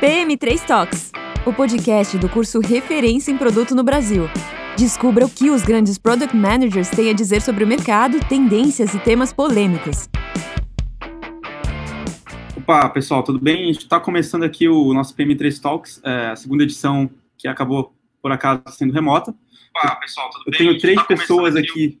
[0.00, 1.10] PM3 Talks,
[1.44, 4.26] o podcast do curso Referência em Produto no Brasil.
[4.76, 9.00] Descubra o que os grandes product managers têm a dizer sobre o mercado, tendências e
[9.00, 10.08] temas polêmicos.
[12.56, 13.64] Opa, pessoal, tudo bem?
[13.64, 17.92] A gente está começando aqui o nosso PM3 Talks, é, a segunda edição que acabou,
[18.22, 19.34] por acaso, sendo remota.
[19.76, 20.58] Opa, pessoal, tudo Eu bem?
[20.58, 21.98] tenho três tá pessoas aqui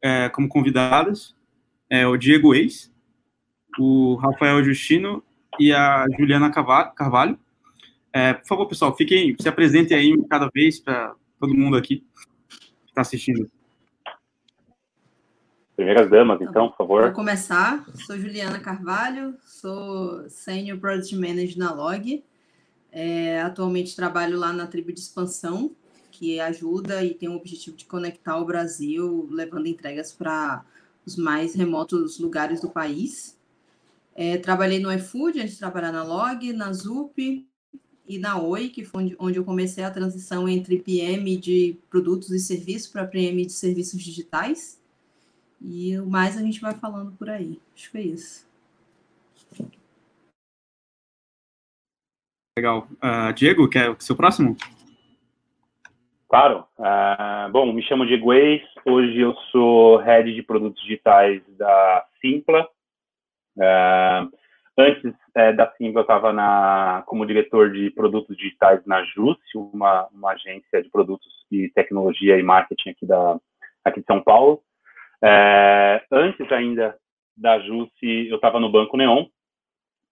[0.00, 1.36] é, como convidadas.
[1.90, 2.90] É, o Diego Eis,
[3.78, 5.22] o Rafael Justino
[5.58, 7.38] e a Juliana Carvalho.
[8.12, 12.04] É, por favor, pessoal, fiquem, se apresentem aí cada vez para todo mundo aqui
[12.48, 13.50] que está assistindo.
[15.76, 17.02] Primeiras damas, tá então, por favor.
[17.02, 17.84] Vou começar.
[18.06, 22.24] Sou Juliana Carvalho, sou Senior Product Manager na Log.
[22.92, 25.74] É, atualmente trabalho lá na tribo de expansão,
[26.12, 30.64] que ajuda e tem o objetivo de conectar o Brasil, levando entregas para
[31.04, 33.33] os mais remotos lugares do país.
[34.14, 37.48] É, trabalhei no iFood, antes de trabalhar na Log, na ZUP
[38.06, 42.38] e na Oi, que foi onde eu comecei a transição entre PM de produtos e
[42.38, 44.80] serviços para PM de serviços digitais.
[45.60, 47.58] E o mais a gente vai falando por aí.
[47.74, 48.46] Acho que é isso.
[52.56, 52.86] Legal.
[53.02, 54.56] Uh, Diego, quer o seu próximo?
[56.28, 56.64] Claro.
[56.78, 58.62] Uh, bom, me chamo Diego Eis.
[58.84, 62.68] Hoje eu sou Head de Produtos Digitais da Simpla.
[63.56, 64.30] Uh,
[64.76, 70.32] antes uh, da Simpla, eu estava como diretor de produtos digitais na JUS, uma, uma
[70.32, 73.38] agência de produtos e tecnologia e marketing aqui, da,
[73.84, 74.62] aqui de São Paulo.
[76.10, 76.96] antes ainda
[77.36, 79.26] da JUS, eu estava no Banco Neon.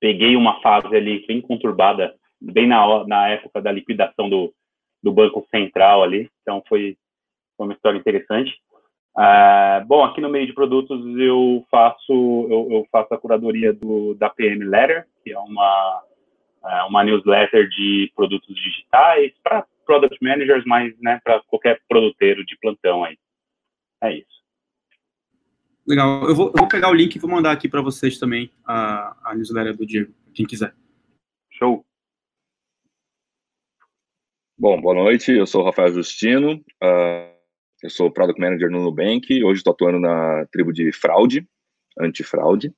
[0.00, 4.52] Peguei uma fase ali bem conturbada, bem na, na época da liquidação do,
[5.02, 6.28] do Banco Central ali.
[6.42, 6.96] Então, foi,
[7.56, 8.52] foi uma história interessante.
[9.14, 12.12] Uh, bom, aqui no meio de produtos eu faço
[12.50, 16.02] eu, eu, faço a curadoria do da PM Letter, que é uma
[16.62, 22.56] uh, uma newsletter de produtos digitais para product managers, mas né, para qualquer produteiro de
[22.58, 23.18] plantão aí.
[24.02, 24.42] É isso.
[25.86, 26.26] Legal.
[26.26, 29.14] Eu vou, eu vou pegar o link e vou mandar aqui para vocês também a,
[29.24, 30.74] a newsletter do Diego, quem quiser.
[31.50, 31.84] Show.
[34.56, 35.32] Bom, boa noite.
[35.32, 36.64] Eu sou o Rafael Justino.
[36.82, 37.31] Uh
[37.82, 41.46] eu sou Product Manager no Nubank, hoje estou atuando na tribo de fraude,
[41.98, 42.68] antifraude.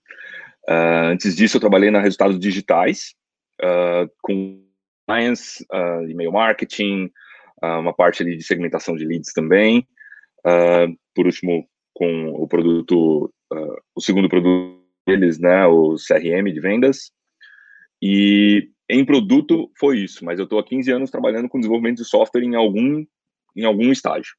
[0.68, 3.14] Uh, antes disso, eu trabalhei na Resultados Digitais,
[3.62, 4.64] uh, com
[5.08, 7.10] science, uh, e-mail marketing,
[7.62, 9.86] uma parte ali de segmentação de leads também.
[11.14, 13.32] por último, com o produto,
[13.94, 17.10] o segundo produto deles, né, o CRM de vendas.
[18.02, 22.04] E em produto foi isso, mas eu estou há 15 anos trabalhando com desenvolvimento de
[22.04, 23.02] software em algum,
[23.56, 24.34] em algum estágio.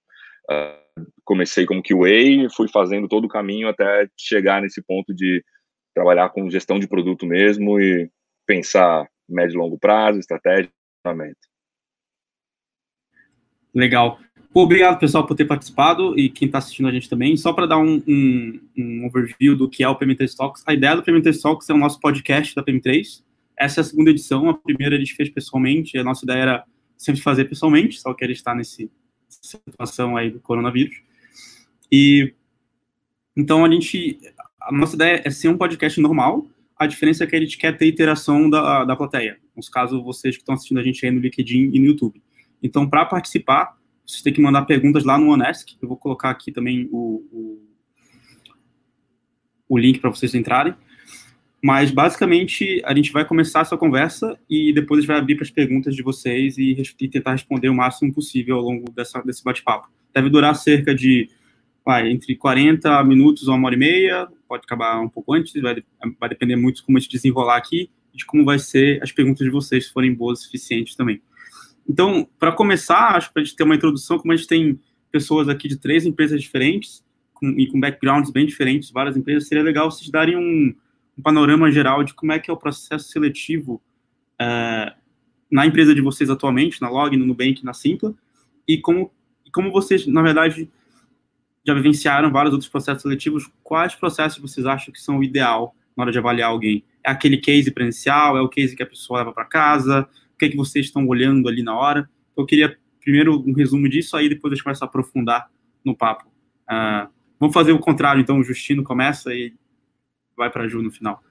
[0.49, 5.43] Uh, comecei como QA, fui fazendo todo o caminho até chegar nesse ponto de
[5.93, 8.09] trabalhar com gestão de produto mesmo e
[8.45, 10.69] pensar médio e longo prazo, estratégia,
[11.03, 11.39] funcionamento.
[13.73, 14.19] Legal.
[14.53, 17.35] Obrigado, pessoal, por ter participado e quem está assistindo a gente também.
[17.35, 20.63] Só para dar um, um, um, overview do que é o PM3 Talks.
[20.65, 23.21] A ideia do PM3 Talks é o nosso podcast da PM3.
[23.59, 24.49] Essa é a segunda edição.
[24.49, 25.97] A primeira a gente fez pessoalmente.
[25.97, 26.63] A nossa ideia era
[26.97, 28.89] sempre fazer pessoalmente, só que ele está nesse
[29.45, 31.01] situação aí do coronavírus.
[31.91, 32.33] E
[33.35, 34.19] então a gente,
[34.61, 36.47] a nossa ideia é ser um podcast normal.
[36.77, 39.37] A diferença é que a gente quer ter interação da, da plateia.
[39.55, 42.21] Nos casos vocês que estão assistindo a gente aí no LinkedIn e no YouTube.
[42.61, 45.75] Então, para participar, vocês têm que mandar perguntas lá no Onesk.
[45.81, 47.61] Eu vou colocar aqui também o, o,
[49.69, 50.75] o link para vocês entrarem.
[51.65, 55.45] Mas, basicamente, a gente vai começar essa conversa e depois a gente vai abrir para
[55.45, 59.43] as perguntas de vocês e, e, tentar responder o máximo possível ao longo dessa, desse
[59.43, 59.89] bate-papo.
[60.13, 61.27] Deve durar cerca de
[61.83, 65.83] vai, entre 40 minutos ou uma hora e meia, pode acabar um pouco antes, vai,
[66.19, 69.11] vai depender muito de como a gente desenrolar aqui e de como vai ser as
[69.11, 71.19] perguntas de vocês, se forem boas o suficientes também.
[71.89, 74.79] Então, para começar, acho que para a gente ter uma introdução, como a gente tem
[75.11, 77.03] pessoas aqui de três empresas diferentes
[77.33, 80.75] com, e com backgrounds bem diferentes, várias empresas, seria legal vocês darem um
[81.17, 83.81] um panorama geral de como é que é o processo seletivo
[84.39, 84.93] é,
[85.49, 88.13] na empresa de vocês atualmente, na Log, no Nubank, na Simpla,
[88.67, 89.11] e como,
[89.53, 90.69] como vocês, na verdade,
[91.65, 96.03] já vivenciaram vários outros processos seletivos, quais processos vocês acham que são o ideal na
[96.03, 96.83] hora de avaliar alguém?
[97.03, 98.37] É aquele case presencial?
[98.37, 100.07] É o case que a pessoa leva para casa?
[100.33, 102.09] O que, é que vocês estão olhando ali na hora?
[102.35, 105.49] Eu queria primeiro um resumo disso, aí depois a gente começa a aprofundar
[105.83, 106.25] no papo.
[106.69, 107.07] Uh,
[107.39, 109.53] vamos fazer o contrário, então o Justino começa e
[110.35, 111.21] vai para Ju no final.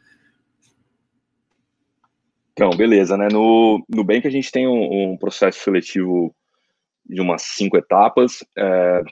[2.52, 3.28] Então, beleza, né?
[3.30, 6.34] No Nubank a gente tem um, um processo seletivo
[7.04, 8.44] de umas cinco etapas.
[8.56, 9.02] É,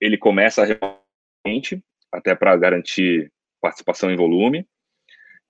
[0.00, 1.82] ele começa realmente,
[2.12, 4.66] até para garantir participação em volume,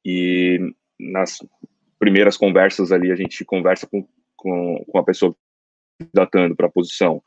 [0.05, 0.59] e
[0.99, 1.39] nas,
[2.03, 4.05] primeiras conversas ali, a gente conversa com,
[4.35, 5.33] com, com a pessoa
[6.13, 7.23] datando para a posição,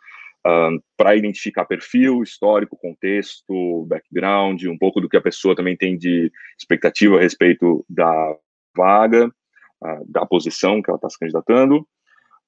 [0.46, 5.98] um, para identificar perfil, histórico, contexto, background, um pouco do que a pessoa também tem
[5.98, 8.38] de expectativa a respeito da
[8.76, 11.88] vaga, uh, da posição que ela está se candidatando,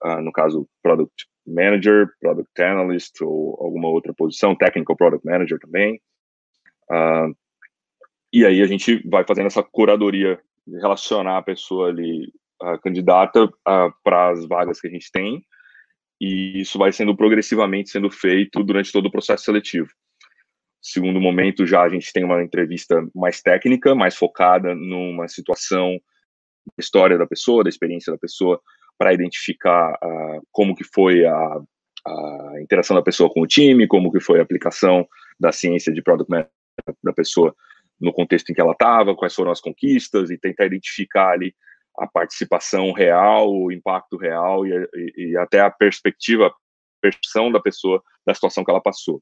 [0.04, 6.00] uh, no caso, Product Manager, Product Analyst ou alguma outra posição, Technical Product Manager também.
[6.92, 7.36] Uh,
[8.32, 13.50] e aí a gente vai fazendo essa curadoria de relacionar a pessoa ali, a candidata,
[14.04, 15.44] para as vagas que a gente tem,
[16.20, 19.90] e isso vai sendo progressivamente sendo feito durante todo o processo seletivo.
[20.82, 26.00] Segundo momento, já a gente tem uma entrevista mais técnica, mais focada numa situação,
[26.66, 28.62] da história da pessoa, da experiência da pessoa,
[28.98, 31.62] para identificar uh, como que foi a,
[32.06, 35.08] a, interação da pessoa com o time, como que foi a aplicação
[35.40, 36.52] da ciência de product management
[37.04, 37.56] da pessoa
[38.00, 41.54] no contexto em que ela estava, quais foram as conquistas e tentar identificar ali
[41.98, 46.52] a participação real, o impacto real e, e, e até a perspectiva, a
[47.02, 49.22] percepção da pessoa da situação que ela passou.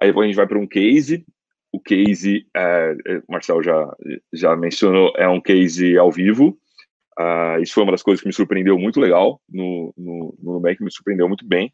[0.00, 1.24] Aí a gente vai para um case.
[1.72, 3.96] O case, é, é, Marcel já,
[4.32, 6.58] já mencionou, é um case ao vivo.
[7.18, 10.82] Uh, isso foi uma das coisas que me surpreendeu muito legal no, no, no Nubank,
[10.82, 11.70] me surpreendeu muito bem.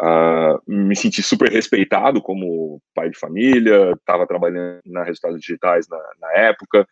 [0.00, 5.98] Uh, me senti super respeitado como pai de família, estava trabalhando na Resultados Digitais na,
[6.20, 6.86] na época,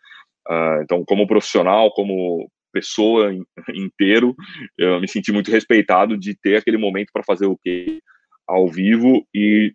[0.49, 3.33] Uh, então, como profissional, como pessoa
[3.75, 4.35] inteiro,
[4.79, 8.01] eu me senti muito respeitado de ter aquele momento para fazer o que
[8.47, 9.73] ao vivo e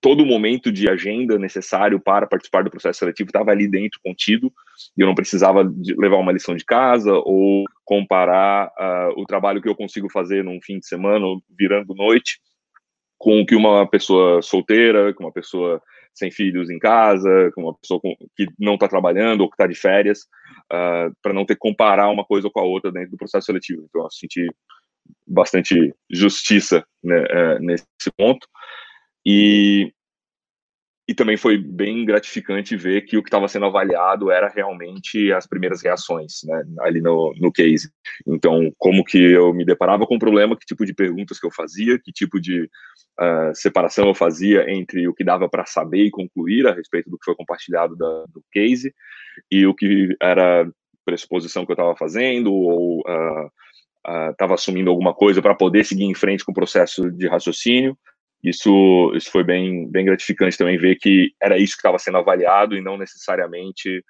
[0.00, 4.50] todo o momento de agenda necessário para participar do processo seletivo estava ali dentro, contido,
[4.96, 5.62] e eu não precisava
[5.98, 10.58] levar uma lição de casa ou comparar uh, o trabalho que eu consigo fazer num
[10.62, 12.40] fim de semana, virando noite,
[13.18, 15.82] com o que uma pessoa solteira, com uma pessoa
[16.20, 19.66] sem filhos em casa, com uma pessoa com, que não está trabalhando ou que está
[19.66, 20.20] de férias,
[20.72, 23.46] uh, ah, para não ter que comparar uma coisa com a outra dentro do processo
[23.46, 23.86] seletivo.
[23.88, 24.46] Então, eu senti
[25.26, 27.86] bastante justiça né, uh, nesse
[28.16, 28.46] ponto.
[29.26, 29.92] E
[31.10, 35.44] e também foi bem gratificante ver que o que estava sendo avaliado era realmente as
[35.44, 37.90] primeiras reações, né, ali no, no case.
[38.24, 41.50] Então, como que eu me deparava com o problema, que tipo de perguntas que eu
[41.50, 46.12] fazia, que tipo de uh, separação eu fazia entre o que dava para saber e
[46.12, 48.94] concluir a respeito do que foi compartilhado da, do case
[49.50, 50.70] e o que era
[51.04, 56.04] pressuposição que eu estava fazendo ou estava uh, uh, assumindo alguma coisa para poder seguir
[56.04, 57.98] em frente com o processo de raciocínio
[58.42, 62.76] isso, isso foi bem, bem gratificante também ver que era isso que estava sendo avaliado
[62.76, 64.02] e não necessariamente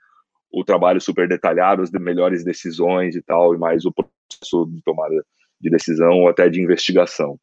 [0.53, 5.15] o trabalho super detalhado, as melhores decisões e tal, e mais o processo de tomada
[5.61, 7.39] de decisão ou até de investigação.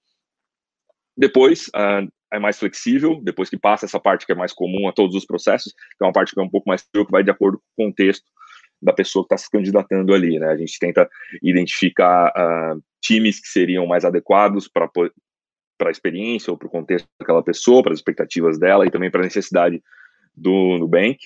[1.16, 4.94] Depois, uh, é mais flexível, depois que passa essa parte que é mais comum a
[4.94, 7.32] todos os processos, que é uma parte que é um pouco mais que vai de
[7.32, 8.26] acordo com o contexto
[8.82, 10.50] da pessoa que está se candidatando ali, né?
[10.50, 11.10] A gente tenta
[11.42, 14.88] identificar uh, times que seriam mais adequados para
[15.78, 19.12] para a experiência ou para o contexto daquela pessoa, para as expectativas dela e também
[19.12, 19.82] para a necessidade
[20.36, 21.20] do Nubank.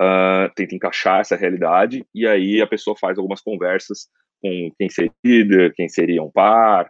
[0.00, 4.08] Uh, tenta encaixar essa realidade e aí a pessoa faz algumas conversas
[4.40, 6.86] com quem seria líder, quem seria um par,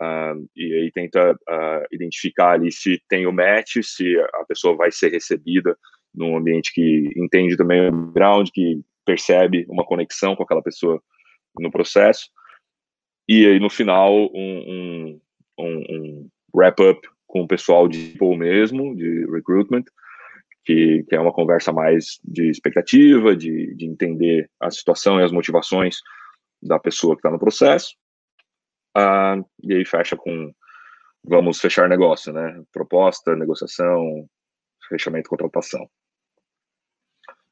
[0.00, 4.92] uh, e aí tenta uh, identificar ali se tem o match, se a pessoa vai
[4.92, 5.76] ser recebida
[6.14, 11.02] num ambiente que entende também o background, que percebe uma conexão com aquela pessoa
[11.58, 12.30] no processo.
[13.28, 15.20] E aí no final um, um,
[15.58, 19.84] um, um wrap-up com o pessoal de people mesmo, de recruitment,
[20.64, 25.32] que, que, é uma conversa mais de expectativa, de, de entender a situação e as
[25.32, 25.96] motivações
[26.62, 27.94] da pessoa que está no processo.
[28.94, 30.52] Ah, e aí fecha com
[31.24, 32.62] vamos fechar negócio, né?
[32.72, 34.28] Proposta, negociação,
[34.88, 35.88] fechamento, contratação.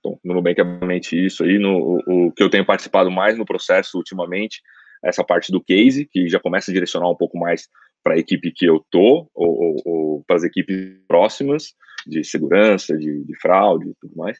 [0.02, 1.58] Bom, no Nubank é realmente isso aí.
[1.58, 4.60] No, o, o, que eu tenho participado mais no processo ultimamente,
[5.04, 7.68] essa parte do case, que já começa a direcionar um pouco mais
[8.02, 11.74] para a equipe que eu tô, ou, ou, ou para as equipes próximas,
[12.06, 14.38] de segurança, de, de fraude e tudo mais.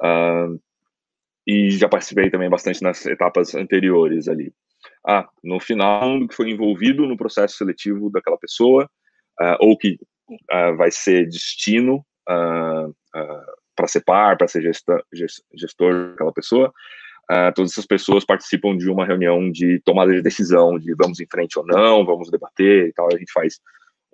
[0.00, 0.60] Uh,
[1.46, 4.52] e já participei também bastante nas etapas anteriores ali.
[5.06, 8.88] Ah, no final, que foi envolvido no processo seletivo daquela pessoa,
[9.40, 9.98] uh, ou que
[10.30, 16.72] uh, vai ser destino para ser par, para ser gestor daquela pessoa,
[17.32, 21.26] uh, todas essas pessoas participam de uma reunião de tomada de decisão, de vamos em
[21.26, 23.08] frente ou não, vamos debater e tal.
[23.08, 23.58] A gente faz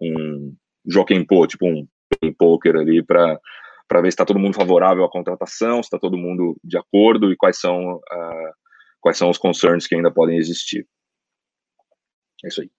[0.00, 0.54] um
[0.87, 1.87] jockey po, tipo um
[2.38, 3.38] poker ali para
[3.87, 7.32] para ver se está todo mundo favorável à contratação, se está todo mundo de acordo
[7.32, 8.52] e quais são uh,
[9.00, 10.87] quais são os concerns que ainda podem existir.
[12.44, 12.70] É isso aí.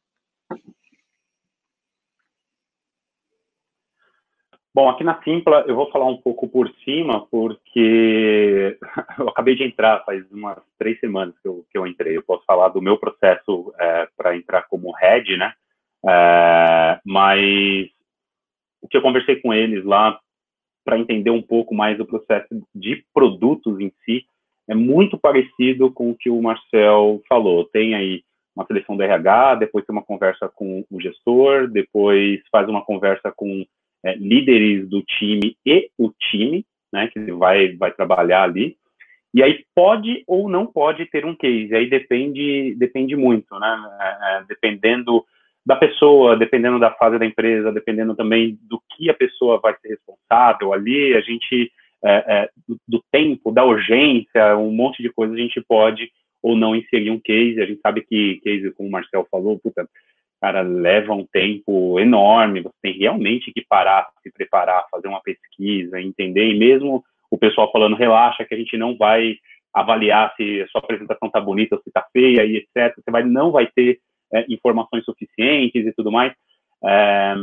[4.79, 8.77] Bom, aqui na Simpla eu vou falar um pouco por cima, porque
[9.19, 12.15] eu acabei de entrar faz umas três semanas que eu, que eu entrei.
[12.15, 15.51] Eu posso falar do meu processo é, para entrar como head, né?
[16.07, 17.89] É, mas
[18.81, 20.17] o que eu conversei com eles lá
[20.85, 24.25] para entender um pouco mais o processo de produtos em si
[24.69, 27.65] é muito parecido com o que o Marcel falou.
[27.65, 28.23] Tem aí
[28.55, 33.29] uma seleção do RH, depois tem uma conversa com o gestor, depois faz uma conversa
[33.35, 33.65] com
[34.03, 38.77] é, líderes do time e o time, né, que vai, vai trabalhar ali.
[39.33, 44.37] E aí pode ou não pode ter um case, aí depende, depende muito, né, é,
[44.37, 45.23] é, dependendo
[45.65, 49.89] da pessoa, dependendo da fase da empresa, dependendo também do que a pessoa vai ser
[49.89, 51.71] responsável ali, a gente,
[52.03, 56.55] é, é, do, do, tempo, da urgência, um monte de coisa a gente pode ou
[56.55, 59.87] não inserir um case, a gente sabe que case, como o Marcel falou, puta,
[60.41, 66.01] cara, leva um tempo enorme, você tem realmente que parar, se preparar, fazer uma pesquisa,
[66.01, 69.35] entender, e mesmo o pessoal falando, relaxa, que a gente não vai
[69.73, 72.95] avaliar se a sua apresentação está bonita ou se está feia e etc.
[72.95, 73.99] Você vai, não vai ter
[74.33, 76.33] é, informações suficientes e tudo mais.
[76.83, 77.35] É,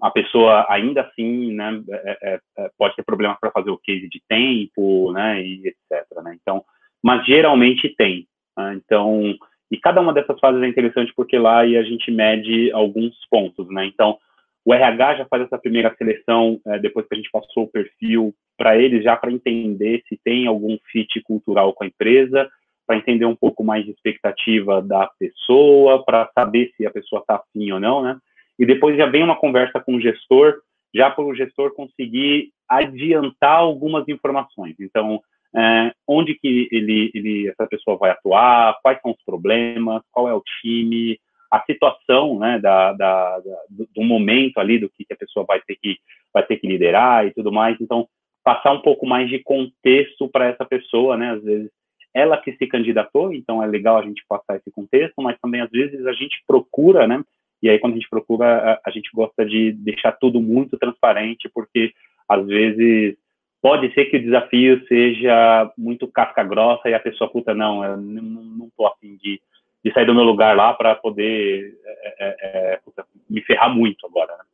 [0.00, 1.82] a pessoa ainda assim, né,
[2.22, 2.40] é,
[2.76, 6.06] pode ter problemas para fazer o case de tempo, né, e etc.
[6.22, 6.36] Né?
[6.40, 6.64] Então,
[7.02, 8.26] mas geralmente tem.
[8.56, 8.74] Né?
[8.74, 9.34] Então,
[9.70, 13.84] e cada uma dessas fases é interessante porque lá a gente mede alguns pontos, né?
[13.86, 14.18] Então,
[14.64, 18.34] o RH já faz essa primeira seleção é, depois que a gente passou o perfil
[18.56, 22.50] para eles, já para entender se tem algum fit cultural com a empresa,
[22.86, 27.36] para entender um pouco mais de expectativa da pessoa, para saber se a pessoa está
[27.36, 28.18] afim ou não, né?
[28.58, 30.60] E depois já vem uma conversa com o gestor,
[30.94, 34.74] já para o gestor conseguir adiantar algumas informações.
[34.80, 35.20] Então,
[35.56, 40.34] é, onde que ele, ele, essa pessoa vai atuar, quais são os problemas, qual é
[40.34, 41.18] o time,
[41.50, 45.46] a situação, né, da, da, da do, do, momento ali, do que, que a pessoa
[45.46, 45.96] vai ter que,
[46.32, 47.76] vai ter que liderar e tudo mais.
[47.80, 48.06] Então,
[48.44, 51.70] passar um pouco mais de contexto para essa pessoa, né, às vezes
[52.14, 55.70] ela que se candidatou, então é legal a gente passar esse contexto, mas também às
[55.70, 57.22] vezes a gente procura, né,
[57.62, 61.48] e aí quando a gente procura, a, a gente gosta de deixar tudo muito transparente,
[61.52, 61.92] porque
[62.28, 63.16] às vezes
[63.60, 67.96] pode ser que o desafio seja muito casca grossa e a pessoa, puta, não, eu
[67.96, 69.40] não, tô afim de,
[69.84, 74.06] de sair do meu lugar lá para poder é, é, é, puta, me ferrar muito
[74.06, 74.36] agora.
[74.36, 74.44] Né?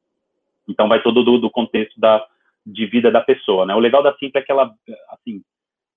[0.69, 2.25] Então vai todo do, do, contexto da,
[2.65, 3.75] de vida da pessoa, né?
[3.75, 4.75] O legal da Simpla é que ela,
[5.11, 5.43] assim,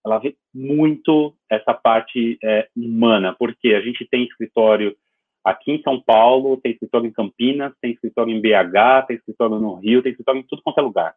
[0.06, 4.96] ela vê muito essa parte é, humana, porque a gente tem escritório
[5.44, 9.76] aqui em São Paulo, tem escritório em Campinas, tem escritório em BH, tem escritório no
[9.76, 11.16] Rio, tem escritório em tudo quanto é lugar.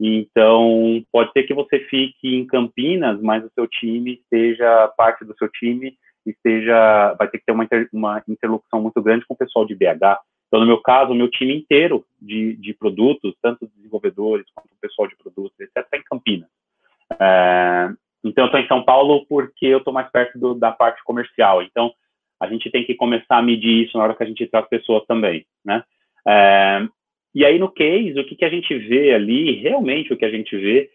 [0.00, 5.36] Então, pode ser que você fique em Campinas, mas o seu time seja parte do
[5.36, 5.96] seu time
[6.26, 9.74] esteja, vai ter que ter uma, inter, uma interlocução muito grande com o pessoal de
[9.74, 10.20] BH.
[10.46, 14.80] Então, no meu caso, o meu time inteiro de, de produtos, tanto desenvolvedores quanto o
[14.80, 16.48] pessoal de produtos, etc., está em Campinas.
[17.20, 17.90] É,
[18.24, 21.62] então, eu estou em São Paulo porque eu estou mais perto do, da parte comercial.
[21.62, 21.92] Então,
[22.40, 25.04] a gente tem que começar a medir isso na hora que a gente traz pessoas
[25.06, 25.82] também, né?
[26.26, 26.86] É,
[27.34, 30.30] e aí, no case, o que, que a gente vê ali, realmente o que a
[30.30, 30.90] gente vê,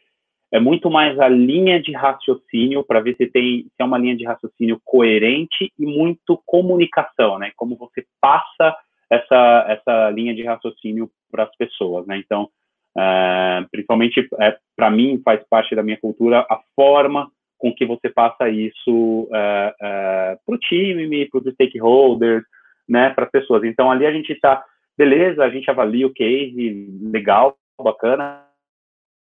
[0.51, 4.15] é muito mais a linha de raciocínio para ver se tem se é uma linha
[4.15, 7.51] de raciocínio coerente e muito comunicação, né?
[7.55, 8.75] Como você passa
[9.11, 12.17] essa essa linha de raciocínio para as pessoas, né?
[12.17, 12.49] Então,
[12.97, 18.09] é, principalmente é, para mim faz parte da minha cultura a forma com que você
[18.09, 22.43] passa isso é, é para o time, para os stakeholders,
[22.87, 23.11] né?
[23.11, 23.63] Para as pessoas.
[23.63, 24.63] Então, ali a gente está
[24.99, 28.45] beleza, a gente avalia o case, legal, bacana,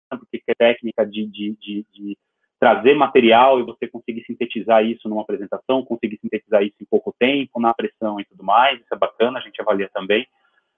[0.09, 2.19] porque é técnica de, de, de, de,
[2.59, 7.61] trazer material e você conseguir sintetizar isso numa apresentação, conseguir sintetizar isso em pouco tempo,
[7.61, 10.27] na pressão e tudo mais, isso é bacana, a gente avalia também,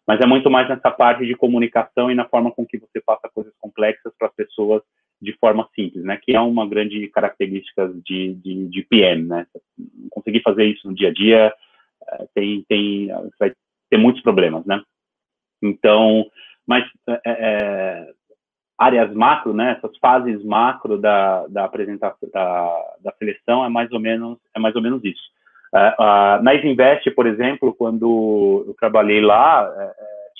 [0.04, 3.30] mas é muito mais nessa parte de comunicação e na forma com que você passa
[3.32, 4.82] coisas complexas para as pessoas
[5.22, 9.46] de forma simples, né, que é uma grande característica de, de, de PM, né,
[10.10, 11.54] conseguir fazer isso no dia a dia,
[12.08, 13.52] eh, tem, tem, vai
[13.90, 14.82] ter muitos problemas, né?
[15.62, 16.26] Então,
[16.66, 18.12] mas é, é,
[18.78, 19.76] áreas macro, né?
[19.76, 24.74] Essas fases macro da, da apresentação da, da seleção é mais ou menos é mais
[24.76, 25.22] ou menos isso.
[25.74, 29.70] Uh, na Isinvest, por exemplo, quando eu trabalhei lá,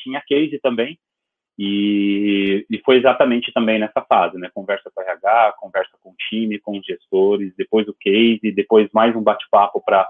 [0.02, 0.98] tinha case também,
[1.58, 4.48] e, e, foi exatamente também nessa fase, né?
[4.54, 9.14] Conversa com RH, conversa com o time, com os gestores, depois o case, depois mais
[9.16, 10.08] um bate-papo para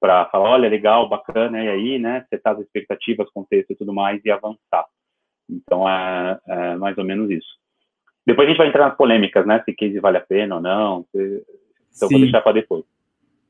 [0.00, 4.24] para falar, olha, legal, bacana, e aí, né, setar as expectativas, contexto e tudo mais,
[4.24, 4.86] e avançar.
[5.48, 7.60] Então, é, é, mais ou menos isso.
[8.26, 11.06] Depois a gente vai entrar nas polêmicas, né, se case vale a pena ou não,
[11.12, 11.44] se,
[11.94, 12.14] então Sim.
[12.14, 12.84] vou deixar para depois.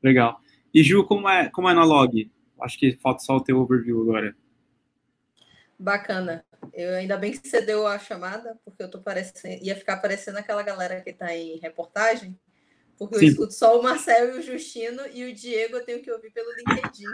[0.03, 0.41] Legal.
[0.75, 2.31] E Ju, como é, como é na log?
[2.61, 4.35] Acho que falta só o teu overview agora.
[5.79, 6.45] Bacana.
[6.75, 10.39] Eu ainda bem que você deu a chamada, porque eu tô parecendo, ia ficar parecendo
[10.39, 12.39] aquela galera que está em reportagem,
[13.01, 13.25] porque Sim.
[13.25, 16.31] eu escuto só o Marcel e o Justino e o Diego eu tenho que ouvir
[16.33, 17.07] pelo LinkedIn.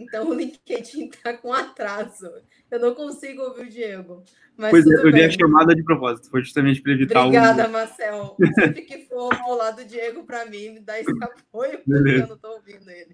[0.00, 2.30] Então o LinkedIn está com atraso.
[2.70, 4.22] Eu não consigo ouvir o Diego.
[4.54, 7.70] Mas pois é, eu dei a chamada de propósito, foi justamente para evitar Obrigada, o...
[7.70, 8.36] Marcel.
[8.54, 12.24] Sempre que for ao lado do Diego para mim, me dá esse apoio, porque Beleza.
[12.24, 13.10] eu não estou ouvindo ele.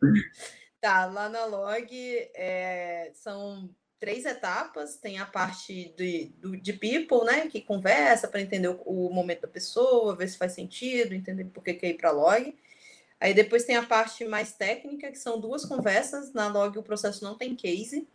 [0.80, 1.88] Tá, lá na log
[2.34, 4.96] é, são três etapas.
[4.96, 7.48] Tem a parte de, do, de people, né?
[7.48, 11.62] Que conversa para entender o, o, momento da pessoa, ver se faz sentido, entender por
[11.62, 12.54] que quer ir para log.
[13.20, 16.32] Aí depois tem a parte mais técnica, que são duas conversas.
[16.32, 18.06] Na log o processo não tem case.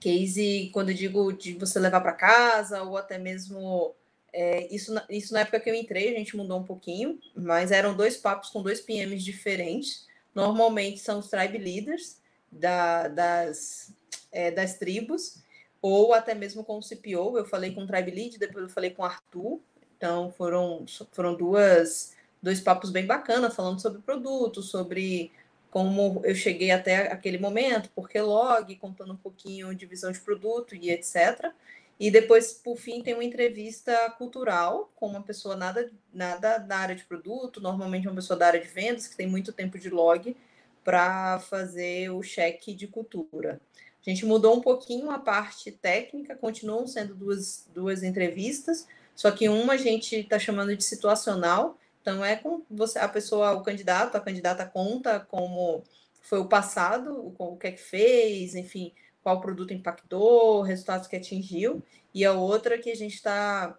[0.00, 3.94] Case, quando eu digo de você levar para casa, ou até mesmo.
[4.32, 7.96] É, isso, isso na época que eu entrei, a gente mudou um pouquinho, mas eram
[7.96, 10.06] dois papos com dois PMs diferentes.
[10.34, 12.18] Normalmente são os tribe leaders
[12.52, 13.92] da, das,
[14.36, 15.42] é, das tribos,
[15.80, 17.38] ou até mesmo com o CPO.
[17.38, 19.60] Eu falei com o Tribe Lead, depois eu falei com o Arthur.
[19.96, 25.32] Então foram, foram duas, dois papos bem bacanas, falando sobre produto, sobre
[25.70, 30.74] como eu cheguei até aquele momento, porque log, contando um pouquinho de visão de produto
[30.74, 31.52] e etc.
[31.98, 36.94] E depois, por fim, tem uma entrevista cultural com uma pessoa nada, nada da área
[36.94, 40.36] de produto, normalmente uma pessoa da área de vendas, que tem muito tempo de log,
[40.84, 43.60] para fazer o cheque de cultura.
[44.06, 48.86] A gente mudou um pouquinho a parte técnica, continuam sendo duas, duas entrevistas,
[49.16, 53.52] só que uma a gente está chamando de situacional, então é com você, a pessoa,
[53.52, 55.82] o candidato, a candidata conta como
[56.22, 61.16] foi o passado, o, o que é que fez, enfim, qual produto impactou, resultados que
[61.16, 61.82] atingiu,
[62.14, 63.76] e a outra que a gente está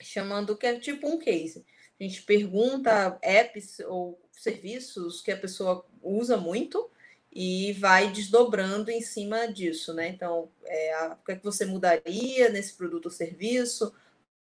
[0.00, 1.64] chamando que é tipo um case.
[1.98, 6.88] A gente pergunta apps ou serviços que a pessoa usa muito
[7.40, 10.08] e vai desdobrando em cima disso, né?
[10.08, 13.94] Então, é, a, o que, é que você mudaria nesse produto ou serviço?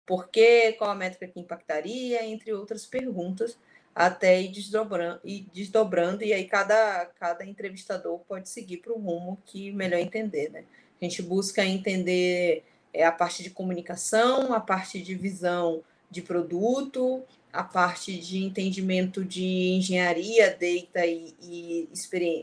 [0.06, 0.74] Por quê?
[0.78, 2.24] Qual a métrica que impactaria?
[2.24, 3.58] Entre outras perguntas,
[3.94, 9.42] até ir desdobrando, ir desdobrando e aí cada, cada entrevistador pode seguir para o rumo
[9.44, 10.64] que melhor entender, né?
[10.98, 17.22] A gente busca entender é, a parte de comunicação, a parte de visão de produto,
[17.56, 21.88] a parte de entendimento de engenharia, data e, e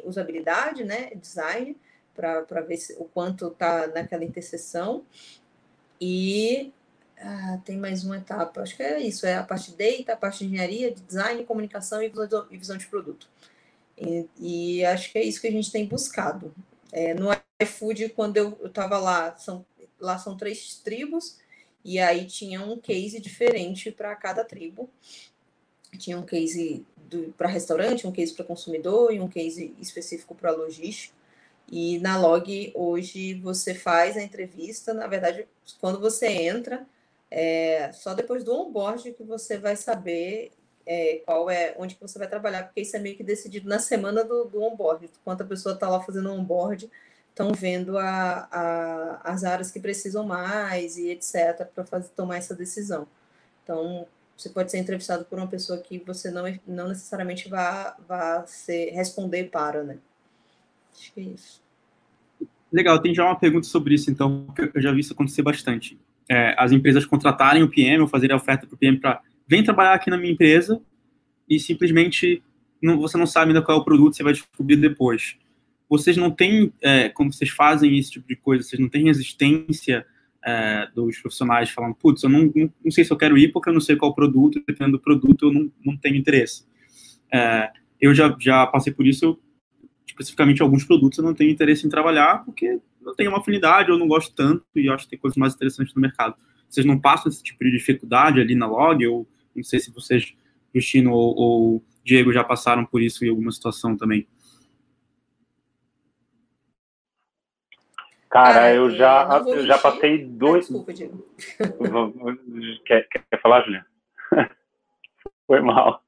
[0.03, 1.77] usabilidade, né, design,
[2.15, 5.05] para ver se, o quanto está naquela interseção.
[6.01, 6.73] E
[7.19, 10.17] ah, tem mais uma etapa, acho que é isso, é a parte de data, a
[10.17, 13.29] parte de engenharia, de design, comunicação e visão e visão de produto.
[13.97, 16.53] E, e, acho que é isso que a gente tem buscado.
[16.91, 17.29] É, no
[17.61, 19.63] iFood, quando eu estava lá, são,
[19.99, 21.37] lá são três tribos,
[21.83, 24.89] e aí tinha um case diferente para cada tribo.
[25.97, 26.85] Tinha um case
[27.37, 31.15] para restaurante, um case para consumidor e um case específico para logística.
[31.71, 35.47] E na log hoje você faz a entrevista, na verdade,
[35.79, 36.85] quando você entra,
[37.29, 40.51] é só depois do onboard que você vai saber
[40.85, 43.79] é, qual é, onde que você vai trabalhar, porque isso é meio que decidido na
[43.79, 45.09] semana do, do onboard.
[45.21, 46.89] Enquanto a pessoa está lá fazendo o onboard,
[47.33, 51.67] estão vendo a, a, as áreas que precisam mais e etc.
[51.73, 53.07] para tomar essa decisão.
[53.63, 54.05] Então,
[54.37, 58.91] você pode ser entrevistado por uma pessoa que você não, não necessariamente vá, vá ser,
[58.91, 59.97] responder para, né?
[60.95, 61.61] Acho que é isso.
[62.71, 65.99] Legal, tem já uma pergunta sobre isso, então, que eu já vi isso acontecer bastante.
[66.29, 69.63] É, as empresas contratarem o PM ou fazerem a oferta para o PM para vem
[69.63, 70.81] trabalhar aqui na minha empresa
[71.49, 72.41] e simplesmente
[72.81, 75.37] não, você não sabe ainda qual é o produto, você vai descobrir depois
[75.97, 80.03] vocês não têm, é, quando vocês fazem esse tipo de coisa, vocês não têm resistência
[80.43, 83.69] é, dos profissionais falando, putz, eu não, não, não, sei se eu quero ir porque
[83.69, 86.65] eu não sei qual produto, dependendo do produto eu não, não tenho interesse.
[87.31, 87.69] É,
[88.01, 89.39] eu já, já passei por isso, eu,
[90.07, 93.99] especificamente alguns produtos eu não tenho interesse em trabalhar porque não tenho uma afinidade, eu
[93.99, 96.35] não gosto tanto e acho que tem coisas mais interessantes no mercado.
[96.67, 100.33] Vocês não passam esse tipo de dificuldade ali na log, ou não sei se vocês,
[100.73, 104.25] Justino ou, ou Diego, já passaram por isso em alguma situação também.
[108.33, 110.65] Cara, ah, eu já, eu já passei dois.
[110.65, 111.23] Ah, desculpa, Diego.
[112.83, 113.85] quer, quer falar, Juliana?
[115.45, 116.01] Foi mal.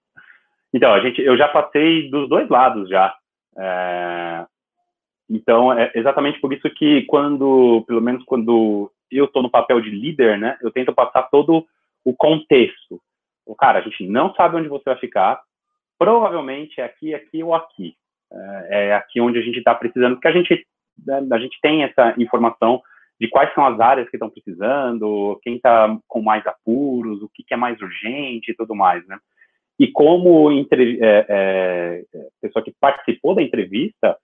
[0.74, 3.16] Então, a gente, eu já passei dos dois lados já.
[3.56, 4.44] É,
[5.30, 9.92] então, é exatamente por isso que quando, pelo menos quando eu estou no papel de
[9.92, 11.64] líder, né, eu tento passar todo
[12.04, 13.00] o contexto.
[13.46, 15.44] O cara, a gente não sabe onde você vai ficar.
[15.96, 17.96] Provavelmente é aqui, aqui ou aqui.
[18.34, 20.66] É, é aqui onde a gente está precisando, porque a gente
[21.32, 22.82] a gente tem essa informação
[23.20, 27.44] de quais são as áreas que estão precisando, quem está com mais apuros, o que,
[27.44, 29.18] que, é mais urgente e tudo mais, né?
[29.80, 32.04] E como entre, é, é,
[32.42, 34.18] pessoa que participou da entrevista,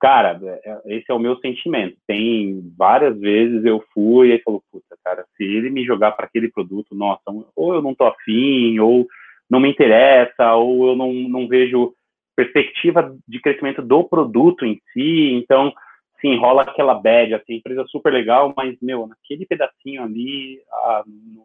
[0.00, 1.96] cara, é, esse é o meu sentimento.
[2.06, 6.50] Tem várias vezes eu fui e falou, puta, cara, se ele me jogar para aquele
[6.50, 7.22] produto, nossa,
[7.54, 9.06] ou eu não tô afim, ou
[9.50, 11.92] não me interessa, ou eu não, não vejo
[12.36, 15.72] perspectiva de crescimento do produto em si, então,
[16.20, 21.04] sim, rola aquela bad, assim, empresa super legal, mas, meu, naquele pedacinho ali, ah,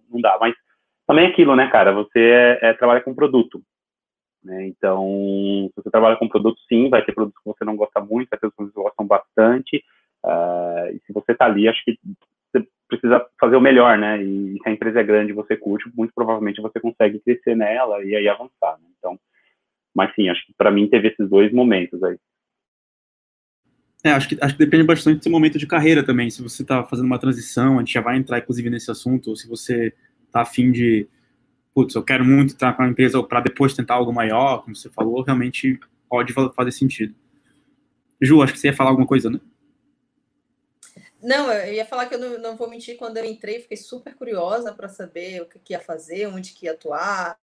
[0.09, 0.55] não dá, mas
[1.07, 3.61] também é aquilo, né, cara, você é, é, trabalha com produto,
[4.43, 4.67] né?
[4.67, 5.03] Então,
[5.69, 8.39] se você trabalha com produto, sim, vai ter produtos que você não gosta muito, vai
[8.39, 9.83] ter produtos que gostam bastante.
[10.23, 11.97] Uh, e se você está ali, acho que
[12.51, 14.21] você precisa fazer o melhor, né?
[14.21, 18.03] E, se a empresa é grande e você curte, muito provavelmente você consegue crescer nela
[18.03, 18.77] e aí avançar.
[18.79, 18.87] Né?
[18.97, 19.19] Então,
[19.95, 22.17] mas sim, acho que para mim teve esses dois momentos aí.
[24.05, 26.29] É, acho que, acho que depende bastante do seu momento de carreira também.
[26.29, 29.35] Se você está fazendo uma transição, a gente já vai entrar, inclusive, nesse assunto, ou
[29.35, 29.91] se você
[30.27, 31.07] está afim de
[31.73, 34.91] putz, eu quero muito estar com a empresa para depois tentar algo maior, como você
[34.91, 37.15] falou, realmente pode fazer sentido.
[38.21, 39.41] Ju, acho que você ia falar alguma coisa, né?
[41.19, 44.13] Não, eu ia falar que eu não, não vou mentir, quando eu entrei, fiquei super
[44.13, 47.39] curiosa para saber o que, que, ia fazer, onde que ia atuar,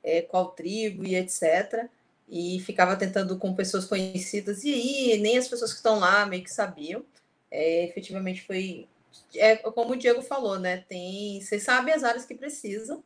[0.00, 1.90] é, qual tribo e etc.
[2.28, 6.42] E ficava tentando com pessoas conhecidas, e aí nem as pessoas que estão lá meio
[6.42, 7.04] que sabiam.
[7.50, 8.88] É, efetivamente foi.
[9.36, 10.78] É, como o Diego falou, né?
[10.88, 11.40] Tem.
[11.40, 13.04] Vocês sabem as áreas que precisam,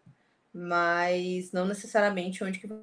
[0.53, 2.79] mas não necessariamente onde que vai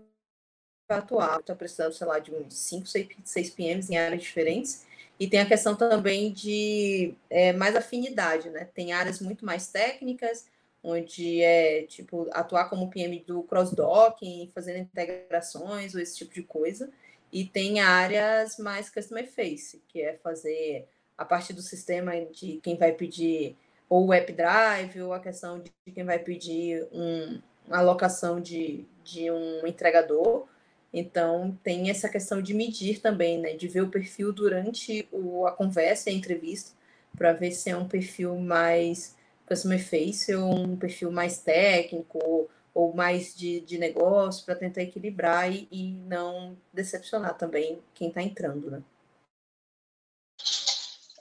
[0.89, 1.39] atuar.
[1.39, 2.85] Está precisando, sei lá, de uns 5,
[3.23, 4.85] 6 PMs em áreas diferentes.
[5.19, 8.65] E tem a questão também de é, mais afinidade, né?
[8.73, 10.45] Tem áreas muito mais técnicas,
[10.85, 16.91] onde é, tipo, atuar como PM do cross-docking, fazendo integrações ou esse tipo de coisa.
[17.33, 22.77] E tem áreas mais customer face, que é fazer a parte do sistema de quem
[22.77, 23.57] vai pedir
[23.89, 29.31] ou o app drive, ou a questão de quem vai pedir um, alocação de, de
[29.31, 30.45] um entregador.
[30.93, 33.53] Então, tem essa questão de medir também, né?
[33.53, 36.75] De ver o perfil durante o, a conversa e a entrevista,
[37.17, 42.93] para ver se é um perfil mais customer face ou um perfil mais técnico ou,
[42.93, 48.69] mais de, de negócio, para tentar equilibrar e, e, não decepcionar também quem está entrando,
[48.69, 48.83] né?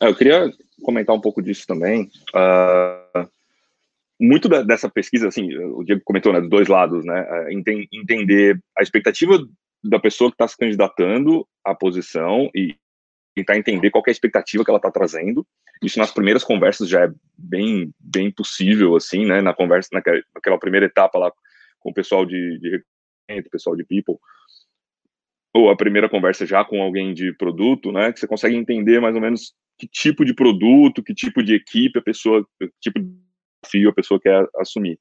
[0.02, 2.10] É, eu queria comentar um pouco disso também.
[2.34, 3.28] Uh,
[4.20, 7.52] muito da, dessa pesquisa, assim, o Diego comentou, né, dos dois lados, né, é,
[7.92, 9.38] entender a expectativa
[9.82, 12.74] da pessoa que está se candidatando à posição e
[13.34, 15.46] tentar entender qual é a expectativa que ela está trazendo.
[15.84, 20.58] Isso nas primeiras conversas já é bem, bem possível, assim, né, na conversa, naquela, naquela
[20.58, 21.32] primeira etapa lá
[21.80, 22.82] com o pessoal de, de
[23.50, 24.16] pessoal de people,
[25.54, 29.14] ou a primeira conversa já com alguém de produto, né, que você consegue entender mais
[29.14, 33.06] ou menos que tipo de produto, que tipo de equipe a pessoa, que tipo de
[33.62, 34.98] desafio a pessoa quer assumir.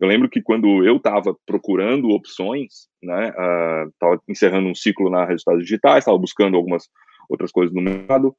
[0.00, 5.24] Eu lembro que quando eu estava procurando opções, né, estava uh, encerrando um ciclo na
[5.24, 6.84] resultados digitais, estava buscando algumas
[7.28, 8.34] outras coisas no mercado,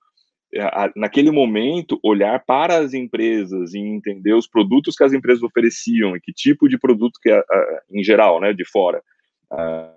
[0.95, 6.21] naquele momento, olhar para as empresas e entender os produtos que as empresas ofereciam e
[6.21, 7.29] que tipo de produto que,
[7.91, 9.01] em geral, né, de fora,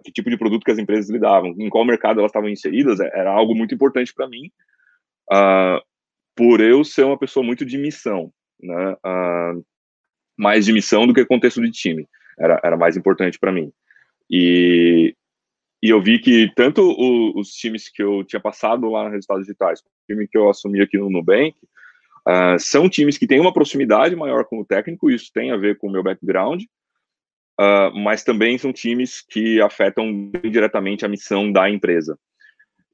[0.05, 3.31] que tipo de produto que as empresas lidavam, em qual mercado elas estavam inseridas, era
[3.31, 4.51] algo muito importante para mim,
[6.35, 8.97] por eu ser uma pessoa muito de missão, né,
[10.37, 12.09] mais de missão do que contexto de time.
[12.39, 13.71] Era, era mais importante para mim.
[14.31, 15.15] E,
[15.83, 16.81] e eu vi que tanto
[17.39, 20.99] os times que eu tinha passado lá nos resultados digitais, time que eu assumi aqui
[20.99, 21.57] no Nubank,
[22.29, 25.79] uh, são times que têm uma proximidade maior com o técnico, isso tem a ver
[25.79, 26.63] com o meu background,
[27.61, 32.19] uh, mas também são times que afetam diretamente a missão da empresa.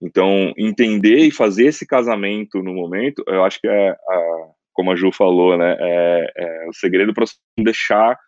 [0.01, 4.97] Então, entender e fazer esse casamento no momento, eu acho que é a, como a
[4.97, 7.25] Ju falou, né, é, é o segredo para
[7.59, 8.19] deixar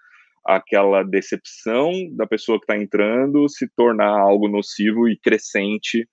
[0.47, 6.09] aquela decepção da pessoa que está entrando se tornar algo nocivo e crescente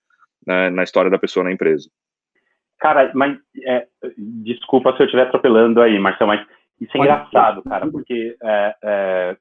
[0.46, 1.88] né, na história da pessoa na empresa.
[2.78, 3.86] Cara, mas é,
[4.16, 6.46] desculpa se eu estiver atropelando aí, Marcelo, mas
[6.80, 9.36] isso é engraçado, cara, porque é, é,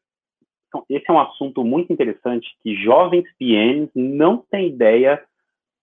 [0.68, 5.24] então, esse é um assunto muito interessante que jovens PMs não têm ideia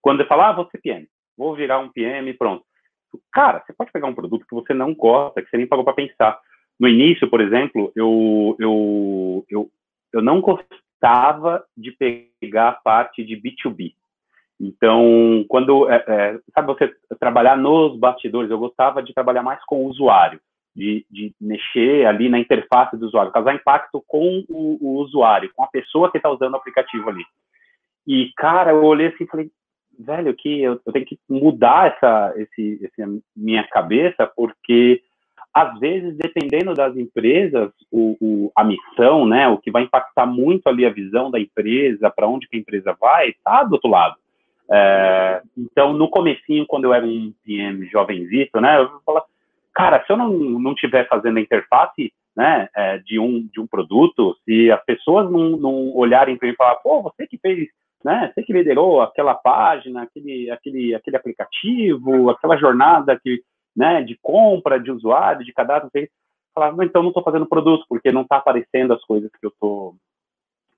[0.01, 2.63] quando ele fala, ah, vou ser PM, vou virar um PM pronto.
[3.31, 5.93] Cara, você pode pegar um produto que você não gosta, que você nem pagou para
[5.93, 6.39] pensar.
[6.79, 9.71] No início, por exemplo, eu, eu, eu,
[10.11, 13.93] eu não gostava de pegar a parte de B2B.
[14.63, 19.83] Então, quando, é, é, sabe, você trabalhar nos bastidores, eu gostava de trabalhar mais com
[19.83, 20.39] o usuário,
[20.73, 25.63] de, de mexer ali na interface do usuário, causar impacto com o, o usuário, com
[25.63, 27.25] a pessoa que está usando o aplicativo ali.
[28.07, 29.51] E, cara, eu olhei assim e falei,
[29.99, 32.89] velho, que eu, eu tenho que mudar essa esse,
[33.35, 35.01] minha cabeça, porque
[35.53, 40.67] às vezes, dependendo das empresas, o, o, a missão, né, o que vai impactar muito
[40.67, 44.15] ali a visão da empresa, para onde que a empresa vai, está do outro lado.
[44.71, 49.25] É, então, no comecinho, quando eu era um PM jovenzito, né, eu falava,
[49.73, 53.67] cara, se eu não, não tiver fazendo a interface né, é, de, um, de um
[53.67, 57.67] produto, se as pessoas não, não olharem para mim e falar, pô, você que fez,
[58.03, 63.41] né, você que liderou aquela página, aquele, aquele, aquele aplicativo, aquela jornada que,
[63.75, 65.89] né, de compra, de usuário, de cadastro,
[66.53, 69.95] falar, então não estou fazendo produto, porque não está aparecendo as coisas que eu estou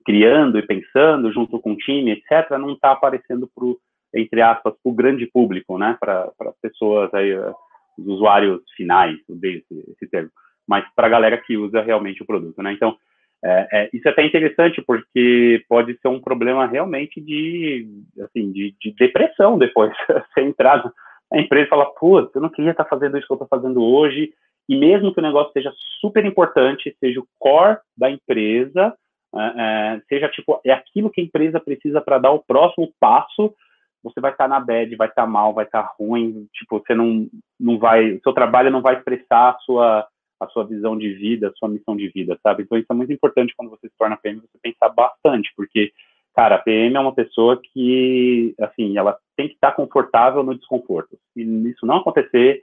[0.06, 3.66] criando e pensando junto com o time, etc., não está aparecendo para
[4.14, 7.52] entre aspas, para o grande público, né, para as pessoas aí, eh,
[7.98, 10.30] os usuários finais, desse esse termo,
[10.66, 12.72] mas para a galera que usa realmente o produto, né.
[12.72, 12.96] Então,
[13.44, 17.86] é, é, isso é até interessante porque pode ser um problema realmente de,
[18.22, 19.92] assim, de, de depressão depois.
[20.08, 20.82] Você entrar
[21.30, 23.82] na empresa e falar, putz, eu não queria estar fazendo isso que eu estou fazendo
[23.82, 24.32] hoje,
[24.68, 28.94] e mesmo que o negócio seja super importante, seja o core da empresa,
[29.40, 29.54] é,
[29.96, 33.54] é, seja tipo, é aquilo que a empresa precisa para dar o próximo passo,
[34.02, 37.26] você vai estar na bad, vai estar mal, vai estar ruim, tipo, você não,
[37.58, 40.06] não vai, seu trabalho não vai expressar a sua,
[40.40, 42.62] a sua visão de vida, a sua missão de vida, sabe?
[42.62, 45.92] Então isso é muito importante quando você se torna PM, você pensar bastante, porque,
[46.34, 51.18] cara, a PM é uma pessoa que, assim, ela tem que estar confortável no desconforto.
[51.34, 52.62] Se isso não acontecer,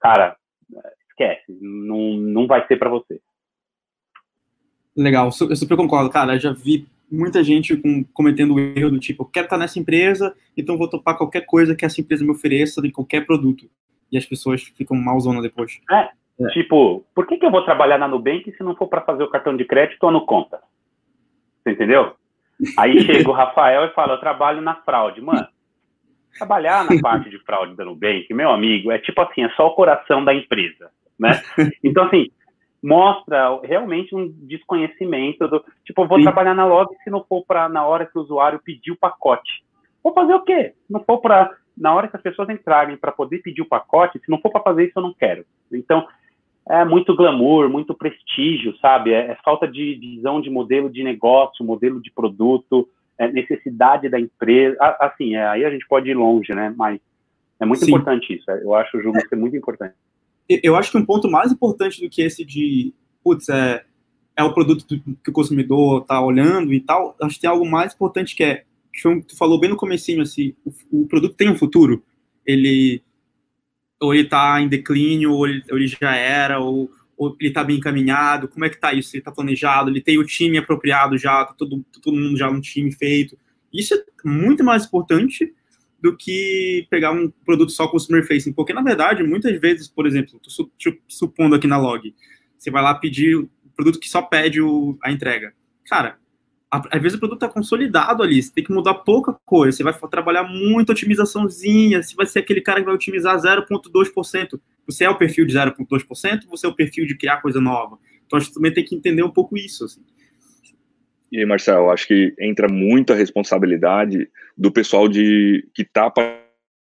[0.00, 0.36] cara,
[1.08, 3.20] esquece, não, não vai ser para você.
[4.96, 6.34] Legal, eu super concordo, cara.
[6.34, 9.78] Eu já vi muita gente com, cometendo o erro do tipo, eu quero estar nessa
[9.78, 13.68] empresa, então vou topar qualquer coisa que essa empresa me ofereça de qualquer produto.
[14.10, 15.80] E as pessoas ficam malzona depois.
[15.90, 16.08] É,
[16.40, 16.48] é.
[16.52, 19.30] tipo, por que, que eu vou trabalhar na Nubank se não for para fazer o
[19.30, 20.60] cartão de crédito ou no conta?
[21.62, 22.14] Você entendeu?
[22.78, 25.20] Aí chega o Rafael e fala, eu trabalho na fraude.
[25.20, 25.46] Mano,
[26.36, 29.74] trabalhar na parte de fraude da Nubank, meu amigo, é tipo assim, é só o
[29.74, 31.42] coração da empresa, né?
[31.84, 32.30] Então, assim,
[32.82, 36.24] mostra realmente um desconhecimento do tipo, vou Sim.
[36.24, 39.62] trabalhar na log se não for para na hora que o usuário pedir o pacote.
[40.02, 40.74] Vou fazer o quê?
[40.86, 44.18] Se não for para na hora que as pessoas entrarem para poder pedir o pacote,
[44.18, 45.44] se não for para fazer isso eu não quero.
[45.72, 46.06] Então,
[46.68, 49.12] é muito glamour, muito prestígio, sabe?
[49.12, 54.18] É, é, falta de visão de modelo de negócio, modelo de produto, é necessidade da
[54.18, 54.76] empresa.
[55.00, 56.74] Assim, é, aí a gente pode ir longe, né?
[56.76, 57.00] Mas
[57.60, 57.92] é muito Sim.
[57.92, 58.50] importante isso.
[58.50, 59.94] É, eu acho o jogo ser muito importante
[60.62, 63.84] eu acho que um ponto mais importante do que esse de, putz, é,
[64.36, 67.94] é o produto que o consumidor está olhando e tal, acho que tem algo mais
[67.94, 68.64] importante que é,
[69.26, 72.02] tu falou bem no comecinho, assim, o, o produto tem um futuro,
[72.46, 73.02] ele
[74.00, 77.62] ou ele está em declínio, ou ele, ou ele já era, ou, ou ele está
[77.62, 79.14] bem encaminhado, como é que está isso?
[79.14, 82.60] Ele está planejado, ele tem o time apropriado já, tá todo, todo mundo já um
[82.60, 83.38] time feito.
[83.72, 85.54] Isso é muito mais importante
[86.02, 90.40] do que pegar um produto só consumer facing, porque na verdade, muitas vezes, por exemplo,
[90.40, 90.50] tô
[91.06, 92.12] supondo aqui na log,
[92.58, 95.54] você vai lá pedir o produto que só pede o, a entrega.
[95.88, 96.18] Cara,
[96.68, 99.92] às vezes o produto está consolidado ali, você tem que mudar pouca coisa, você vai
[100.10, 104.60] trabalhar muita otimizaçãozinha, você vai ser aquele cara que vai otimizar 0,2%.
[104.86, 107.98] Você é o perfil de 0,2%, você é o perfil de criar coisa nova.
[108.26, 109.84] Então, acho que também tem que entender um pouco isso.
[109.84, 110.02] Assim.
[111.32, 116.12] E Marcelo, acho que entra muita responsabilidade do pessoal de que está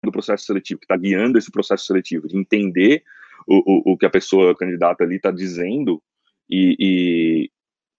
[0.03, 3.03] do processo seletivo, que está guiando esse processo seletivo, de entender
[3.47, 6.01] o, o, o que a pessoa candidata ali está dizendo
[6.49, 7.51] e, e,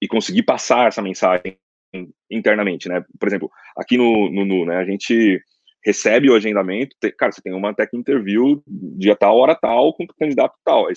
[0.02, 1.56] e, conseguir passar essa mensagem
[2.28, 3.04] internamente, né?
[3.18, 5.40] Por exemplo, aqui no, no, no né, a gente
[5.84, 10.06] recebe o agendamento, cara, você tem uma tech interview dia tal, hora tal, com o
[10.18, 10.88] candidato tal,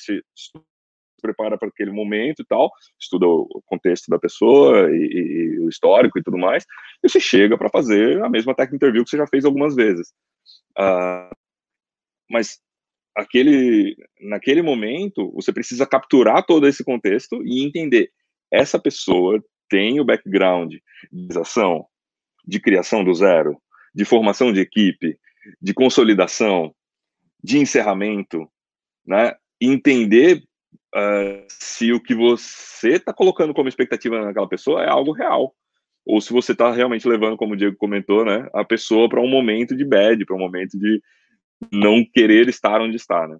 [1.21, 6.19] prepara para aquele momento e tal, estuda o contexto da pessoa e, e o histórico
[6.19, 6.63] e tudo mais,
[7.03, 10.13] e você chega para fazer a mesma técnica interview que você já fez algumas vezes.
[10.77, 11.33] Uh,
[12.29, 12.59] mas
[13.15, 18.11] aquele, naquele momento, você precisa capturar todo esse contexto e entender
[18.51, 20.73] essa pessoa tem o background
[21.11, 21.85] de ação,
[22.45, 23.59] de criação do zero,
[23.93, 25.19] de formação de equipe,
[25.61, 26.73] de consolidação,
[27.43, 28.47] de encerramento,
[29.05, 29.35] né?
[29.59, 30.43] Entender
[30.97, 35.55] uh, se o que você está colocando como expectativa naquela pessoa é algo real.
[36.05, 39.29] Ou se você está realmente levando, como o Diego comentou, né, a pessoa para um
[39.29, 41.01] momento de bad, para um momento de
[41.71, 43.37] não querer estar onde está, né?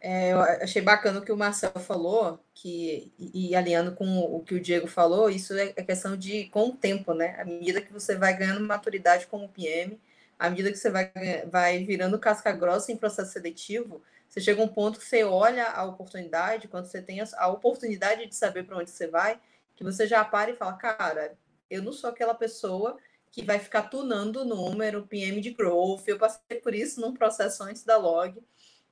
[0.00, 4.40] É, eu achei bacana o que o Marcelo falou, que, e, e alinhando com o
[4.44, 7.36] que o Diego falou, isso é, é questão de com o tempo, né?
[7.40, 9.98] À medida que você vai ganhando maturidade como PM,
[10.38, 11.10] à medida que você vai,
[11.50, 15.68] vai virando casca grossa em processo seletivo, você chega a um ponto que você olha
[15.68, 19.38] a oportunidade, quando você tem a oportunidade de saber para onde você vai,
[19.76, 21.36] que você já para e fala, cara,
[21.70, 22.96] eu não sou aquela pessoa
[23.30, 26.04] que vai ficar tunando o número, PM de growth.
[26.06, 28.40] Eu passei por isso num processo antes da log,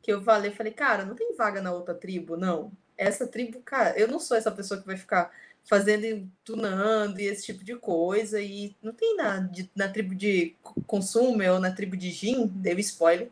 [0.03, 2.73] que eu falei, falei, cara, não tem vaga na outra tribo, não.
[2.97, 5.31] Essa tribo, cara, eu não sou essa pessoa que vai ficar
[5.65, 8.41] fazendo, tunando e esse tipo de coisa.
[8.41, 12.79] E não tem nada de, na tribo de consumo ou na tribo de gin, deu
[12.79, 13.31] spoiler.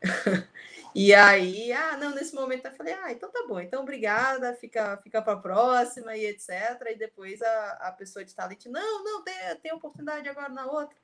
[0.94, 4.96] e aí, ah, não, nesse momento eu falei, ah, então tá bom, então obrigada, fica,
[4.98, 6.50] fica para a próxima e etc.
[6.90, 10.96] E depois a, a pessoa de talento, não, não, tem, tem oportunidade agora na outra.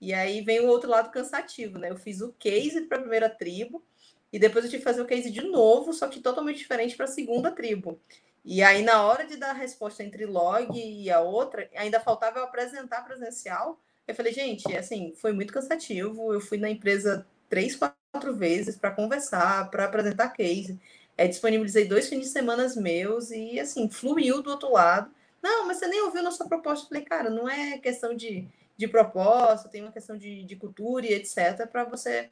[0.00, 1.90] E aí vem o outro lado cansativo, né?
[1.90, 3.84] Eu fiz o case para a primeira tribo
[4.32, 7.04] e depois eu tive que fazer o case de novo, só que totalmente diferente para
[7.04, 8.00] a segunda tribo.
[8.44, 12.40] E aí, na hora de dar a resposta entre log e a outra, ainda faltava
[12.40, 13.78] eu apresentar presencial.
[14.06, 16.32] Eu falei, gente, assim, foi muito cansativo.
[16.32, 20.78] Eu fui na empresa três, quatro vezes para conversar, para apresentar case.
[21.16, 25.10] É, disponibilizei dois fins de semana meus e, assim, fluiu do outro lado.
[25.40, 26.84] Não, mas você nem ouviu nossa proposta.
[26.84, 31.06] Eu falei, cara, não é questão de, de proposta, tem uma questão de, de cultura
[31.06, 31.66] e etc.
[31.70, 32.30] para você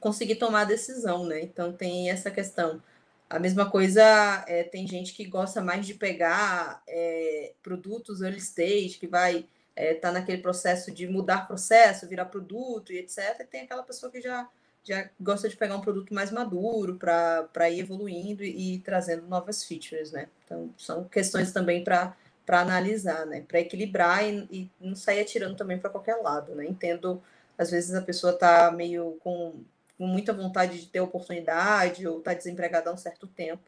[0.00, 1.40] conseguir tomar a decisão, né?
[1.40, 2.82] Então, tem essa questão
[3.32, 8.98] a mesma coisa, é, tem gente que gosta mais de pegar é, produtos early stage,
[9.00, 13.40] que vai estar é, tá naquele processo de mudar processo, virar produto e etc.
[13.40, 14.46] E tem aquela pessoa que já,
[14.84, 19.64] já gosta de pegar um produto mais maduro para ir evoluindo e, e, trazendo novas
[19.64, 20.28] features, né?
[20.44, 22.14] Então, são questões também para
[22.48, 23.46] analisar, né?
[23.48, 26.66] Para equilibrar e, e, não sair atirando também para qualquer lado, né?
[26.66, 27.22] Entendo,
[27.56, 29.64] às vezes a pessoa está meio com
[30.02, 33.62] com muita vontade de ter oportunidade ou está desempregado há um certo tempo,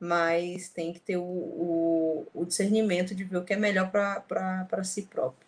[0.00, 4.82] mas tem que ter o, o, o discernimento de ver o que é melhor para
[4.82, 5.46] si próprio.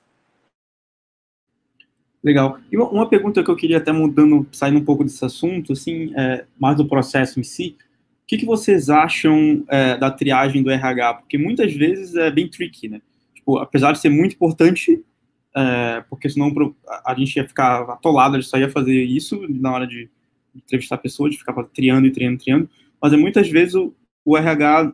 [2.23, 2.61] Legal.
[2.71, 6.45] E uma pergunta que eu queria até mudando, saindo um pouco desse assunto, assim, é,
[6.57, 7.77] mais do processo em si,
[8.23, 11.15] o que, que vocês acham é, da triagem do RH?
[11.15, 13.03] Porque muitas vezes é bem tricky, né?
[13.35, 15.05] Tipo, apesar de ser muito importante,
[15.57, 16.55] é, porque senão
[17.05, 20.09] a gente ia ficar atolado, a gente só ia fazer isso na hora de
[20.59, 23.95] entrevistar pessoas, de ficar triando e triando, triando, mas é muitas vezes o,
[24.25, 24.93] o RH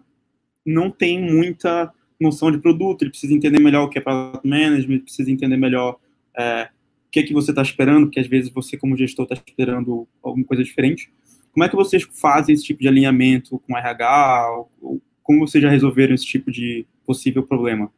[0.64, 5.00] não tem muita noção de produto, ele precisa entender melhor o que é product management,
[5.00, 5.98] precisa entender melhor
[6.37, 6.68] é,
[7.07, 10.09] o que é que você está esperando, porque às vezes você como gestor está esperando
[10.22, 11.12] alguma coisa diferente.
[11.53, 14.66] Como é que vocês fazem esse tipo de alinhamento com o RH?
[14.81, 17.92] Ou, como vocês já resolveram esse tipo de possível problema?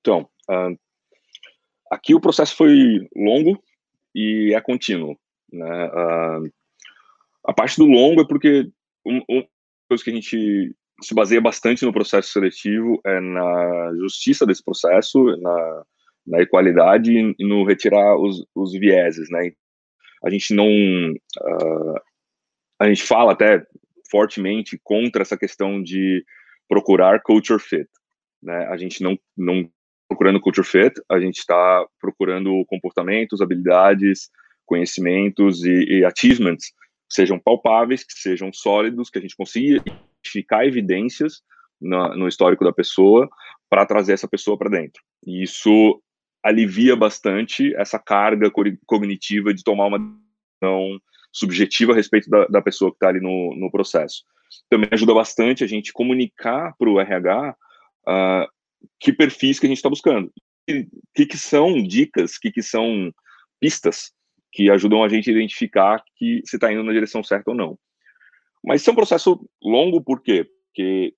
[0.00, 0.78] Então, uh,
[1.90, 3.60] Aqui o processo foi longo
[4.14, 5.18] e é contínuo.
[5.52, 5.86] Né?
[5.86, 6.52] Uh,
[7.44, 8.70] a parte do longo é porque
[9.04, 9.44] uma um,
[9.88, 15.24] coisa que a gente se baseia bastante no processo seletivo é na justiça desse processo,
[15.38, 15.84] na,
[16.26, 19.50] na equalidade e no retirar os, os vieses, né?
[20.22, 22.00] A gente não, uh,
[22.78, 23.66] a gente fala até
[24.10, 26.24] fortemente contra essa questão de
[26.68, 27.88] procurar culture fit,
[28.42, 28.66] né?
[28.66, 29.68] A gente não não
[30.10, 34.28] procurando culture fit, a gente está procurando comportamentos, habilidades,
[34.66, 40.66] conhecimentos e, e achievements que sejam palpáveis, que sejam sólidos, que a gente consiga identificar
[40.66, 41.42] evidências
[41.80, 43.30] no, no histórico da pessoa
[43.68, 45.00] para trazer essa pessoa para dentro.
[45.24, 46.02] E isso
[46.42, 48.50] alivia bastante essa carga
[48.86, 51.00] cognitiva de tomar uma decisão
[51.32, 54.24] subjetiva a respeito da, da pessoa que está ali no, no processo.
[54.68, 57.56] Também ajuda bastante a gente comunicar para o RH
[58.08, 58.59] uh,
[58.98, 60.32] que perfis que a gente está buscando.
[60.68, 63.12] O que, que são dicas, o que, que são
[63.60, 64.12] pistas
[64.52, 67.78] que ajudam a gente a identificar que você está indo na direção certa ou não.
[68.64, 70.46] Mas isso é um processo longo, por quê?
[70.66, 71.14] Porque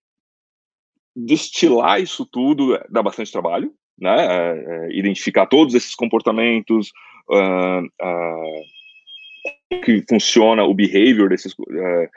[1.14, 4.26] destilar isso tudo dá bastante trabalho, né?
[4.26, 6.90] É, é, identificar todos esses comportamentos,
[7.30, 8.62] uh, uh,
[9.84, 12.08] que funciona o behavior desses, uh,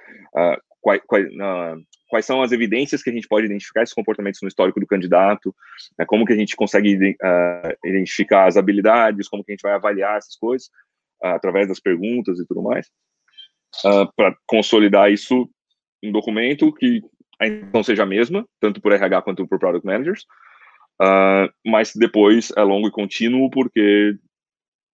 [0.86, 1.21] qual, qual,
[2.08, 5.54] quais são as evidências que a gente pode identificar esses comportamentos no histórico do candidato,
[5.98, 9.74] né, como que a gente consegue uh, identificar as habilidades, como que a gente vai
[9.74, 10.67] avaliar essas coisas
[11.24, 12.86] uh, através das perguntas e tudo mais,
[13.84, 15.50] uh, ah, para consolidar isso
[16.04, 17.02] em documento que
[17.41, 20.24] a intenção seja a mesma, tanto por RH quanto por Product Managers,
[21.65, 24.15] mas depois é longo e contínuo porque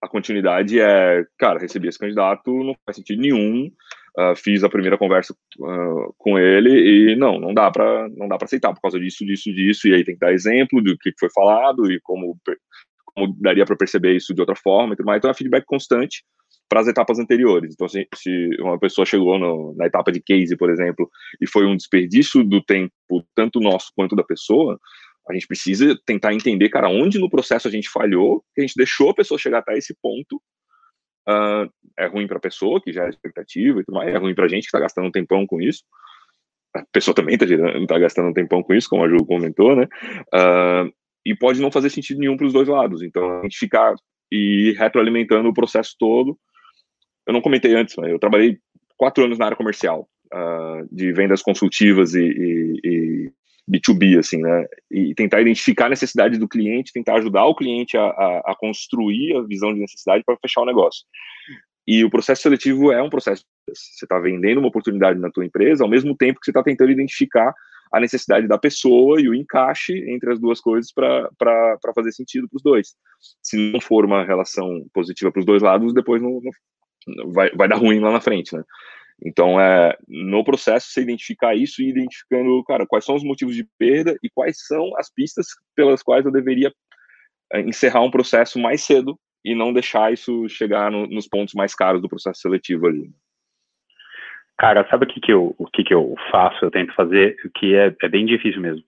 [0.02, 3.70] a continuidade é, cara, recebi esse candidato, não faz sentido nenhum,
[4.18, 8.36] uh, fiz a primeira conversa uh, com ele e não, não dá para não dá
[8.36, 11.12] para aceitar por causa disso, disso, disso, e aí tem que dar exemplo do que
[11.18, 12.36] foi falado e como,
[13.06, 15.18] como daria para perceber isso de outra forma e tudo mais.
[15.18, 16.24] Então é feedback constante
[16.72, 17.74] para as etapas anteriores.
[17.74, 21.06] Então, se, se uma pessoa chegou no, na etapa de case, por exemplo,
[21.38, 22.92] e foi um desperdício do tempo,
[23.34, 24.80] tanto nosso quanto da pessoa,
[25.28, 28.74] a gente precisa tentar entender, cara, onde no processo a gente falhou, que a gente
[28.74, 30.40] deixou a pessoa chegar até esse ponto.
[31.28, 34.34] Uh, é ruim para a pessoa, que já é expectativa e tudo mais, é ruim
[34.34, 35.82] para a gente que está gastando um tempão com isso.
[36.74, 37.46] A pessoa também está
[37.86, 39.86] tá gastando um tempão com isso, como a Ju comentou, né?
[40.34, 40.92] Uh,
[41.24, 43.02] e pode não fazer sentido nenhum para os dois lados.
[43.02, 43.94] Então, a gente ficar
[44.32, 46.38] e retroalimentando o processo todo.
[47.26, 48.58] Eu não comentei antes, mas eu trabalhei
[48.96, 50.08] quatro anos na área comercial.
[50.32, 53.11] uh, de vendas consultivas e, e, e,
[53.70, 54.66] B2B, assim, né?
[54.90, 59.36] E tentar identificar a necessidade do cliente, tentar ajudar o cliente a, a, a construir
[59.36, 61.04] a visão de necessidade para fechar o negócio.
[61.86, 63.44] E o processo seletivo é um processo.
[63.68, 66.92] Você está vendendo uma oportunidade na tua empresa, ao mesmo tempo que você está tentando
[66.92, 67.52] identificar
[67.92, 71.28] a necessidade da pessoa e o encaixe entre as duas coisas para
[71.94, 72.94] fazer sentido para os dois.
[73.42, 76.40] Se não for uma relação positiva para os dois lados, depois não,
[77.06, 78.64] não, vai, vai dar ruim lá na frente, né?
[79.24, 83.64] Então, é, no processo, você identificar isso e identificando, cara, quais são os motivos de
[83.78, 85.46] perda e quais são as pistas
[85.76, 86.72] pelas quais eu deveria
[87.52, 91.74] é, encerrar um processo mais cedo e não deixar isso chegar no, nos pontos mais
[91.74, 93.10] caros do processo seletivo ali.
[94.58, 96.64] Cara, sabe o que, que, eu, o que, que eu faço?
[96.64, 98.84] Eu tento fazer, o que é, é bem difícil mesmo.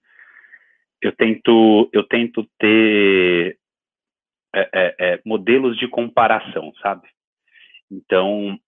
[1.01, 3.59] Eu tento, eu tento ter
[4.55, 7.09] é, é, é, modelos de comparação, sabe?
[7.91, 8.59] Então,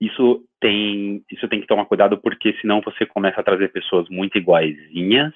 [0.00, 4.36] isso tem, isso tem que tomar cuidado porque senão você começa a trazer pessoas muito
[4.36, 5.32] iguaizinhas.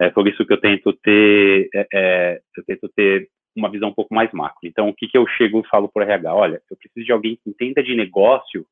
[0.00, 3.94] É por isso que eu tento ter, é, é, eu tento ter uma visão um
[3.94, 4.60] pouco mais macro.
[4.64, 6.34] Então, o que, que eu chego e falo para o RH?
[6.34, 8.66] Olha, eu preciso de alguém que entenda de negócio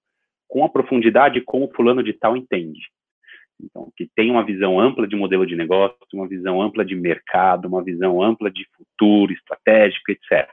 [0.49, 2.81] com a profundidade como o fulano de tal entende.
[3.62, 7.68] Então, que tem uma visão ampla de modelo de negócio, uma visão ampla de mercado,
[7.68, 10.49] uma visão ampla de futuro, estratégico, etc.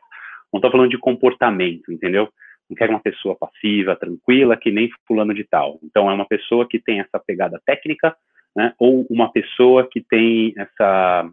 [0.52, 2.30] Não estou falando de comportamento, entendeu?
[2.70, 5.80] Não quero uma pessoa passiva, tranquila, que nem fulano de tal.
[5.84, 8.16] Então, é uma pessoa que tem essa pegada técnica,
[8.56, 8.74] né?
[8.78, 11.30] ou uma pessoa que tem essa...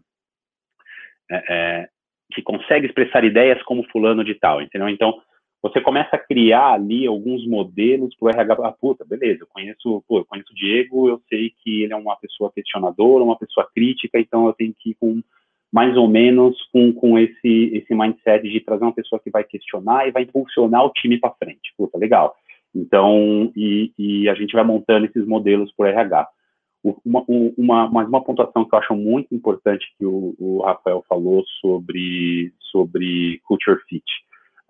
[1.30, 1.88] É, é,
[2.32, 4.88] que consegue expressar ideias como fulano de tal, entendeu?
[4.88, 5.20] Então,
[5.62, 8.68] você começa a criar ali alguns modelos para o RH.
[8.68, 11.96] Ah, puta, beleza, eu conheço, pô, eu conheço o Diego, eu sei que ele é
[11.96, 15.22] uma pessoa questionadora, uma pessoa crítica, então eu tenho que ir com
[15.74, 20.06] mais ou menos com, com esse, esse mindset de trazer uma pessoa que vai questionar
[20.06, 21.74] e vai impulsionar o time para frente.
[21.76, 22.32] Puta, legal.
[22.72, 26.28] Então, e, e, a gente vai montando esses modelos por RH.
[27.04, 31.42] Uma, uma, mais uma pontuação que eu acho muito importante que o, o Rafael falou
[31.60, 34.04] sobre, sobre culture fit.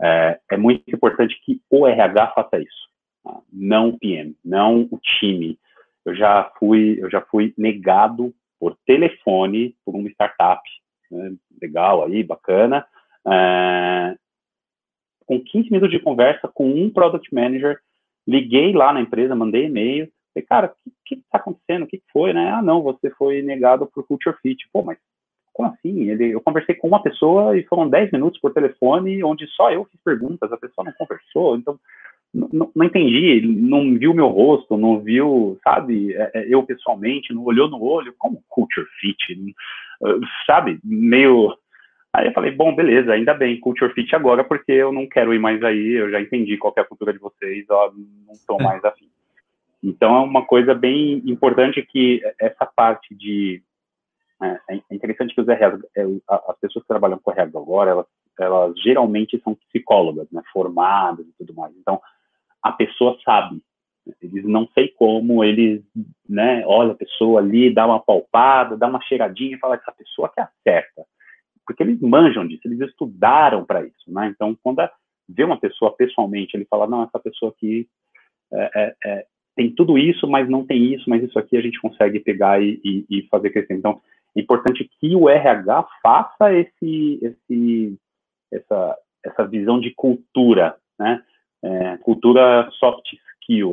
[0.01, 2.89] É, é muito importante que o RH faça isso,
[3.23, 3.41] tá?
[3.53, 5.59] não o PM, não o time.
[6.07, 10.63] Eu já fui, eu já fui negado por telefone por uma startup,
[11.15, 12.87] né, legal aí, bacana,
[13.27, 14.17] é,
[15.27, 17.79] com 15 minutos de conversa com um product manager,
[18.27, 21.85] liguei lá na empresa, mandei e-mail, falei, cara, o que está acontecendo?
[21.85, 22.51] O que, foi, né?
[22.51, 24.69] Ah, não, você foi negado por culture fit.
[24.73, 24.99] Pô, mas
[25.53, 26.11] como assim?
[26.11, 29.85] Ele, eu conversei com uma pessoa e foram 10 minutos por telefone, onde só eu
[29.85, 31.79] fiz perguntas, a pessoa não conversou, então
[32.35, 37.45] não, não entendi, não viu meu rosto, não viu, sabe, é, é, eu pessoalmente, não
[37.45, 39.57] olhou no olho, como culture fit,
[40.47, 41.57] sabe, meio...
[42.13, 45.39] Aí eu falei, bom, beleza, ainda bem, culture fit agora, porque eu não quero ir
[45.41, 47.93] mais aí, eu já entendi qual é a cultura de vocês, ó,
[48.27, 48.63] não estou é.
[48.63, 49.09] mais afim.
[49.83, 53.63] Então é uma coisa bem importante que essa parte de
[54.43, 58.07] é, é, interessante que os RH, é, as pessoas que trabalham com RH agora, elas,
[58.39, 61.75] elas geralmente são psicólogas, né, formadas e tudo mais.
[61.77, 62.01] Então,
[62.63, 63.63] a pessoa sabe.
[64.21, 65.83] Eles não sei como, eles,
[66.29, 70.29] né, olha a pessoa ali, dá uma palpada, dá uma cheiradinha e fala essa pessoa
[70.29, 71.05] que acerta.
[71.67, 74.29] Porque eles manjam disso, eles estudaram para isso, né?
[74.29, 74.87] Então, quando
[75.27, 77.89] vê uma pessoa pessoalmente, ele fala, não, essa pessoa aqui
[78.53, 79.27] é, é, é,
[79.57, 82.81] tem tudo isso, mas não tem isso, mas isso aqui a gente consegue pegar e,
[82.85, 83.75] e, e fazer crescer.
[83.75, 84.01] Então,
[84.37, 87.99] é importante que o RH faça esse, esse,
[88.53, 91.23] essa, essa visão de cultura, né?
[91.63, 93.07] É, cultura soft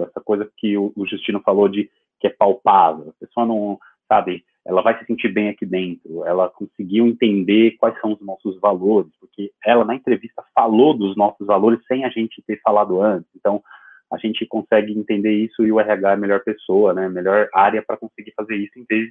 [0.04, 3.10] essa coisa que o, o, Justino falou de que é palpável.
[3.10, 8.00] A pessoa não, sabe, ela vai se sentir bem aqui dentro, ela conseguiu entender quais
[8.00, 12.44] são os nossos valores, porque ela na entrevista falou dos nossos valores sem a gente
[12.46, 13.30] ter falado antes.
[13.36, 13.64] Então,
[14.12, 17.08] a gente consegue entender isso e o RH é a melhor pessoa, né?
[17.08, 19.10] Melhor área para conseguir fazer isso em vez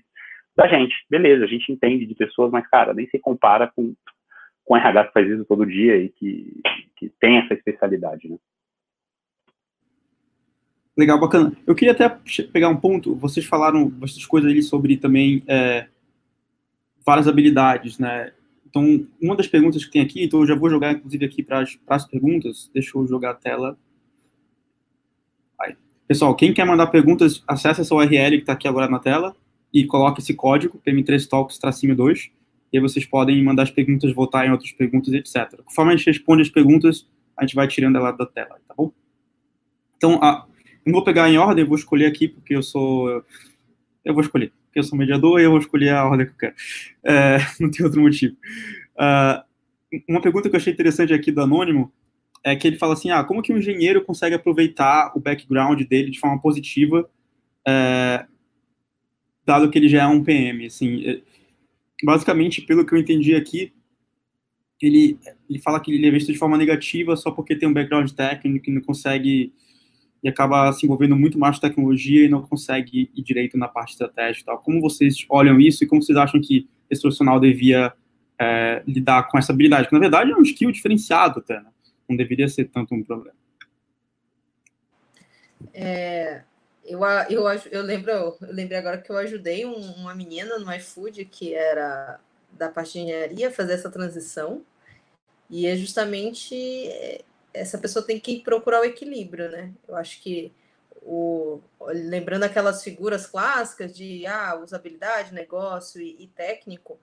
[0.54, 0.94] da gente.
[1.08, 3.94] Beleza, a gente entende de pessoas, mas, cara, nem se compara com,
[4.64, 6.60] com RH que faz isso todo dia e que,
[6.96, 8.36] que tem essa especialidade, né?
[11.00, 11.56] Legal, bacana.
[11.66, 12.10] Eu queria até
[12.52, 15.86] pegar um ponto, vocês falaram bastante coisas ali sobre também é,
[17.06, 18.34] várias habilidades, né?
[18.68, 21.64] Então, uma das perguntas que tem aqui, então eu já vou jogar, inclusive, aqui para
[21.88, 23.78] as perguntas, deixa eu jogar a tela.
[25.58, 25.74] Aí.
[26.06, 29.34] Pessoal, quem quer mandar perguntas, acesse essa URL que está aqui agora na tela,
[29.72, 32.30] e coloca esse código, PM3 Talks tracinho 2,
[32.74, 35.62] e aí vocês podem mandar as perguntas, votar em outras perguntas, etc.
[35.64, 38.92] Conforme a gente responde as perguntas, a gente vai tirando ela da tela, tá bom?
[39.96, 40.46] Então, a,
[40.90, 43.24] não vou pegar em ordem, vou escolher aqui, porque eu sou...
[44.04, 46.38] Eu vou escolher, porque eu sou mediador e eu vou escolher a ordem que eu
[46.38, 46.54] quero.
[47.04, 48.34] É, não tem outro motivo.
[48.96, 49.42] Uh,
[50.08, 51.92] uma pergunta que eu achei interessante aqui do Anônimo
[52.42, 56.10] é que ele fala assim, ah, como que um engenheiro consegue aproveitar o background dele
[56.10, 57.08] de forma positiva
[57.66, 58.24] é,
[59.44, 61.22] dado que ele já é um PM, assim, é,
[62.02, 63.72] basicamente, pelo que eu entendi aqui,
[64.80, 65.18] ele,
[65.48, 68.70] ele fala que ele é visto de forma negativa só porque tem um background técnico
[68.70, 69.52] e não consegue
[70.22, 74.46] e acaba se envolvendo muito mais tecnologia e não consegue ir direito na parte estratégica
[74.46, 74.58] tal.
[74.58, 77.92] Como vocês olham isso e como vocês acham que esse profissional devia
[78.38, 79.88] é, lidar com essa habilidade?
[79.88, 81.70] Que, na verdade, é um skill diferenciado até, né?
[82.08, 83.36] Não deveria ser tanto um problema.
[85.72, 86.42] É,
[86.84, 91.24] eu, eu, eu, lembro, eu lembrei agora que eu ajudei um, uma menina no iFood
[91.26, 92.18] que era
[92.52, 94.62] da parte de engenharia fazer essa transição.
[95.48, 96.54] E é justamente
[97.52, 99.72] essa pessoa tem que procurar o equilíbrio, né?
[99.86, 100.52] Eu acho que
[101.02, 106.98] o, lembrando aquelas figuras clássicas de ah, usabilidade, negócio e, e técnico,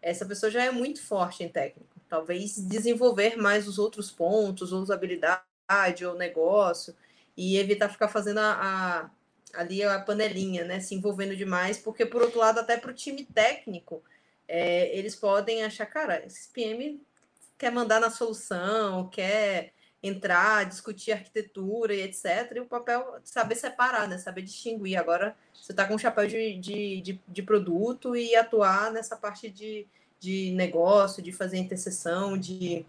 [0.00, 1.88] essa pessoa já é muito forte em técnico.
[2.08, 6.94] Talvez desenvolver mais os outros pontos, ou usabilidade, ou negócio,
[7.36, 8.52] e evitar ficar fazendo a,
[9.54, 10.80] a, ali a panelinha, né?
[10.80, 14.02] Se envolvendo demais, porque por outro lado, até para o time técnico,
[14.48, 17.00] é, eles podem achar, cara, esse PM
[17.58, 19.72] quer mandar na solução, quer
[20.02, 22.52] entrar, discutir arquitetura e etc.
[22.56, 24.18] E o papel saber separar, né?
[24.18, 24.98] Saber distinguir.
[24.98, 29.50] Agora você está com um chapéu de, de, de, de, produto e atuar nessa parte
[29.50, 29.86] de,
[30.18, 32.84] de negócio, de fazer interseção, de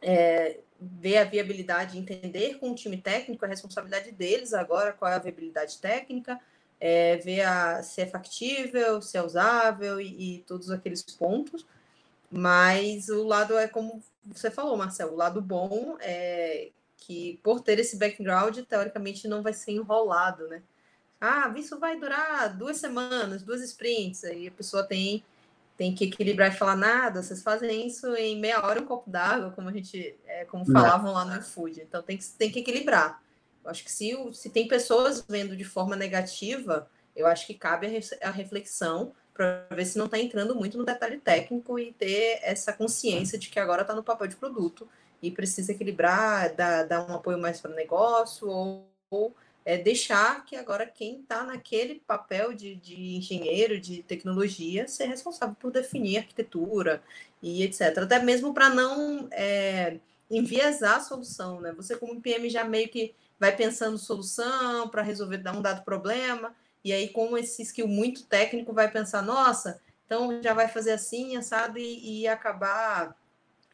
[0.00, 5.16] é, ver a viabilidade, entender com o time técnico a responsabilidade deles agora, qual é
[5.16, 6.40] a viabilidade técnica,
[6.80, 11.66] é, ver a, se é factível, se é usável e, e todos aqueles pontos.
[12.30, 17.78] Mas o lado é como você falou, Marcelo, o lado bom é que por ter
[17.78, 20.62] esse background, teoricamente não vai ser enrolado, né?
[21.20, 25.24] Ah, isso vai durar duas semanas, duas sprints, aí a pessoa tem
[25.78, 29.52] tem que equilibrar e falar nada, vocês fazem isso em meia hora um copo d'água,
[29.52, 31.80] como a gente, é, como falavam lá no iFood.
[31.80, 33.22] Então tem que, tem que equilibrar.
[33.64, 37.86] Eu acho que se, se tem pessoas vendo de forma negativa, eu acho que cabe
[37.86, 42.40] a, a reflexão para ver se não está entrando muito no detalhe técnico e ter
[42.42, 44.88] essa consciência de que agora está no papel de produto
[45.22, 49.32] e precisa equilibrar, dar, dar um apoio mais para o negócio ou, ou
[49.64, 55.54] é, deixar que agora quem está naquele papel de, de engenheiro, de tecnologia, ser responsável
[55.54, 57.00] por definir arquitetura
[57.40, 57.98] e etc.
[57.98, 61.72] Até mesmo para não é, enviesar a solução, né?
[61.76, 66.52] Você como PM já meio que vai pensando solução para resolver um dado problema,
[66.84, 71.36] e aí, com esse skill muito técnico, vai pensar, nossa, então já vai fazer assim,
[71.36, 73.16] assado, e, e acabar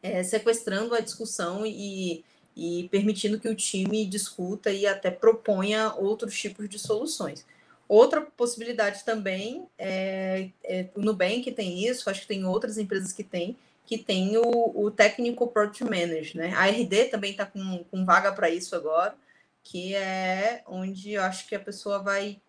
[0.03, 2.25] é, sequestrando a discussão e,
[2.57, 7.47] e permitindo que o time discuta e até proponha outros tipos de soluções.
[7.89, 13.23] Outra possibilidade também é, é o Nubank tem isso, acho que tem outras empresas que
[13.23, 16.55] têm, que tem o, o Technical Product Manager, né?
[16.57, 19.15] A RD também está com, com vaga para isso agora,
[19.63, 22.41] que é onde eu acho que a pessoa vai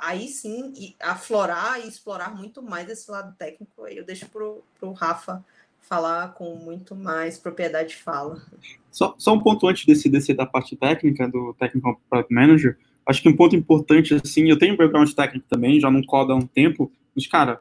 [0.00, 3.86] aí sim aflorar e explorar muito mais esse lado técnico.
[3.86, 5.44] Eu deixo para o Rafa
[5.80, 8.42] falar com muito mais propriedade de fala.
[8.90, 12.78] Só, só um ponto antes desse descer da parte técnica do Technical Product Manager.
[13.06, 16.32] Acho que um ponto importante, assim, eu tenho um background técnico também, já não coda
[16.32, 17.60] há um tempo, mas, cara,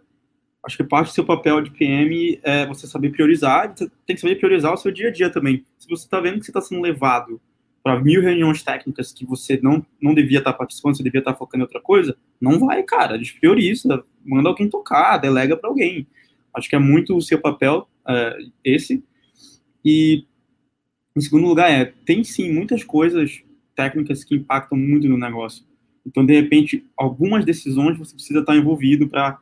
[0.66, 4.22] acho que parte do seu papel de PM é você saber priorizar, você tem que
[4.22, 5.64] saber priorizar o seu dia a dia também.
[5.78, 7.40] Se você está vendo que você está sendo levado
[7.86, 11.62] para mil reuniões técnicas que você não, não devia estar participando, você devia estar focando
[11.62, 13.16] em outra coisa, não vai, cara.
[13.16, 16.08] Desprioriza, manda alguém tocar, delega para alguém.
[16.52, 19.04] Acho que é muito o seu papel é, esse.
[19.86, 20.26] E,
[21.16, 23.44] em segundo lugar, é, tem sim muitas coisas
[23.76, 25.64] técnicas que impactam muito no negócio.
[26.04, 29.38] Então, de repente, algumas decisões você precisa estar envolvido para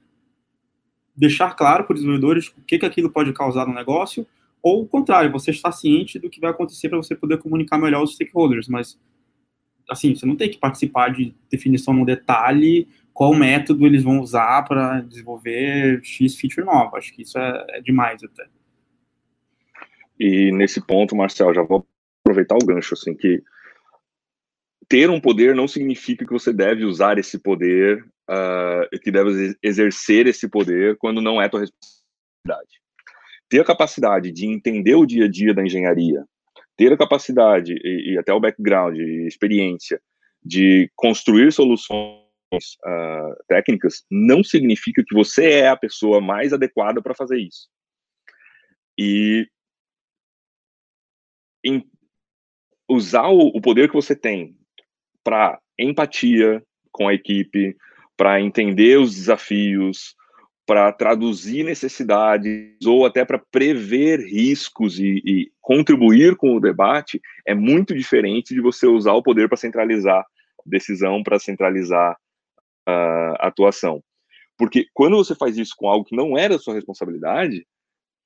[1.15, 4.27] deixar claro para os desenvolvedores o que, que aquilo pode causar no negócio,
[4.63, 7.99] ou o contrário, você está ciente do que vai acontecer para você poder comunicar melhor
[7.99, 8.97] aos stakeholders, mas
[9.89, 14.63] assim, você não tem que participar de definição no detalhe qual método eles vão usar
[14.63, 16.97] para desenvolver X feature nova.
[16.97, 18.47] Acho que isso é, é, demais até.
[20.17, 21.85] E nesse ponto, Marcel, já vou
[22.23, 23.43] aproveitar o gancho, assim, que
[24.87, 30.25] ter um poder não significa que você deve usar esse poder, uh, que deve exercer
[30.25, 32.82] esse poder quando não é tua responsabilidade
[33.53, 36.25] ter a capacidade de entender o dia a dia da engenharia,
[36.75, 40.01] ter a capacidade e, e até o background e experiência
[40.43, 42.17] de construir soluções
[42.83, 47.69] uh, técnicas, não significa que você é a pessoa mais adequada para fazer isso.
[48.97, 49.47] E
[51.63, 51.87] em
[52.89, 54.57] usar o, o poder que você tem
[55.23, 57.77] para empatia com a equipe,
[58.17, 60.15] para entender os desafios,
[60.65, 67.53] para traduzir necessidades ou até para prever riscos e, e, contribuir com o debate é
[67.53, 70.25] muito diferente de você usar o poder para centralizar
[70.65, 72.17] decisão, para centralizar
[72.87, 74.01] uh, atuação.
[74.57, 77.65] Porque quando você faz isso com algo que não era sua responsabilidade,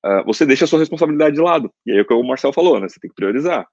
[0.05, 1.71] uh, você deixa a sua responsabilidade de lado.
[1.85, 2.87] E aí é o que o Marcel falou, né?
[2.87, 3.67] Você tem que priorizar.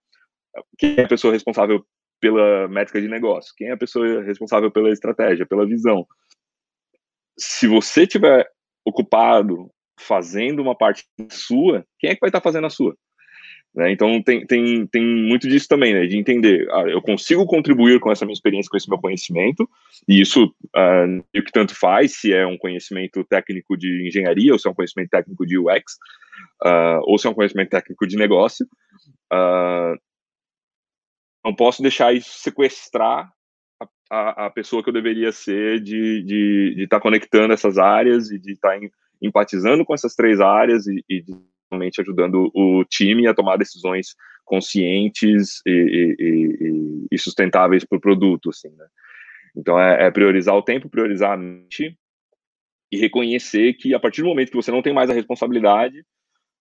[0.78, 1.84] Quem é a pessoa responsável
[2.20, 3.52] pela métrica de negócio?
[3.56, 6.06] Quem é a pessoa responsável pela estratégia, pela visão?
[7.36, 8.48] Se você tiver
[8.84, 12.96] ocupado fazendo uma parte sua, quem é que vai estar fazendo a sua?
[13.74, 13.90] Né?
[13.90, 16.06] Então tem, tem, tem muito disso também, né?
[16.06, 19.68] de entender, ah, eu consigo contribuir com essa minha experiência, com esse meu conhecimento,
[20.08, 24.58] e isso uh, o que tanto faz, se é um conhecimento técnico de engenharia, ou
[24.58, 25.96] se é um conhecimento técnico de UX,
[26.62, 28.66] ah, ou se é um conhecimento técnico de negócio,
[29.32, 29.98] uh,
[31.44, 33.33] não posso deixar isso sequestrar
[34.10, 38.30] a, a, pessoa que eu deveria ser de estar de, de tá conectando essas áreas
[38.30, 38.86] e de estar tá
[39.20, 41.24] empatizando com essas três áreas e, e
[41.70, 48.50] realmente ajudando o time a tomar decisões conscientes e, e, e sustentáveis para o produto,
[48.50, 48.86] assim, né?
[49.56, 51.96] Então é, é, priorizar o tempo, priorizar a mente
[52.90, 56.04] e reconhecer que a partir do momento que você não tem mais a responsabilidade,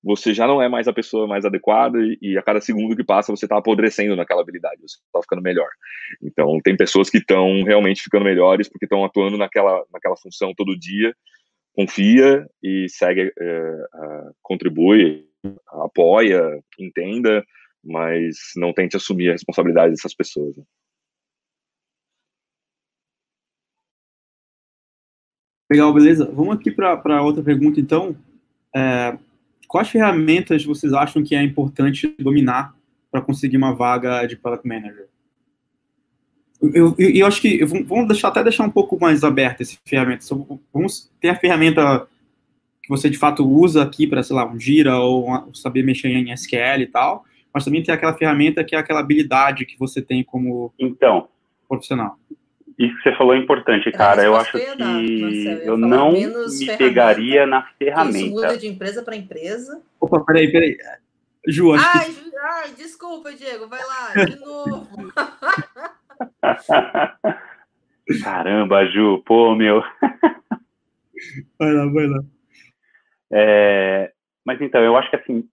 [0.03, 3.03] você já não é mais a pessoa mais adequada e, e a cada segundo que
[3.03, 5.69] passa você está apodrecendo naquela habilidade, você está ficando melhor.
[6.21, 10.77] Então tem pessoas que estão realmente ficando melhores porque estão atuando naquela, naquela função todo
[10.77, 11.13] dia
[11.73, 13.87] confia e segue, é,
[14.41, 15.27] contribui,
[15.67, 17.43] apoia, entenda,
[17.83, 20.55] mas não tente assumir a responsabilidade dessas pessoas.
[20.55, 20.63] Né?
[25.71, 26.31] Legal, beleza.
[26.31, 28.15] Vamos aqui para outra pergunta, então.
[28.75, 29.17] É,
[29.73, 32.75] quais ferramentas vocês acham que é importante dominar
[33.11, 35.07] para conseguir uma vaga de Product Manager?
[36.61, 40.23] Eu, eu, eu, acho que vamos deixar até deixar um pouco mais aberto esse ferramenta.
[40.71, 42.07] Vamos ter a ferramenta
[42.83, 46.31] que você de fato usa aqui para, sei lá, um Gira ou saber mexer em
[46.31, 50.23] SQL e tal, mas também tem aquela ferramenta que é aquela habilidade que você tem
[50.23, 51.27] como então,
[51.67, 52.19] profissional.
[52.77, 54.23] Isso que você falou é importante, cara.
[54.23, 58.19] Eu acho que eu, eu não me pegaria na ferramenta.
[58.19, 59.81] Isso muda de empresa para empresa.
[59.99, 60.75] Opa, peraí, peraí.
[61.47, 62.37] Ju, acho ai, que...
[62.37, 64.87] ai, desculpa, Diego, vai lá, de novo.
[68.23, 69.81] Caramba, Ju, pô, meu.
[71.59, 72.23] vai lá, vai lá.
[73.31, 74.11] É,
[74.45, 75.49] mas então, eu acho que assim,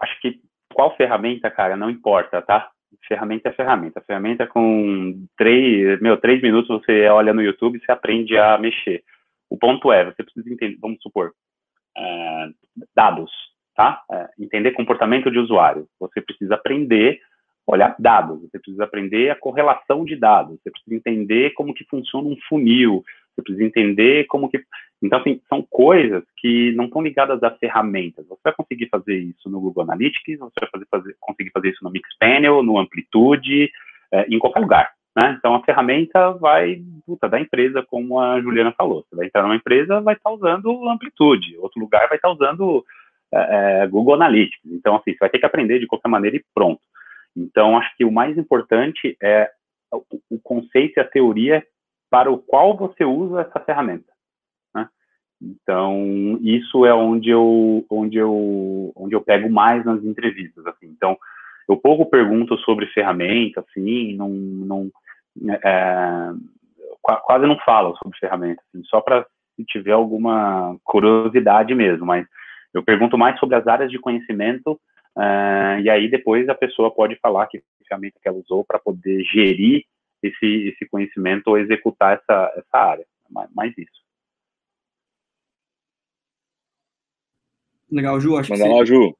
[0.00, 0.40] acho que
[0.72, 2.70] qual ferramenta, cara, não importa, tá?
[3.08, 4.00] Ferramenta é ferramenta.
[4.06, 9.02] Ferramenta com três, meu, três minutos você olha no YouTube e você aprende a mexer.
[9.50, 11.32] O ponto é, você precisa entender, vamos supor,
[11.96, 12.48] é,
[12.94, 13.32] dados,
[13.74, 14.02] tá?
[14.12, 15.88] É, entender comportamento de usuário.
[15.98, 17.18] Você precisa aprender
[17.68, 22.26] olhar dados, você precisa aprender a correlação de dados, você precisa entender como que funciona
[22.26, 23.04] um funil,
[23.38, 24.60] você precisa entender como que...
[25.00, 28.26] Então, assim, são coisas que não estão ligadas a ferramentas.
[28.26, 31.84] Você vai conseguir fazer isso no Google Analytics, você vai fazer, fazer, conseguir fazer isso
[31.84, 33.70] no Mixpanel, no Amplitude,
[34.12, 34.92] é, em qualquer lugar.
[35.16, 35.36] Né?
[35.38, 39.04] Então, a ferramenta vai puta, da empresa, como a Juliana falou.
[39.08, 42.84] Você vai entrar numa empresa, vai estar usando Amplitude, outro lugar vai estar usando
[43.32, 44.72] é, Google Analytics.
[44.72, 46.80] Então, assim, você vai ter que aprender de qualquer maneira e pronto.
[47.36, 49.48] Então, acho que o mais importante é
[49.92, 51.64] o conceito e a teoria
[52.10, 54.12] para o qual você usa essa ferramenta.
[54.74, 54.88] Né?
[55.40, 60.66] Então, isso é onde eu, onde, eu, onde eu pego mais nas entrevistas.
[60.66, 60.86] Assim.
[60.86, 61.16] Então,
[61.68, 64.90] eu pouco pergunto sobre ferramenta, assim, não, não
[65.64, 66.32] é,
[67.02, 72.26] quase não falo sobre ferramenta, assim, só para se tiver alguma curiosidade mesmo, mas
[72.72, 74.80] eu pergunto mais sobre as áreas de conhecimento
[75.18, 79.24] Uh, e aí depois a pessoa pode falar que ferramenta que ela usou para poder
[79.24, 79.84] gerir
[80.22, 83.06] esse, esse conhecimento ou executar essa, essa área.
[83.30, 83.98] Mais, mais isso.
[87.90, 88.36] Legal, Ju.
[88.36, 89.16] Acho Manda que lá, Ju.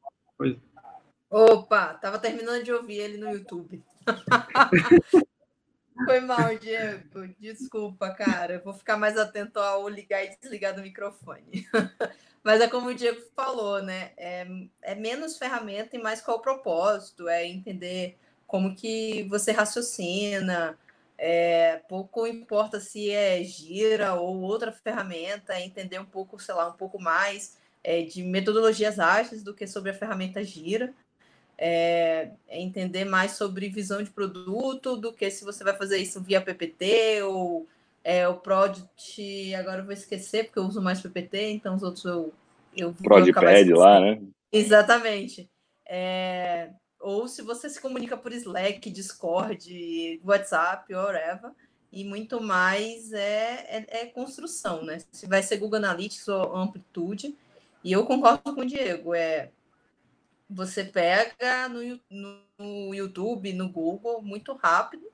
[1.31, 3.83] Opa, tava terminando de ouvir ele no YouTube.
[6.05, 7.29] Foi mal, Diego.
[7.39, 8.63] Desculpa, cara.
[8.65, 11.67] Vou ficar mais atento ao ligar e desligar do microfone.
[12.43, 14.13] Mas é como o Diego falou, né?
[14.17, 14.47] É,
[14.83, 20.79] é menos ferramenta e mais qual o propósito, é entender como que você raciocina.
[21.19, 26.69] É, pouco importa se é gira ou outra ferramenta, é entender um pouco, sei lá,
[26.69, 30.95] um pouco mais é, de metodologias ágeis do que sobre a ferramenta gira.
[31.61, 36.23] É, é, entender mais sobre visão de produto do que se você vai fazer isso
[36.23, 37.67] via PPT ou
[38.05, 42.05] é, o Product, agora eu vou esquecer, porque eu uso mais PPT, então os outros
[42.05, 42.33] eu,
[42.77, 44.23] eu Prodpad lá, né?
[44.53, 45.51] Exatamente.
[45.85, 46.71] É,
[47.09, 51.53] ou se você se comunica por Slack, Discord, WhatsApp, whatever,
[51.91, 54.99] e muito mais é, é, é, construção, né?
[55.11, 57.35] Se vai ser Google Analytics ou Amplitude,
[57.83, 59.51] e eu concordo com o Diego, é
[60.51, 65.07] você pega no, no, YouTube, no Google, muito rápido,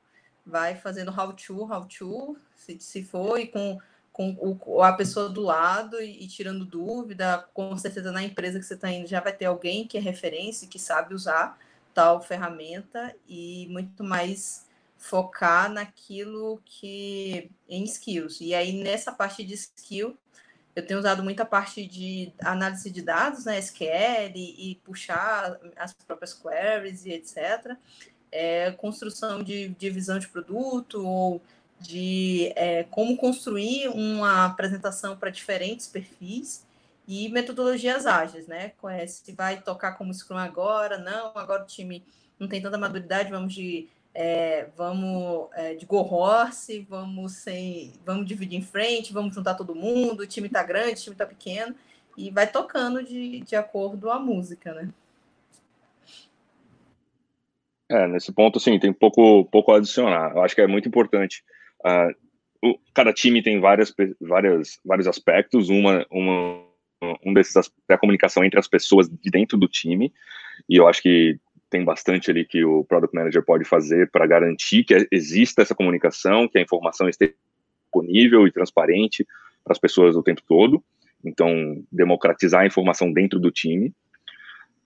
[0.44, 3.78] vai fazendo how to, how to, se, se for, e com,
[4.12, 8.64] com o, a pessoa do lado e, e, tirando dúvida, com certeza na empresa que
[8.64, 11.56] você está indo já vai ter alguém que é referência, que sabe usar
[11.94, 14.66] tal ferramenta e muito mais
[14.98, 18.40] focar naquilo que em skills.
[18.40, 20.16] E aí nessa parte de skill,
[20.74, 25.92] eu tenho usado muita parte de análise de dados, né, SQL e, e puxar as
[25.92, 27.76] próprias queries e etc
[28.34, 31.40] é, construção de, de visão de produto ou
[31.78, 36.64] de é, como construir uma apresentação para diferentes perfis
[37.06, 38.72] e metodologias ágeis, né?
[39.06, 42.04] Se vai tocar como Scrum agora, não, agora o time
[42.38, 48.26] não tem tanta maturidade, vamos de é, vamos é, de go horse, vamos sem, vamos
[48.26, 51.74] dividir em frente, vamos juntar todo mundo, o time está grande, o time está pequeno,
[52.16, 54.88] e vai tocando de, de acordo a música, né?
[57.90, 60.32] É, nesse ponto, assim, tem pouco, pouco a adicionar.
[60.34, 61.44] Eu acho que é muito importante.
[61.80, 65.68] Uh, o, cada time tem várias, várias, vários aspectos.
[65.68, 66.63] Uma, uma,
[67.24, 70.12] um desses é a comunicação entre as pessoas de dentro do time.
[70.68, 71.38] E eu acho que
[71.70, 76.48] tem bastante ali que o Product Manager pode fazer para garantir que exista essa comunicação,
[76.48, 77.34] que a informação esteja
[77.84, 79.26] disponível e transparente
[79.64, 80.82] para as pessoas o tempo todo.
[81.24, 83.88] Então, democratizar a informação dentro do time.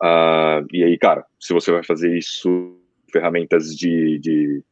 [0.00, 2.78] Uh, e aí, cara, se você vai fazer isso
[3.12, 4.62] ferramentas de, de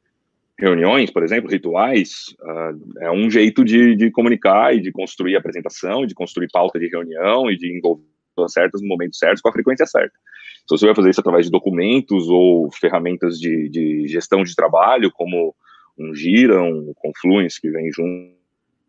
[0.59, 6.07] reuniões, por exemplo, rituais, uh, é um jeito de, de, comunicar e de construir apresentação,
[6.07, 8.03] de construir pauta de reunião e de envolver
[8.49, 10.15] certos no momentos certos com a frequência certa.
[10.61, 15.13] Se você vai fazer isso através de documentos ou ferramentas de, de gestão de trabalho,
[15.13, 15.55] como
[15.99, 18.37] um Gira, um Confluence que vem junto,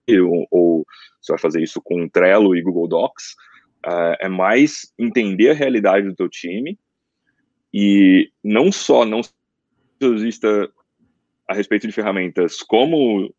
[0.09, 0.85] ou, ou
[1.21, 3.35] você vai fazer isso com Trello e Google Docs,
[3.85, 6.79] uh, é mais entender a realidade do teu time
[7.73, 9.21] e não só não
[9.99, 10.69] preciosista
[11.47, 13.33] a respeito de ferramentas como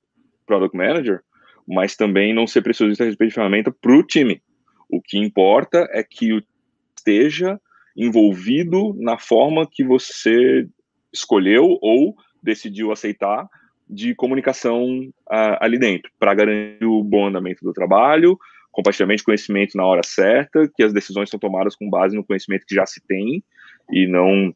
[0.47, 1.21] Product Manager,
[1.67, 4.43] mas também não ser preciosista a respeito de ferramenta para o time.
[4.89, 6.43] O que importa é que
[6.97, 7.61] esteja
[7.97, 10.67] envolvido na forma que você
[11.13, 13.49] escolheu ou decidiu aceitar
[13.89, 14.85] de comunicação
[15.31, 18.39] uh, ali dentro, para garantir o bom andamento do trabalho,
[18.71, 22.67] compartilhamento de conhecimento na hora certa, que as decisões são tomadas com base no conhecimento
[22.67, 23.43] que já se tem
[23.91, 24.55] e não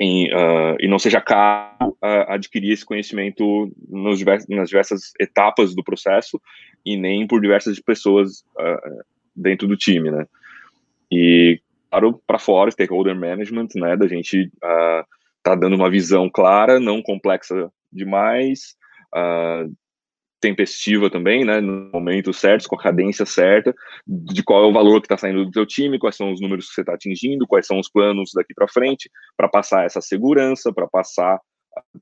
[0.00, 5.74] em, uh, e não seja caro uh, adquirir esse conhecimento nos diversos, nas diversas etapas
[5.74, 6.40] do processo
[6.86, 10.26] e nem por diversas pessoas uh, dentro do time, né?
[11.10, 13.96] E claro, para fora, stakeholder management, né?
[13.96, 14.50] Da gente
[15.42, 18.76] tá dando uma visão clara, não complexa demais,
[20.40, 23.74] tempestiva também, né, no momento certo, com a cadência certa,
[24.06, 26.68] de qual é o valor que está saindo do seu time, quais são os números
[26.68, 30.72] que você está atingindo, quais são os planos daqui para frente, para passar essa segurança,
[30.72, 31.40] para passar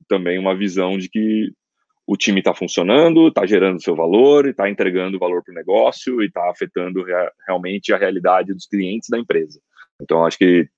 [0.07, 1.51] também uma visão de que
[2.05, 6.27] o time está funcionando, está gerando seu valor, está entregando valor para o negócio e
[6.27, 9.59] está afetando rea realmente a realidade dos clientes da empresa.
[10.01, 10.69] Então, acho que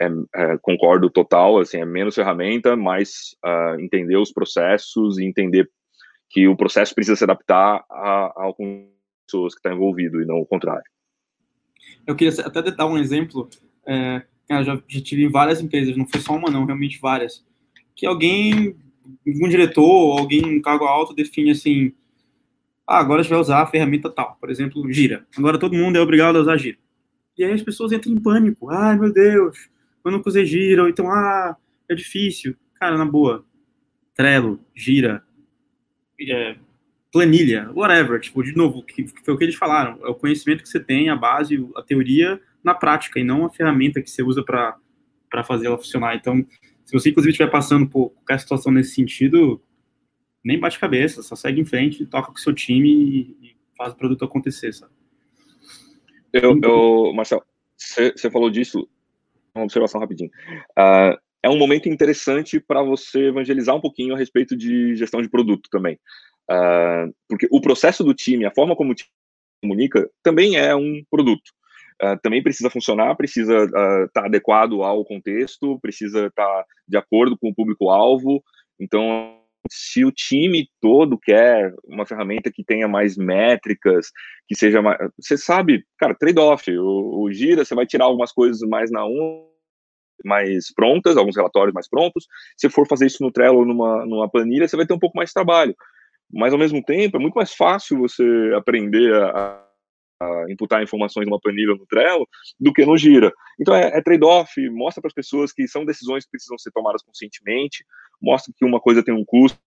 [0.00, 5.70] é, é, concordo total, assim, é menos ferramenta, mais uh, entender os processos e entender
[6.34, 8.56] que o processo precisa se adaptar ao
[9.24, 10.82] pessoas que está envolvido e não o contrário.
[12.04, 13.48] Eu queria até dar um exemplo.
[13.86, 14.20] É,
[14.50, 17.46] já, já tive em várias empresas, não foi só uma, não, realmente várias.
[17.94, 18.76] Que alguém,
[19.24, 21.92] um diretor, alguém um cargo alto define assim:
[22.84, 25.24] ah, agora a gente vai usar a ferramenta tal, por exemplo, Gira.
[25.38, 26.78] Agora todo mundo é obrigado a usar Gira.
[27.38, 28.68] E aí as pessoas entram em pânico.
[28.70, 29.68] Ai, meu Deus,
[30.04, 31.56] eu nunca usei Gira, ou então, ah,
[31.88, 32.56] é difícil.
[32.74, 33.44] Cara, na boa,
[34.16, 35.22] Trello, Gira,
[36.30, 36.56] é,
[37.12, 40.62] planilha, whatever, tipo, de novo, que, que foi o que eles falaram, é o conhecimento
[40.62, 44.22] que você tem, a base, a teoria na prática, e não a ferramenta que você
[44.22, 46.16] usa para fazer ela funcionar.
[46.16, 46.44] Então,
[46.84, 49.62] se você, inclusive, estiver passando por qualquer situação nesse sentido,
[50.44, 53.92] nem bate cabeça, só segue em frente, toca com o seu time e, e faz
[53.92, 54.92] o produto acontecer, sabe?
[56.32, 57.44] Eu, eu Marcel,
[57.78, 58.88] você falou disso,
[59.54, 60.30] uma observação rapidinho.
[60.70, 65.28] Uh, é um momento interessante para você evangelizar um pouquinho a respeito de gestão de
[65.28, 65.98] produto também.
[66.50, 69.10] Uh, porque o processo do time, a forma como o time
[69.62, 71.50] comunica, também é um produto.
[72.02, 76.96] Uh, também precisa funcionar, precisa estar uh, tá adequado ao contexto, precisa estar tá de
[76.96, 78.42] acordo com o público-alvo.
[78.80, 79.38] Então,
[79.70, 84.06] se o time todo quer uma ferramenta que tenha mais métricas,
[84.48, 84.96] que seja mais.
[85.20, 86.70] Você sabe, cara, trade-off.
[86.70, 89.53] O, o Gira, você vai tirar algumas coisas mais na 1,
[90.24, 92.26] mais prontas, alguns relatórios mais prontos.
[92.56, 95.16] Se for fazer isso no Trello ou numa, numa planilha, você vai ter um pouco
[95.16, 95.74] mais de trabalho.
[96.32, 98.24] Mas, ao mesmo tempo, é muito mais fácil você
[98.56, 99.64] aprender a,
[100.20, 102.26] a imputar informações numa planilha no Trello
[102.58, 103.32] do que no Gira.
[103.60, 107.02] Então, é, é trade-off, mostra para as pessoas que são decisões que precisam ser tomadas
[107.02, 107.84] conscientemente,
[108.20, 109.58] mostra que uma coisa tem um custo,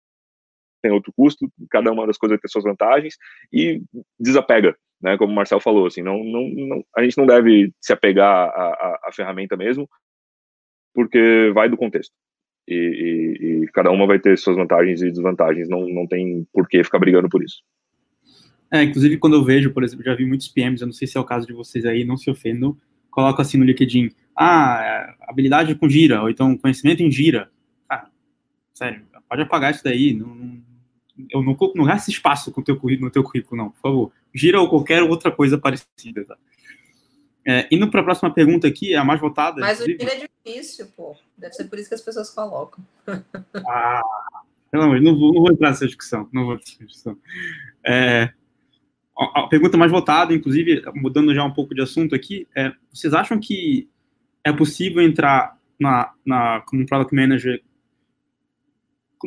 [0.81, 3.15] tem outro custo, cada uma das coisas tem suas vantagens,
[3.51, 3.81] e
[4.19, 7.93] desapega, né, como o Marcel falou, assim, não, não, não a gente não deve se
[7.93, 9.89] apegar à, à, à ferramenta mesmo,
[10.97, 12.11] porque vai do contexto.
[12.67, 16.67] E, e, e, cada uma vai ter suas vantagens e desvantagens, não, não tem por
[16.67, 17.61] que ficar brigando por isso.
[18.73, 21.15] É, inclusive quando eu vejo, por exemplo, já vi muitos PMs, eu não sei se
[21.15, 22.75] é o caso de vocês aí, não se ofendam,
[23.11, 27.51] coloco assim no LinkedIn, ah, habilidade com gira, ou então conhecimento em gira.
[27.87, 28.09] Cara,
[28.73, 30.61] sério, pode apagar isso daí, não, não,
[31.31, 34.11] eu não, não gasta espaço com teu currículo, no teu currículo, não, por favor.
[34.33, 36.35] Gira ou qualquer outra coisa parecida, tá?
[37.47, 39.61] É, indo para a próxima pergunta aqui, a mais votada.
[39.61, 40.03] Mas inclusive.
[40.03, 41.15] o gira é difícil, pô.
[41.37, 42.85] Deve ser por isso que as pessoas colocam.
[43.07, 44.01] ah,
[44.69, 47.17] pelo amor, não vou, não vou entrar nessa discussão, não vou entrar nessa discussão.
[47.85, 48.33] É,
[49.17, 53.39] a pergunta mais votada, inclusive, mudando já um pouco de assunto aqui, é, vocês acham
[53.39, 53.89] que
[54.43, 57.63] é possível entrar na, na como Product Manager?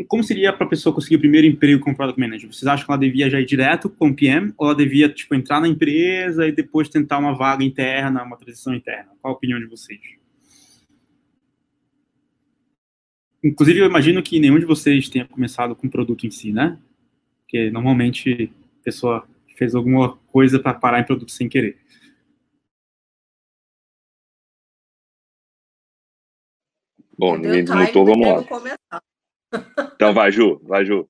[0.06, 2.52] Como seria para a pessoa conseguir o primeiro emprego como Product Manager?
[2.52, 5.60] Vocês acham que ela devia já ir direto com PM ou ela devia, tipo, entrar
[5.60, 9.10] na empresa e depois tentar uma vaga interna, uma transição interna?
[9.20, 10.00] Qual a opinião de vocês?
[13.42, 16.78] Inclusive, eu imagino que nenhum de vocês tenha começado com o produto em si, né?
[17.42, 19.26] Porque normalmente a pessoa
[19.56, 21.78] fez alguma coisa para parar em produto sem querer.
[27.18, 29.02] Bom, ninguém desmutou, vamos lá.
[29.94, 31.08] Então vai, Ju, vai, Ju.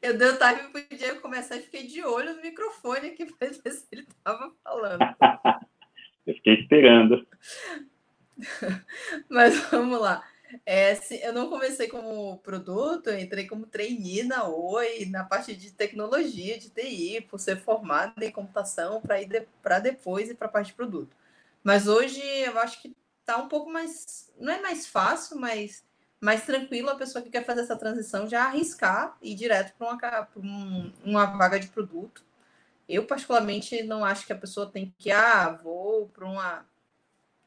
[0.00, 3.48] Eu dei o time pro Diego começar e fiquei de olho no microfone aqui para
[3.48, 5.00] ver se ele estava falando.
[6.26, 7.26] Eu fiquei esperando.
[9.30, 10.22] Mas vamos lá.
[10.64, 15.54] É, se, eu não comecei como produto, eu entrei como trainee na Oi, na parte
[15.54, 20.34] de tecnologia, de TI, por ser formada em computação, para ir de, para depois e
[20.34, 21.16] para a parte de produto.
[21.62, 24.32] Mas hoje eu acho que está um pouco mais.
[24.38, 25.84] Não é mais fácil, mas
[26.20, 29.88] mais tranquilo a pessoa que quer fazer essa transição já arriscar e ir direto para
[29.88, 32.24] uma, um, uma vaga de produto.
[32.88, 36.66] Eu, particularmente, não acho que a pessoa tem que, ah, vou para uma,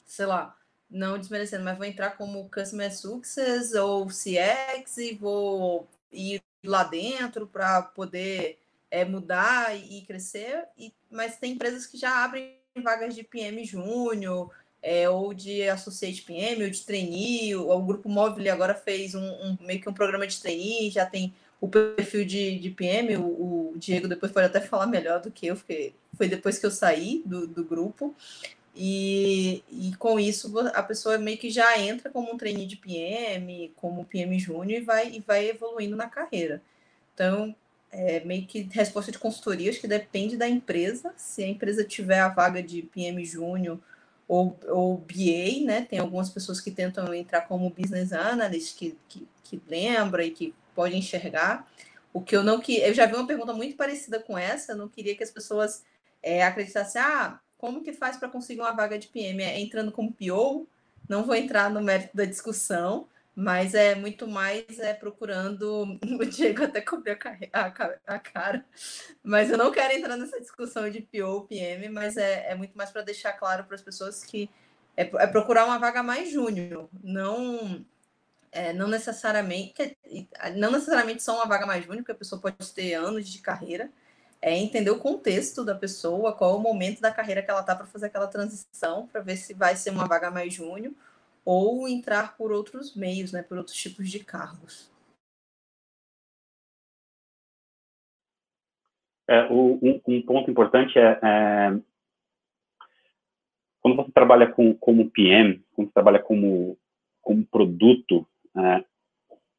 [0.06, 0.56] sei lá,
[0.90, 7.48] não desmerecendo, mas vou entrar como Customer Success ou CX e vou ir lá dentro
[7.48, 8.60] para poder
[8.90, 10.68] é, mudar e crescer.
[10.78, 16.22] E, mas tem empresas que já abrem vagas de PM Júnior, é, ou de Associate
[16.24, 20.26] PM, ou de trainee, o, Grupo Móvel agora fez um, um, meio que um programa
[20.26, 24.60] de trainee, já tem o perfil de, de PM, o, o, Diego depois pode até
[24.60, 28.16] falar melhor do que eu, porque foi depois que eu saí do, do grupo,
[28.76, 33.72] e, e com isso a pessoa meio que já entra como um trainee de PM,
[33.76, 36.62] como PM júnior e vai, e vai evoluindo na carreira.
[37.14, 37.54] Então,
[37.92, 41.14] é meio que resposta de consultoria, acho que depende da empresa.
[41.18, 43.78] Se a empresa tiver a vaga de PM júnior
[44.32, 45.86] ou, ou BA, né?
[45.90, 50.56] Tem algumas pessoas que tentam entrar como business analyst, que, que, que lembra e que
[50.74, 51.70] pode enxergar.
[52.14, 54.78] O que eu não que eu já vi uma pergunta muito parecida com essa, eu
[54.78, 55.84] não queria que as pessoas
[56.24, 59.44] é, acreditassem, ah, como que faz para conseguir uma vaga de PM?
[59.44, 60.66] É entrando como PO?
[61.10, 66.00] Não vou entrar no mérito da discussão, mas é muito mais é, procurando.
[66.20, 67.18] O Diego até cobriu
[67.54, 67.66] a,
[68.08, 68.66] a, cara,
[69.24, 72.78] mas eu não quero entrar nessa discussão de PO ou PM, mas é, é muito
[72.78, 74.50] mais para deixar claro para as pessoas que
[74.96, 77.86] é, é, procurar uma vaga mais júnior, não.
[78.54, 79.98] É, não necessariamente
[80.58, 83.90] não necessariamente só uma vaga mais júnior, porque a pessoa pode ter anos de carreira,
[84.42, 87.74] é entender o contexto da pessoa, qual é o momento da carreira que ela está
[87.74, 90.94] para fazer aquela transição, para ver se vai ser uma vaga mais júnior
[91.46, 94.92] ou entrar por outros meios, né, por outros tipos de cargos.
[99.28, 101.80] É, o, um, um, ponto importante é, é,
[103.80, 106.78] quando você trabalha com, como PM, quando você trabalha como,
[107.22, 108.28] como produto,
[108.58, 108.84] é,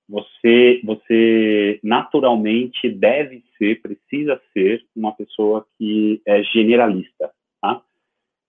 [0.08, 7.32] você, você naturalmente deve ser, precisa ser uma pessoa que é generalista?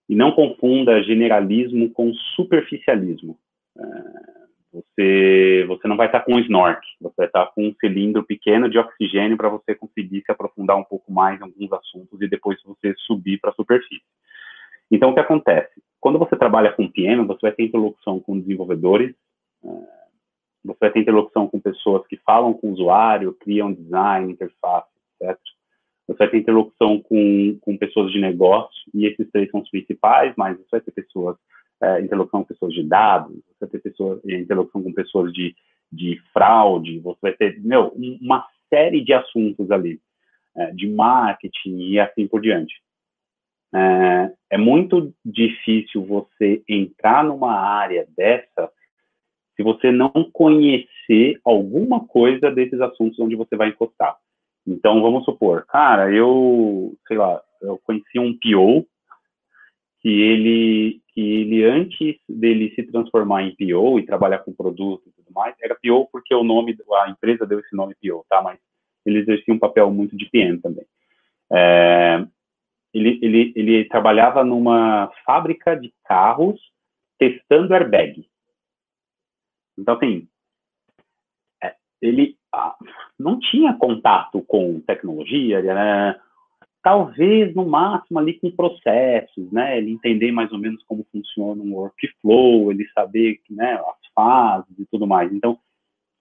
[0.09, 3.37] E não confunda generalismo com superficialismo.
[3.77, 3.83] É,
[4.73, 8.69] você, você não vai estar com um snork, você vai estar com um cilindro pequeno
[8.69, 12.59] de oxigênio para você conseguir se aprofundar um pouco mais em alguns assuntos e depois
[12.63, 14.03] você subir para a superfície.
[14.91, 15.71] Então, o que acontece?
[15.99, 19.15] Quando você trabalha com PM, você vai ter interlocução com desenvolvedores,
[19.63, 19.67] é,
[20.65, 24.87] você vai ter interlocução com pessoas que falam com o usuário, criam design, interface,
[25.21, 25.37] etc.
[26.07, 30.33] Você vai ter interlocução com, com pessoas de negócio, e esses três são os principais,
[30.37, 31.37] mas você vai ter pessoas,
[31.81, 35.55] é, interlocução com pessoas de dados, você vai ter pessoas, é, interlocução com pessoas de,
[35.91, 39.99] de fraude, você vai ter, meu, uma série de assuntos ali,
[40.55, 42.73] é, de marketing e assim por diante.
[43.73, 48.69] É, é muito difícil você entrar numa área dessa
[49.55, 54.15] se você não conhecer alguma coisa desses assuntos onde você vai encostar.
[54.65, 58.87] Então, vamos supor, cara, eu, sei lá, eu conheci um PO
[59.99, 65.11] que ele, que ele antes dele se transformar em PO e trabalhar com produto e
[65.11, 68.41] tudo mais, era PO porque o nome, a empresa deu esse nome PO, tá?
[68.41, 68.59] Mas
[69.05, 70.85] ele exercia um papel muito de PM também.
[71.51, 72.25] É,
[72.93, 76.59] ele, ele, ele trabalhava numa fábrica de carros
[77.17, 78.27] testando airbag.
[79.77, 80.27] Então, assim,
[82.03, 82.75] ele ah,
[83.17, 86.15] não tinha contato com tecnologia, né?
[86.83, 89.77] talvez no máximo ali com processos, né?
[89.77, 94.85] Ele entender mais ou menos como funciona um workflow, ele saber né, as fases e
[94.91, 95.31] tudo mais.
[95.31, 95.57] Então,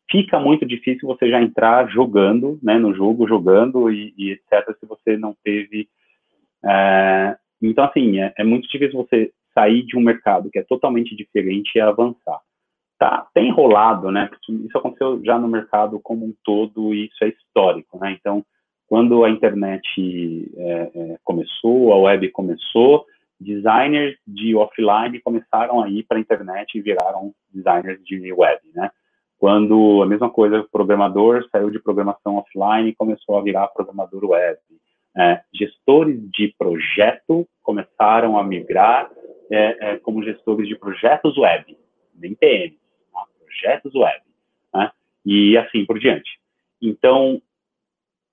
[0.09, 4.77] fica muito difícil você já entrar jogando, né, no jogo, jogando e, e etc.
[4.79, 5.89] Se você não teve.
[6.65, 7.37] É...
[7.61, 11.73] Então, assim, é, é muito difícil você sair de um mercado que é totalmente diferente
[11.75, 12.41] e avançar
[13.03, 14.31] tá, tem rolado, né?
[14.49, 18.17] Isso aconteceu já no mercado como um todo e isso é histórico, né?
[18.19, 18.45] Então,
[18.87, 23.05] quando a internet é, é, começou, a web começou,
[23.41, 28.89] designers de offline começaram a ir para a internet e viraram designers de web, né?
[29.37, 34.61] Quando a mesma coisa, programador saiu de programação offline e começou a virar programador web.
[35.17, 39.11] É, gestores de projeto começaram a migrar
[39.51, 41.77] é, é, como gestores de projetos web,
[42.15, 42.81] nem PM
[43.53, 44.21] projetos web,
[44.75, 44.91] né?
[45.25, 46.39] e assim por diante.
[46.81, 47.41] Então,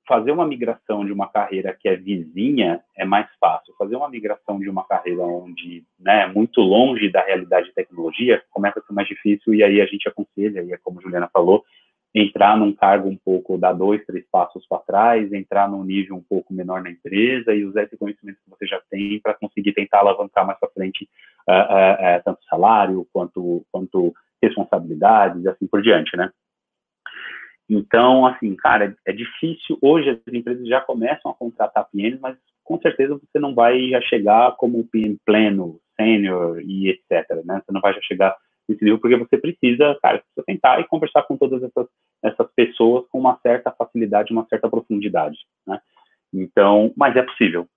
[0.08, 3.76] fazer uma migração de uma carreira que é vizinha é mais fácil.
[3.78, 8.42] Fazer uma migração de uma carreira onde né, é muito longe da realidade de tecnologia
[8.50, 11.30] começa a ser mais difícil e aí a gente aconselha, e é como a Juliana
[11.32, 11.64] falou,
[12.14, 16.24] entrar num cargo um pouco, dar dois, três passos para trás, entrar num nível um
[16.24, 20.00] pouco menor na empresa e usar esse conhecimento que você já tem para conseguir tentar
[20.00, 21.08] alavancar mais para frente
[21.48, 24.12] uh, uh, uh, tanto salário quanto, quanto
[24.42, 26.32] responsabilidades e assim por diante, né?
[27.70, 29.78] Então, assim, cara, é difícil.
[29.82, 34.02] Hoje as empresas já começam a contratar PMs, mas com certeza você não vai já
[34.02, 37.62] chegar como PM pleno, sênior e etc, né?
[37.64, 38.36] Você não vai já chegar
[38.68, 41.88] nesse nível porque você precisa, cara, precisa sentar e conversar com todas essas,
[42.24, 45.38] essas pessoas com uma certa facilidade, uma certa profundidade,
[45.68, 45.80] né?
[46.34, 47.68] Então, mas é possível?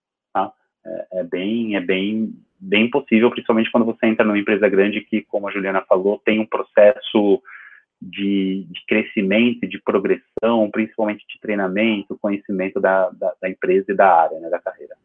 [0.85, 5.22] É, é bem, é bem, bem possível, principalmente quando você entra numa empresa grande que,
[5.22, 7.43] como a Juliana falou, tem um processo
[8.01, 14.12] de, de crescimento, de progressão, principalmente de treinamento, conhecimento da, da, da empresa e da
[14.12, 14.97] área, né, da carreira.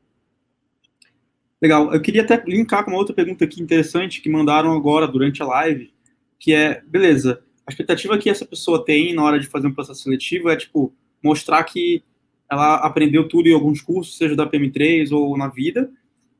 [1.61, 1.93] Legal.
[1.93, 5.45] Eu queria até linkar com uma outra pergunta aqui interessante que mandaram agora durante a
[5.45, 5.93] live,
[6.39, 10.03] que é, beleza, a expectativa que essa pessoa tem na hora de fazer um processo
[10.03, 12.03] seletivo é, tipo, mostrar que
[12.49, 15.91] ela aprendeu tudo em alguns cursos, seja da PM3 ou na vida,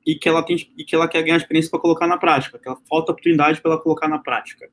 [0.06, 2.68] e que ela tem e que ela quer ganhar experiência para colocar na prática, que
[2.68, 4.70] ela falta oportunidade para ela colocar na prática.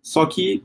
[0.00, 0.64] Só que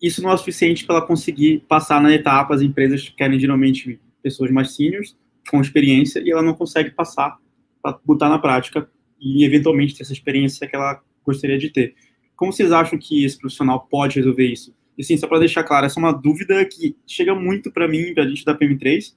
[0.00, 2.54] isso não é suficiente para ela conseguir passar na etapa.
[2.54, 5.16] As empresas querem geralmente pessoas mais seniors,
[5.50, 7.38] com experiência, e ela não consegue passar
[7.82, 8.88] para botar na prática
[9.20, 11.94] e eventualmente ter essa experiência que ela gostaria de ter.
[12.36, 14.74] Como vocês acham que esse profissional pode resolver isso?
[14.96, 18.14] E sim, só para deixar claro, essa é uma dúvida que chega muito para mim,
[18.14, 19.14] para a gente da PM3,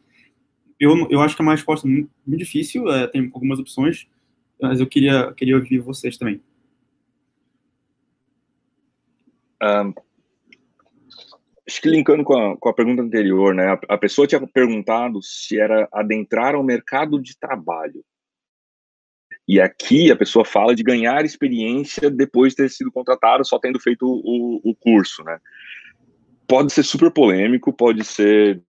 [0.79, 4.07] eu, eu acho que é uma resposta muito, muito difícil, é, tem algumas opções,
[4.61, 6.41] mas eu queria, queria ouvir vocês também.
[9.61, 9.93] Um,
[11.67, 13.73] acho que linkando com a, com a pergunta anterior, né?
[13.73, 18.03] A, a, pessoa tinha perguntado se era adentrar ao mercado de trabalho.
[19.47, 23.79] E aqui a pessoa fala de ganhar experiência depois de ter sido contratado, só tendo
[23.79, 25.39] feito o, o curso, né?
[26.47, 28.61] Pode ser super polêmico, pode ser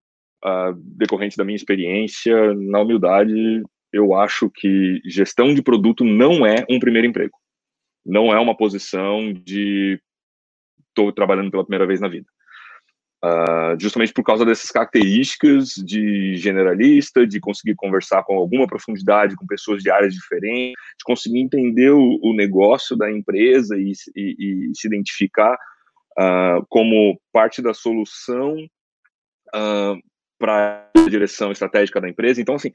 [0.45, 3.63] uh, decorrente da minha experiência, na humildade,
[3.93, 7.37] eu acho que gestão de produto não é um primeiro emprego.
[8.05, 10.01] Não é uma posição de
[10.89, 12.27] estou trabalhando pela primeira vez na vida.
[13.25, 19.47] Uh, justamente por causa dessas características de generalista, de conseguir conversar com alguma profundidade com
[19.47, 24.73] pessoas de áreas diferentes, de conseguir entender o, o negócio da empresa e, e, e
[24.75, 25.57] se identificar
[26.19, 28.57] uh, como parte da solução
[29.55, 29.97] uh,
[30.39, 32.41] para a direção estratégica da empresa.
[32.41, 32.73] Então, assim,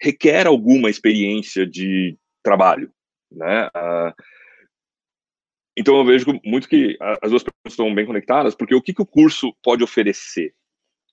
[0.00, 2.90] requer alguma experiência de trabalho,
[3.30, 3.66] né?
[3.68, 4.14] Uh,
[5.78, 9.02] então, eu vejo muito que as duas perguntas estão bem conectadas, porque o que, que
[9.02, 10.54] o curso pode oferecer?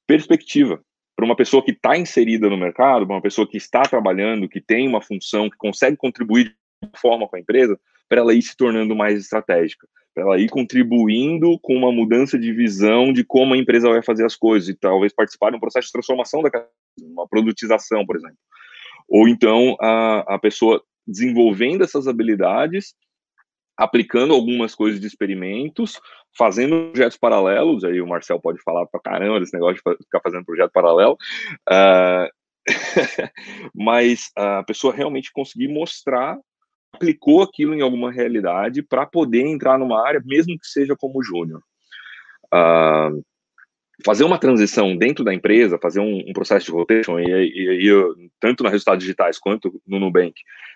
[0.07, 0.81] Perspectiva.
[1.15, 4.61] Para uma pessoa que está inserida no mercado, para uma pessoa que está trabalhando, que
[4.61, 8.55] tem uma função, que consegue contribuir de forma com a empresa, para ela ir se
[8.55, 13.57] tornando mais estratégica para ela ir contribuindo com uma mudança de visão de como a
[13.57, 16.49] empresa vai fazer as coisas e talvez participar de um processo de transformação da
[17.01, 18.37] uma produtização, por exemplo.
[19.09, 22.93] Ou então a, a pessoa desenvolvendo essas habilidades
[23.77, 25.99] aplicando algumas coisas de experimentos,
[26.37, 30.45] fazendo projetos paralelos, aí o Marcel pode falar para caramba desse negócio de ficar fazendo
[30.45, 31.17] projeto paralelo,
[31.69, 32.29] uh,
[33.75, 36.37] mas a pessoa realmente conseguir mostrar,
[36.93, 41.61] aplicou aquilo em alguma realidade para poder entrar numa área, mesmo que seja como júnior.
[42.53, 43.23] Uh,
[44.05, 48.29] fazer uma transição dentro da empresa, fazer um, um processo de rotation, e, e, e,
[48.39, 50.33] tanto na Resultados Digitais quanto no Nubank,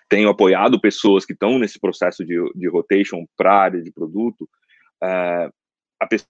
[0.08, 4.42] tenho apoiado pessoas que estão nesse processo de, de rotation para a área de produto,
[5.02, 5.52] uh,
[6.00, 6.28] a pessoa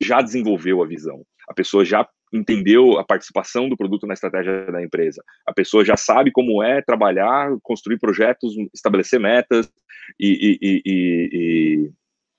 [0.00, 4.82] já desenvolveu a visão, a pessoa já entendeu a participação do produto na estratégia da
[4.82, 9.70] empresa, a pessoa já sabe como é trabalhar, construir projetos, estabelecer metas
[10.18, 11.90] e, e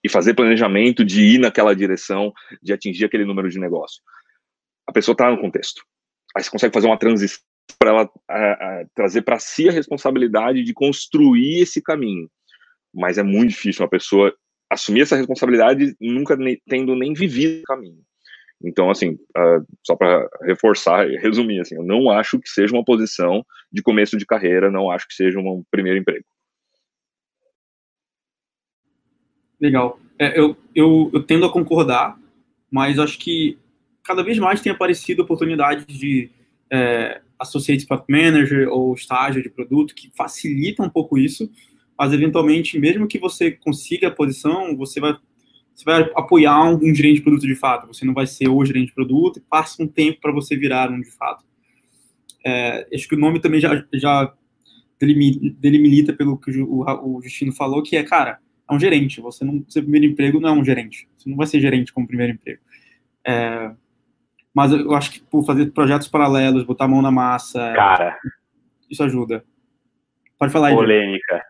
[0.06, 2.32] e fazer planejamento de ir naquela direção,
[2.62, 4.04] de atingir aquele número de negócio.
[4.88, 5.82] A pessoa está no contexto.
[6.38, 7.42] Aí você consegue fazer uma transição
[7.80, 12.30] para ela a, a, trazer para si a responsabilidade de construir esse caminho.
[12.94, 14.32] Mas é muito difícil uma pessoa
[14.70, 18.04] assumir essa responsabilidade nunca ne, tendo nem vivido o caminho.
[18.66, 22.84] Então, assim, uh, só para reforçar e resumir, assim, eu não acho que seja uma
[22.84, 26.26] posição de começo de carreira, não acho que seja um primeiro emprego.
[29.62, 30.00] Legal.
[30.18, 32.18] É, eu, eu, eu tendo a concordar,
[32.72, 33.58] mas acho que
[34.04, 36.30] cada vez mais tem aparecido oportunidades de
[36.72, 41.50] é, Associate Product Manager ou estágio de produto que facilita um pouco isso,
[41.98, 45.16] mas eventualmente, mesmo que você consiga a posição, você vai,
[45.76, 47.88] você vai apoiar um, um gerente de produto de fato.
[47.88, 50.90] Você não vai ser o gerente de produto e passa um tempo para você virar
[50.90, 51.44] um de fato.
[52.46, 54.34] É, acho que o nome também já, já
[54.98, 59.20] delimita pelo que o, o, Justino falou, que é, cara, é um gerente.
[59.20, 61.10] Você não, seu primeiro emprego não é um gerente.
[61.18, 62.62] Você não vai ser gerente como primeiro emprego.
[63.28, 63.72] É,
[64.54, 67.74] mas eu acho que por fazer projetos paralelos, botar a mão na massa.
[67.74, 68.18] Cara.
[68.90, 69.44] Isso ajuda.
[70.40, 70.76] Pode falar aí.
[70.76, 71.44] Polêmica.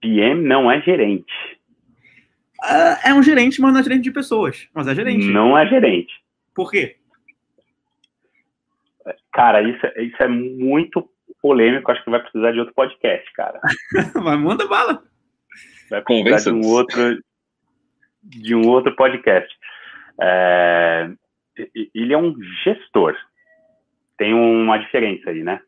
[0.00, 1.32] PM não é gerente.
[2.64, 4.68] É, é um gerente, mas não é gerente de pessoas.
[4.74, 5.26] Mas é gerente.
[5.26, 6.12] Não é gerente.
[6.54, 6.96] Por quê?
[9.32, 11.08] Cara, isso, isso é muito
[11.40, 13.60] polêmico, acho que vai precisar de outro podcast, cara.
[14.22, 15.02] Vai, manda bala.
[15.88, 17.22] Vai precisar de um outro,
[18.22, 19.54] de um outro podcast.
[20.20, 21.10] É,
[21.94, 22.34] ele é um
[22.64, 23.14] gestor.
[24.16, 25.60] Tem uma diferença aí, né?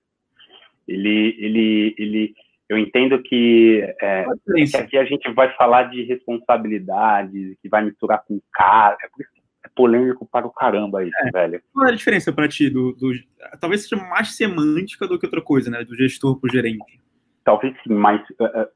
[0.88, 2.34] Ele, ele, ele,
[2.68, 8.22] eu entendo que, é, que aqui a gente vai falar de responsabilidades, que vai misturar
[8.26, 8.96] com cara.
[9.02, 11.30] É por isso é polêmico para o caramba isso, é.
[11.30, 11.62] velho.
[11.72, 13.12] Qual é a diferença para ti do, do,
[13.60, 15.84] Talvez seja mais semântica do que outra coisa, né?
[15.84, 17.00] Do gestor para o gerente.
[17.44, 18.20] Talvez sim, mas.
[18.38, 18.68] Uh, uh,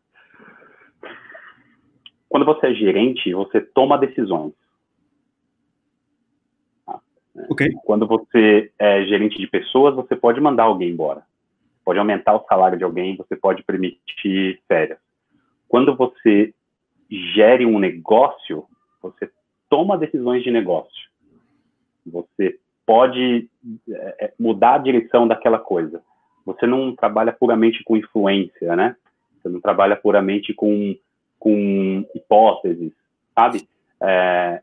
[2.29, 4.53] quando você é gerente, você toma decisões.
[6.87, 7.01] Tá?
[7.49, 7.71] Ok.
[7.85, 11.23] Quando você é gerente de pessoas, você pode mandar alguém embora.
[11.85, 14.99] Pode aumentar o salário de alguém, você pode permitir férias.
[15.69, 16.55] Quando você
[17.11, 18.65] gere um negócio,
[19.01, 19.31] você
[19.69, 21.11] toma decisões de negócio.
[22.07, 23.49] Você pode
[23.91, 26.03] é, mudar a direção daquela coisa.
[26.45, 28.97] Você não trabalha puramente com influência, né?
[29.41, 30.97] Você não trabalha puramente com,
[31.39, 32.93] com hipóteses,
[33.35, 33.69] sabe?
[34.01, 34.61] É,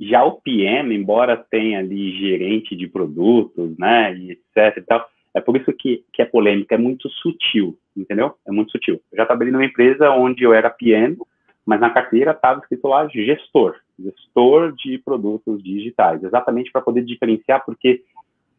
[0.00, 5.40] já o PM, embora tenha ali gerente de produtos, né, e etc e tal, é
[5.40, 8.34] por isso que, que é polêmica, é muito sutil, entendeu?
[8.46, 9.00] É muito sutil.
[9.12, 11.16] Eu já trabalhei numa empresa onde eu era PM,
[11.64, 17.64] mas na carteira estava escrito lá gestor, gestor de produtos digitais, exatamente para poder diferenciar,
[17.64, 18.02] porque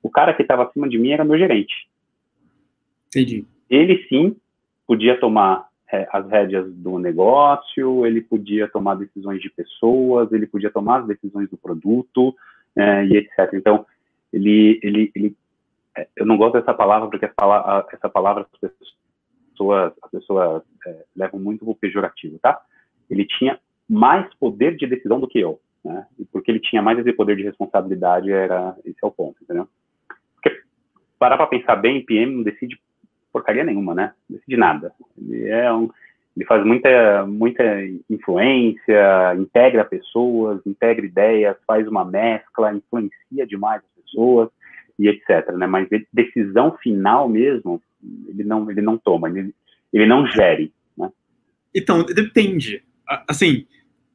[0.03, 1.89] o cara que estava acima de mim era meu gerente.
[3.07, 3.45] Entendi.
[3.69, 4.35] Ele sim
[4.85, 10.69] podia tomar é, as rédeas do negócio, ele podia tomar decisões de pessoas, ele podia
[10.69, 12.35] tomar as decisões do produto
[12.75, 13.53] é, e etc.
[13.53, 13.85] Então,
[14.31, 15.35] ele, ele, ele,
[16.15, 21.69] eu não gosto dessa palavra porque essa palavra, as pessoas, as pessoas é, levam muito
[21.69, 22.61] o pejorativo, tá?
[23.09, 23.59] ele tinha
[23.89, 26.05] mais poder de decisão do que eu, né?
[26.19, 29.67] E porque ele tinha mais esse poder de responsabilidade, era esse é o ponto, entendeu?
[30.35, 30.61] Porque
[31.17, 32.79] parar para pensar bem, PM não decide
[33.33, 34.13] porcaria nenhuma, né?
[34.29, 34.93] Não decide nada.
[35.17, 35.89] Ele é um
[36.37, 37.63] ele faz muita muita
[38.09, 44.49] influência, integra pessoas, integra ideias, faz uma mescla, influencia demais as pessoas
[44.99, 45.65] e etc, né?
[45.65, 47.81] Mas decisão final mesmo,
[48.27, 49.55] ele não ele não toma, ele,
[49.91, 51.09] ele não gere, né?
[51.73, 52.83] Então, depende
[53.27, 53.65] assim,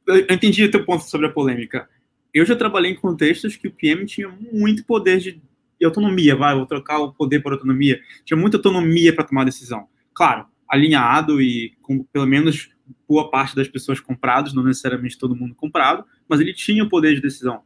[0.07, 1.89] eu entendi o teu ponto sobre a polêmica.
[2.33, 5.41] Eu já trabalhei em contextos que o PM tinha muito poder de
[5.83, 7.99] autonomia, vai, vou trocar o poder por autonomia.
[8.23, 9.87] Tinha muita autonomia para tomar decisão.
[10.13, 12.69] Claro, alinhado e com pelo menos
[13.07, 17.15] boa parte das pessoas compradas, não necessariamente todo mundo comprado, mas ele tinha o poder
[17.15, 17.61] de decisão.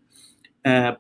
[0.64, 0.98] É,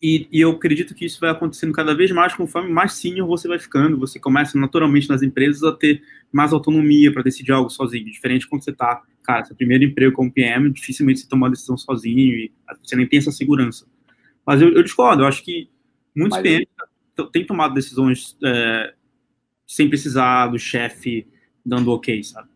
[0.00, 3.48] E, e, eu acredito que isso vai acontecendo cada vez mais conforme mais senior você
[3.48, 3.98] vai ficando.
[3.98, 8.04] Você começa naturalmente nas empresas a ter mais autonomia para decidir algo sozinho.
[8.04, 11.76] Diferente quando você está, cara, seu primeiro emprego como PM, dificilmente você toma uma decisão
[11.76, 13.86] sozinho e você nem tem essa segurança.
[14.46, 15.68] Mas eu, eu discordo, eu acho que
[16.14, 16.68] muitos PMs
[17.32, 18.94] têm tomado decisões é,
[19.66, 21.26] sem precisar do chefe
[21.66, 22.48] dando ok, sabe?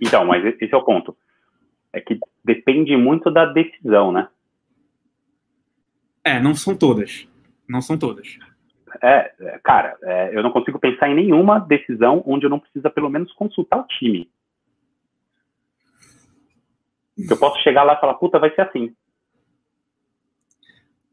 [0.00, 1.16] Então, mas esse é o ponto.
[1.92, 4.28] É que depende muito da decisão, né?
[6.24, 7.26] É, não são todas.
[7.68, 8.38] Não são todas.
[9.02, 12.90] É, é, cara, é, eu não consigo pensar em nenhuma decisão onde eu não precisa
[12.90, 14.30] pelo menos consultar o time.
[17.28, 18.94] Eu posso chegar lá e falar, puta, vai ser assim.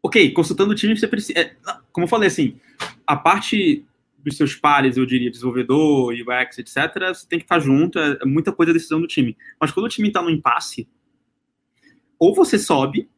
[0.02, 1.40] Ok, consultando o time, você precisa.
[1.40, 1.56] É,
[1.92, 2.60] como eu falei, assim,
[3.08, 3.84] a parte
[4.20, 8.26] dos seus pares, eu diria, desenvolvedor, UX, etc., você tem que estar junto, é, é
[8.26, 9.36] muita coisa a decisão do time.
[9.60, 10.88] Mas quando o time está no impasse,
[12.20, 13.10] ou você sobe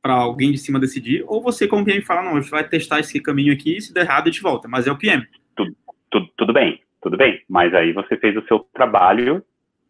[0.00, 3.00] para alguém de cima decidir, ou você, como PM, fala, não, a gente vai testar
[3.00, 4.68] esse caminho aqui, se der errado, a gente volta.
[4.68, 5.26] Mas é o PM.
[5.56, 5.74] Tudo,
[6.10, 7.42] tudo, tudo bem, tudo bem.
[7.48, 9.42] Mas aí você fez o seu trabalho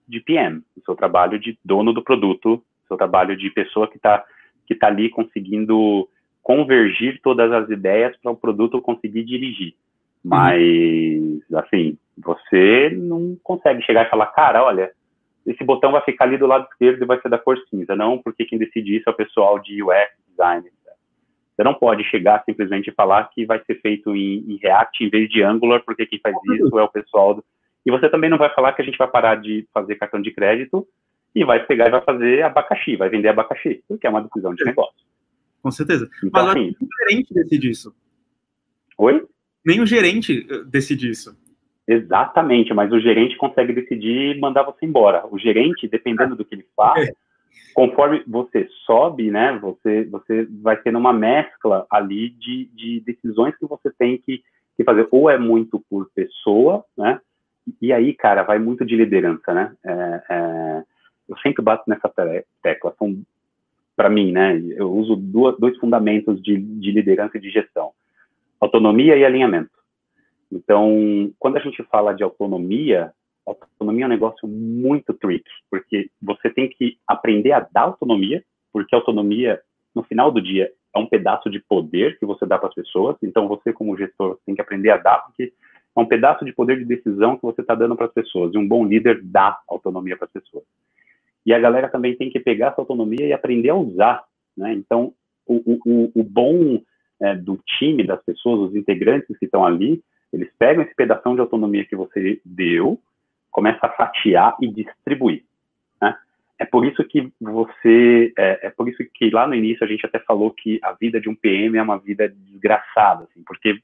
[0.09, 3.97] de PM, o seu trabalho de dono do produto, o seu trabalho de pessoa que
[3.97, 4.25] está
[4.67, 6.07] que tá ali conseguindo
[6.43, 9.75] convergir todas as ideias para o produto conseguir dirigir.
[10.23, 11.59] Mas, uhum.
[11.59, 14.93] assim, você não consegue chegar e falar, cara, olha,
[15.49, 17.97] esse botão vai ficar ali do lado esquerdo e vai ser da cor cinza.
[17.97, 20.95] Não, porque quem decide isso é o pessoal de UX, design, etc.
[21.57, 25.09] Você não pode chegar simplesmente e falar que vai ser feito em, em, React em
[25.09, 27.45] vez de Angular, porque quem faz isso é o pessoal do...
[27.87, 30.31] E você também não vai falar que a gente vai parar de fazer cartão de
[30.31, 30.87] crédito
[31.35, 34.65] e vai pegar e vai fazer abacaxi, vai vender abacaxi, porque é uma decisão de
[34.65, 34.95] negócio.
[35.63, 36.09] Com certeza.
[36.23, 37.95] Então, Mas assim, o gerente decide isso.
[38.99, 39.25] Oi?
[39.65, 41.37] Nem o gerente eh, decide isso.
[41.89, 45.27] Exatamente, mas o gerente consegue decidir mandar você embora.
[45.31, 47.11] O gerente, dependendo do que ele faz,
[47.73, 53.65] conforme você sobe, né, você, você vai tendo uma mescla ali de, de decisões que
[53.65, 54.43] você tem que,
[54.77, 55.09] que fazer.
[55.11, 57.19] Ou é muito por pessoa, né,
[57.81, 59.73] e aí, cara, vai muito de liderança, né.
[59.83, 60.83] É, é,
[61.27, 62.13] eu sempre bato nessa
[62.63, 62.95] tecla.
[62.99, 63.19] São,
[63.97, 67.93] para mim, né, eu uso duas, dois fundamentos de, de liderança e de gestão:
[68.61, 69.71] autonomia e alinhamento.
[70.51, 73.13] Então, quando a gente fala de autonomia,
[73.47, 78.43] autonomia é um negócio muito tricky, porque você tem que aprender a dar autonomia,
[78.73, 79.61] porque autonomia,
[79.95, 83.17] no final do dia, é um pedaço de poder que você dá para as pessoas.
[83.23, 85.53] Então, você, como gestor, tem que aprender a dar, porque
[85.97, 88.55] é um pedaço de poder de decisão que você está dando para as pessoas.
[88.55, 90.65] E um bom líder dá autonomia para as pessoas.
[91.45, 94.25] E a galera também tem que pegar essa autonomia e aprender a usar.
[94.57, 94.73] Né?
[94.75, 95.13] Então,
[95.47, 96.81] o, o, o bom
[97.21, 100.03] é, do time, das pessoas, os integrantes que estão ali,
[100.33, 103.01] eles pegam esse pedaço de autonomia que você deu,
[103.51, 105.45] começa a fatiar e distribuir.
[106.01, 106.17] Né?
[106.59, 110.05] É por isso que você, é, é, por isso que lá no início a gente
[110.05, 113.81] até falou que a vida de um PM é uma vida desgraçada, assim, porque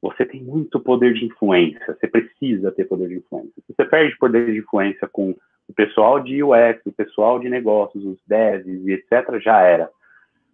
[0.00, 3.52] você tem muito poder de influência, você precisa ter poder de influência.
[3.54, 5.36] Se você perde poder de influência com
[5.68, 9.88] o pessoal de UX, o pessoal de negócios, os devs e etc., já era.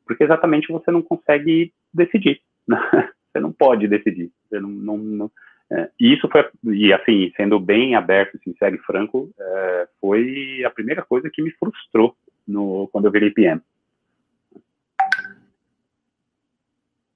[0.06, 2.40] Porque exatamente você não consegue decidir.
[2.66, 2.78] Né?
[3.30, 4.32] Você não pode decidir.
[4.50, 5.30] Não, não,
[5.70, 6.44] é, e isso foi,
[6.74, 11.50] e assim, sendo bem aberto, sincero e franco, é, foi a primeira coisa que me
[11.52, 12.16] frustrou
[12.46, 13.60] no, quando eu virei PM.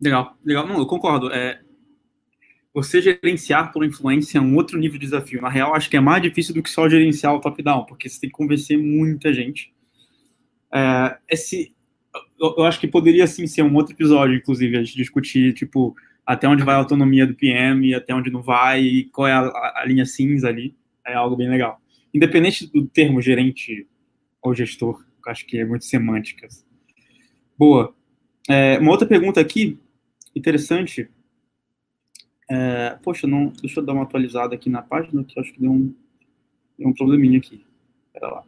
[0.00, 0.66] Legal, legal.
[0.66, 1.32] Não, eu concordo.
[1.32, 1.60] É,
[2.74, 5.40] você gerenciar por influência é um outro nível de desafio.
[5.40, 8.20] Na real, acho que é mais difícil do que só gerenciar o top-down, porque você
[8.20, 9.72] tem que convencer muita gente.
[10.74, 11.74] É, esse,
[12.38, 15.94] eu, eu, acho que poderia, sim, ser um outro episódio, inclusive, a gente discutir, tipo,
[16.26, 19.72] até onde vai a autonomia do PM até onde não vai, e qual é a,
[19.76, 20.74] a, linha cinza ali,
[21.06, 21.80] é algo bem legal.
[22.14, 23.86] Independente do termo gerente
[24.40, 26.48] ou gestor, acho que é muito semântica.
[27.58, 27.94] Boa.
[28.48, 29.78] É, uma outra pergunta aqui,
[30.34, 31.08] interessante.
[32.50, 35.70] É, poxa, não, deixa eu dar uma atualizada aqui na página, que acho que deu
[35.70, 35.94] um,
[36.78, 37.64] deu um probleminha aqui.
[38.06, 38.44] Espera lá.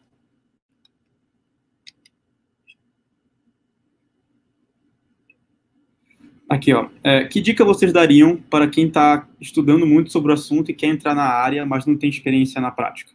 [6.54, 6.88] Aqui, ó.
[7.02, 10.86] É, que dica vocês dariam para quem está estudando muito sobre o assunto e quer
[10.86, 13.10] entrar na área, mas não tem experiência na prática?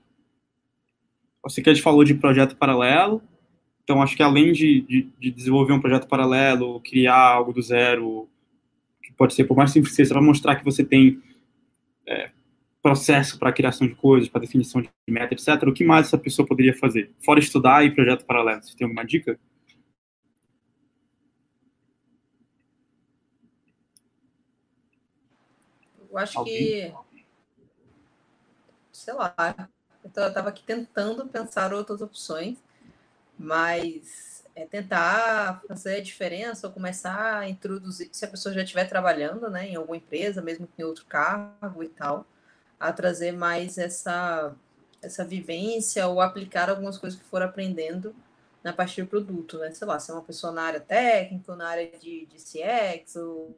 [1.41, 3.21] Você que a gente falou de projeto paralelo,
[3.81, 8.27] então acho que além de, de, de desenvolver um projeto paralelo, criar algo do zero,
[9.01, 11.21] que pode ser por mais simples que seja, para mostrar que você tem
[12.05, 12.31] é,
[12.83, 15.63] processo para criação de coisas, para definição de meta, etc.
[15.65, 17.09] O que mais essa pessoa poderia fazer?
[17.23, 19.39] Fora estudar e projeto paralelo, você tem alguma dica?
[26.19, 26.55] Acho Alguém?
[26.55, 26.93] que.
[28.91, 29.33] Sei lá.
[30.03, 32.57] Eu estava aqui tentando pensar outras opções,
[33.37, 38.85] mas é tentar fazer a diferença ou começar a introduzir, se a pessoa já estiver
[38.85, 42.25] trabalhando né, em alguma empresa, mesmo que em outro cargo e tal,
[42.79, 44.53] a trazer mais essa,
[45.01, 48.15] essa vivência ou aplicar algumas coisas que for aprendendo
[48.63, 49.71] na parte do produto, né?
[49.71, 53.15] Sei lá, se é uma pessoa na área técnica, ou na área de, de CX,
[53.15, 53.55] ou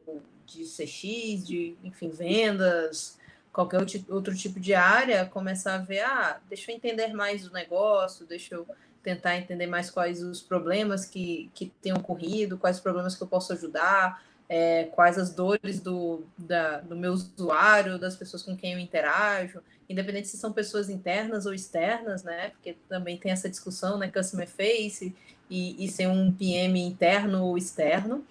[0.52, 3.18] de CX, de, enfim, vendas,
[3.52, 8.26] qualquer outro tipo de área, começar a ver, ah, deixa eu entender mais o negócio,
[8.26, 8.68] deixa eu
[9.04, 13.28] tentar entender mais quais os problemas que, que têm ocorrido, quais os problemas que eu
[13.28, 18.74] posso ajudar, é, quais as dores do, da, do meu usuário, das pessoas com quem
[18.74, 22.50] eu interajo, independente se são pessoas internas ou externas, né?
[22.50, 24.10] Porque também tem essa discussão, né?
[24.10, 25.16] Customer face
[25.50, 28.26] e, e ser um PM interno ou externo,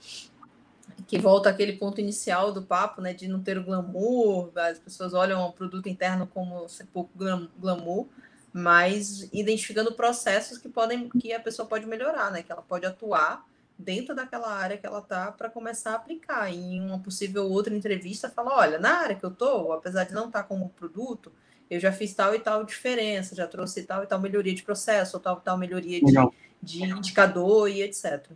[1.10, 3.12] que volta àquele ponto inicial do papo, né?
[3.12, 7.10] De não ter o glamour, as pessoas olham o produto interno como ser pouco
[7.58, 8.06] glamour,
[8.52, 12.44] mas identificando processos que podem, que a pessoa pode melhorar, né?
[12.44, 13.44] Que ela pode atuar
[13.76, 16.48] dentro daquela área que ela está para começar a aplicar.
[16.48, 20.14] E em uma possível outra entrevista, fala: olha, na área que eu estou, apesar de
[20.14, 21.32] não estar tá como produto,
[21.68, 25.16] eu já fiz tal e tal diferença, já trouxe tal e tal melhoria de processo,
[25.16, 26.14] ou tal e tal melhoria de,
[26.62, 28.30] de indicador e etc.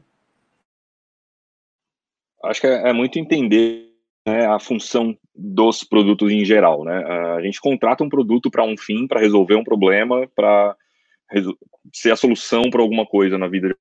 [2.44, 3.90] Acho que é, é muito entender
[4.26, 6.84] né, a função dos produtos em geral.
[6.84, 6.96] Né?
[7.36, 10.76] A gente contrata um produto para um fim, para resolver um problema, para
[11.92, 13.76] ser a solução para alguma coisa na vida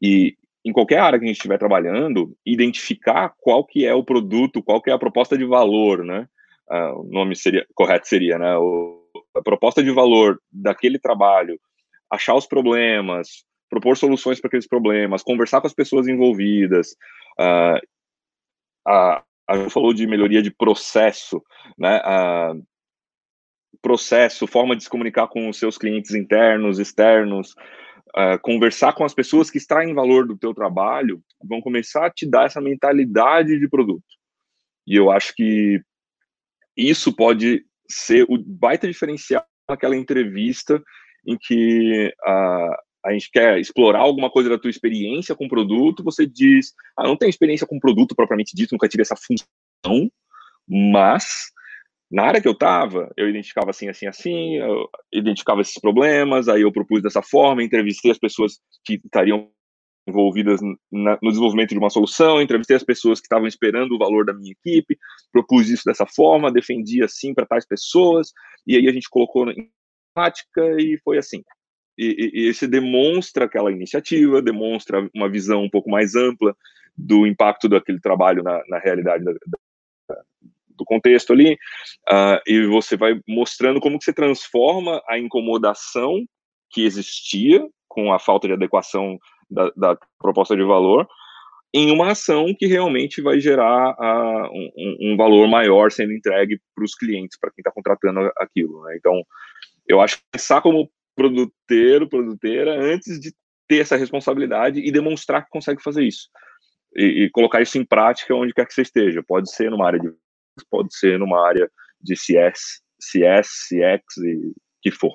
[0.00, 4.62] e em qualquer área que a gente estiver trabalhando, identificar qual que é o produto,
[4.62, 6.28] qual que é a proposta de valor, né?
[6.68, 8.56] Uh, o nome seria correto seria, né?
[8.56, 9.00] O,
[9.36, 11.58] a proposta de valor daquele trabalho,
[12.10, 16.92] achar os problemas, propor soluções para aqueles problemas, conversar com as pessoas envolvidas.
[17.38, 17.80] Uh,
[18.86, 21.42] a, a gente falou de melhoria de processo,
[21.78, 22.00] né?
[22.00, 22.62] Uh,
[23.82, 27.54] processo, forma de se comunicar com os seus clientes internos, externos,
[28.16, 32.28] uh, conversar com as pessoas que extraem valor do teu trabalho, vão começar a te
[32.28, 34.04] dar essa mentalidade de produto.
[34.86, 35.80] E eu acho que
[36.76, 40.82] isso pode ser o baita diferencial naquela entrevista
[41.26, 46.02] em que uh, a gente quer explorar alguma coisa da tua experiência com o produto,
[46.02, 50.10] você diz, ah, não tenho experiência com produto propriamente dito, nunca tive essa função,
[50.68, 51.52] mas
[52.10, 56.62] na área que eu estava, eu identificava assim, assim, assim, eu identificava esses problemas, aí
[56.62, 59.50] eu propus dessa forma, entrevistei as pessoas que estariam
[60.08, 60.60] envolvidas
[60.92, 64.52] no desenvolvimento de uma solução, entrevistei as pessoas que estavam esperando o valor da minha
[64.52, 64.96] equipe,
[65.32, 68.32] propus isso dessa forma, defendi assim para tais pessoas,
[68.64, 69.68] e aí a gente colocou em
[70.14, 71.42] prática e foi assim.
[71.98, 76.54] E, e, esse demonstra aquela iniciativa, demonstra uma visão um pouco mais ampla
[76.96, 79.32] do impacto daquele trabalho na, na realidade da,
[80.76, 81.54] do contexto ali,
[82.08, 86.24] uh, e você vai mostrando como que você transforma a incomodação
[86.70, 89.18] que existia com a falta de adequação
[89.50, 91.08] da, da proposta de valor
[91.72, 96.84] em uma ação que realmente vai gerar uh, um, um, valor maior sendo entregue para
[96.84, 98.82] os clientes, para quem está contratando aquilo.
[98.84, 98.96] Né?
[98.96, 99.22] Então,
[99.86, 103.34] eu acho que pensar como produteiro, produteira, antes de
[103.66, 106.28] ter essa responsabilidade e demonstrar que consegue fazer isso.
[106.94, 109.22] E, e, colocar isso em prática onde quer que você esteja.
[109.26, 110.12] Pode ser numa área de
[110.70, 111.70] pode ser numa área
[112.00, 115.12] de CS, CS, CX e que for.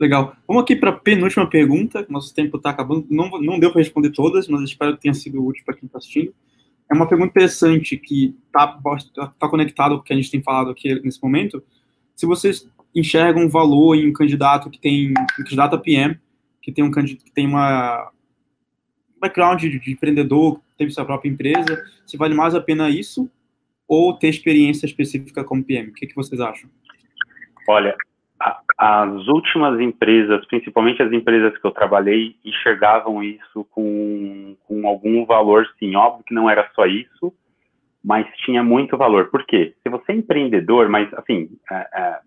[0.00, 0.34] Legal.
[0.48, 2.04] Vamos aqui para a penúltima pergunta.
[2.08, 3.06] Nosso tempo está acabando.
[3.08, 5.98] Não, não deu para responder todas, mas espero que tenha sido útil para quem está
[5.98, 6.34] assistindo.
[6.90, 8.78] É uma pergunta interessante que está
[9.38, 11.62] tá conectado com o que a gente tem falado aqui nesse momento.
[12.22, 16.16] Se vocês enxergam um valor em um candidato que tem um candidato a PM,
[16.62, 18.12] que tem um que tem uma
[19.20, 23.28] background de, de empreendedor, teve sua própria empresa, se vale mais a pena isso
[23.88, 25.88] ou ter experiência específica como PM?
[25.88, 26.70] O que, que vocês acham?
[27.68, 27.96] Olha,
[28.38, 35.26] a, as últimas empresas, principalmente as empresas que eu trabalhei, enxergavam isso com, com algum
[35.26, 35.96] valor, sim.
[35.96, 37.34] Óbvio que não era só isso,
[38.04, 39.30] mas tinha muito valor.
[39.30, 39.74] Por quê?
[39.82, 42.18] Se você é empreendedor, mas assim, é, é,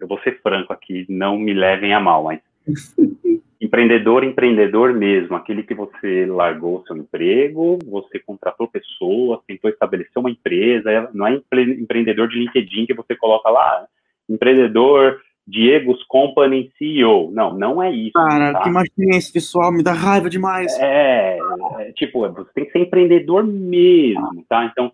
[0.00, 2.40] eu vou ser franco aqui, não me levem a mal, mas
[3.60, 10.30] empreendedor, empreendedor mesmo, aquele que você largou seu emprego, você contratou pessoas, tentou estabelecer uma
[10.30, 11.40] empresa, é, não é
[11.78, 13.86] empreendedor de LinkedIn que você coloca lá,
[14.28, 17.30] empreendedor Diego's Company CEO.
[17.32, 18.12] Não, não é isso.
[18.12, 18.62] Cara, tá?
[18.62, 20.72] que imagina esse pessoal, me dá raiva demais.
[20.78, 21.38] É,
[21.80, 24.64] é, tipo, você tem que ser empreendedor mesmo, tá?
[24.66, 24.92] Então,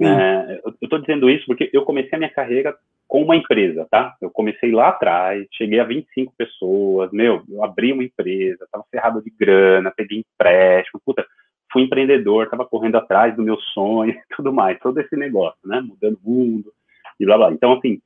[0.00, 2.74] é, eu estou dizendo isso porque eu comecei a minha carreira
[3.06, 4.16] com uma empresa, tá?
[4.22, 9.22] Eu comecei lá atrás, cheguei a 25 pessoas, meu, eu abri uma empresa, estava ferrado
[9.22, 11.26] de grana, peguei empréstimo, puta,
[11.70, 15.82] fui empreendedor, estava correndo atrás do meu sonho e tudo mais, todo esse negócio, né?
[15.82, 16.72] Mudando o mundo
[17.20, 17.52] e blá blá.
[17.52, 18.00] Então, assim,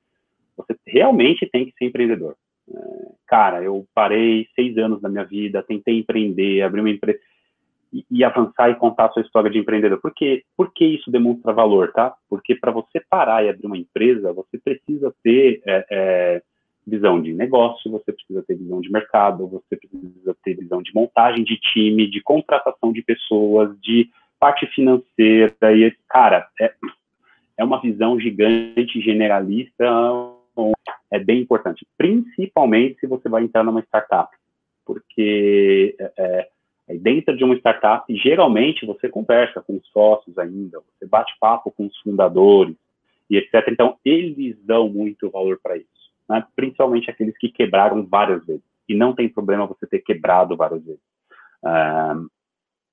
[0.56, 2.36] você realmente tem que ser empreendedor.
[2.68, 2.78] É,
[3.26, 7.18] cara, eu parei seis anos da minha vida, tentei empreender, abrir uma empresa
[7.92, 10.00] e, e, avançar e contar a sua história de empreendedor.
[10.00, 10.42] Por, quê?
[10.56, 12.14] Por que isso demonstra valor, tá?
[12.28, 16.42] Porque para você parar e abrir uma empresa, você precisa ter é, é,
[16.86, 21.44] visão de negócio, você precisa ter visão de mercado, você precisa ter visão de montagem
[21.44, 24.08] de time, de contratação de pessoas, de
[24.38, 25.54] parte financeira.
[25.62, 26.72] E, cara, é,
[27.58, 29.84] é uma visão gigante, generalista,
[31.10, 34.34] é bem importante, principalmente se você vai entrar numa startup,
[34.84, 36.48] porque é,
[36.88, 41.70] é, dentro de uma startup, geralmente você conversa com os sócios ainda, você bate papo
[41.72, 42.76] com os fundadores
[43.28, 43.68] e etc.
[43.68, 46.44] Então, eles dão muito valor para isso, né?
[46.54, 48.62] principalmente aqueles que quebraram várias vezes.
[48.88, 51.00] E não tem problema você ter quebrado várias vezes.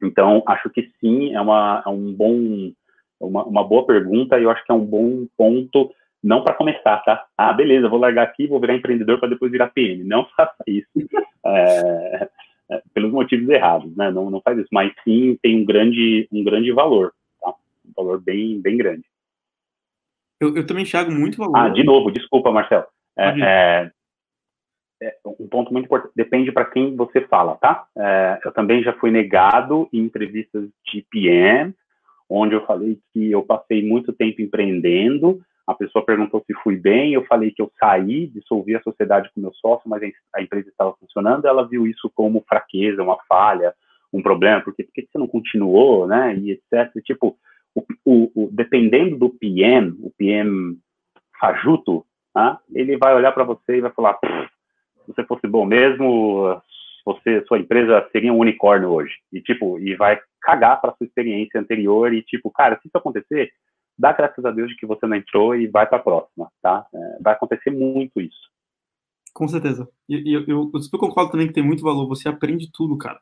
[0.01, 2.71] Então, acho que sim, é, uma, é um bom,
[3.19, 5.91] uma, uma boa pergunta e eu acho que é um bom ponto
[6.23, 7.25] não para começar, tá?
[7.37, 10.03] Ah, beleza, vou largar aqui, vou virar empreendedor para depois virar PM.
[10.03, 10.87] Não faça isso.
[11.45, 12.29] É,
[12.71, 14.09] é, pelos motivos errados, né?
[14.09, 14.69] Não, não faz isso.
[14.71, 17.53] Mas sim, tem um grande, um grande valor, tá?
[17.85, 19.03] Um valor bem, bem grande.
[20.39, 21.57] Eu, eu também enxergo muito valor.
[21.57, 22.85] Ah, de novo, desculpa, Marcelo.
[23.17, 23.91] É, é,
[25.01, 26.13] é, um ponto muito importante.
[26.15, 27.85] Depende para quem você fala, tá?
[27.97, 31.73] É, eu também já fui negado em entrevistas de PM,
[32.29, 37.13] onde eu falei que eu passei muito tempo empreendendo, a pessoa perguntou se fui bem,
[37.13, 40.01] eu falei que eu saí, dissolvi a sociedade com meu sócio, mas
[40.33, 43.73] a empresa estava funcionando, ela viu isso como fraqueza, uma falha,
[44.11, 46.91] um problema, porque por que você não continuou, né, e etc.
[47.03, 47.37] Tipo,
[47.73, 50.77] o, o, o, dependendo do PM, o PM
[51.39, 56.61] fajuto, né, ele vai olhar para você e vai falar, se você fosse bom mesmo,
[57.05, 61.59] você, sua empresa seria um unicórnio hoje, e tipo, e vai cagar para sua experiência
[61.59, 63.49] anterior e tipo, cara, se isso acontecer,
[63.97, 66.85] dá graças a Deus de que você não entrou e vai para a próxima, tá?
[66.93, 68.51] É, vai acontecer muito isso.
[69.33, 69.87] Com certeza.
[70.07, 72.07] E eu, eu, eu, super concordo também que tem muito valor.
[72.07, 73.19] Você aprende tudo, cara.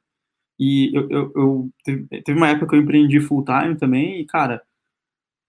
[0.59, 1.69] E eu, eu, eu
[2.23, 4.61] teve, uma época que eu empreendi full time também, e, cara,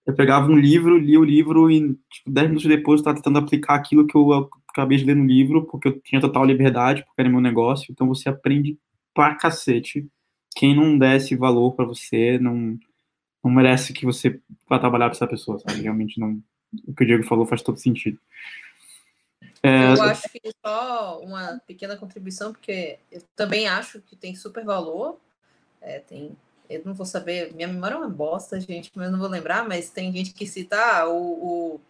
[0.05, 3.39] eu pegava um livro, lia o livro e, tipo, 10 minutos depois eu estava tentando
[3.39, 7.21] aplicar aquilo que eu acabei de ler no livro, porque eu tinha total liberdade, porque
[7.21, 7.91] era meu negócio.
[7.91, 8.77] Então você aprende
[9.13, 10.07] pra cacete.
[10.55, 12.77] Quem não desse valor para você, não
[13.43, 14.39] não merece que você
[14.69, 15.81] vá trabalhar para essa pessoa, sabe?
[15.81, 16.41] Realmente não.
[16.87, 18.17] O que o Diego falou faz todo sentido.
[19.61, 19.93] É...
[19.93, 25.19] Eu acho que só uma pequena contribuição, porque eu também acho que tem super valor.
[25.81, 26.35] É, tem,
[26.69, 29.89] eu não vou saber, minha memória é uma bosta, gente, mas não vou lembrar, mas
[29.89, 31.17] tem gente que cita ah, o,
[31.73, 31.81] o,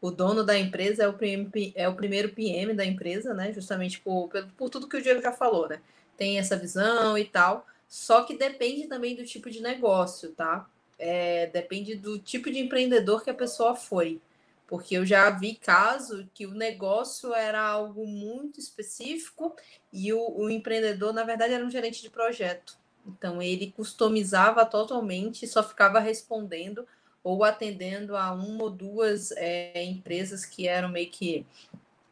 [0.00, 3.52] o dono da empresa é o, PM, é o primeiro PM da empresa, né?
[3.52, 5.80] Justamente por, por tudo que o Diego já falou, né?
[6.16, 7.66] Tem essa visão e tal.
[7.88, 10.66] Só que depende também do tipo de negócio, tá?
[10.98, 14.20] É, depende do tipo de empreendedor que a pessoa foi.
[14.66, 19.54] Porque eu já vi caso que o negócio era algo muito específico
[19.92, 22.78] e o, o empreendedor, na verdade, era um gerente de projeto.
[23.06, 26.86] Então, ele customizava totalmente, só ficava respondendo
[27.22, 31.46] ou atendendo a uma ou duas é, empresas que eram meio que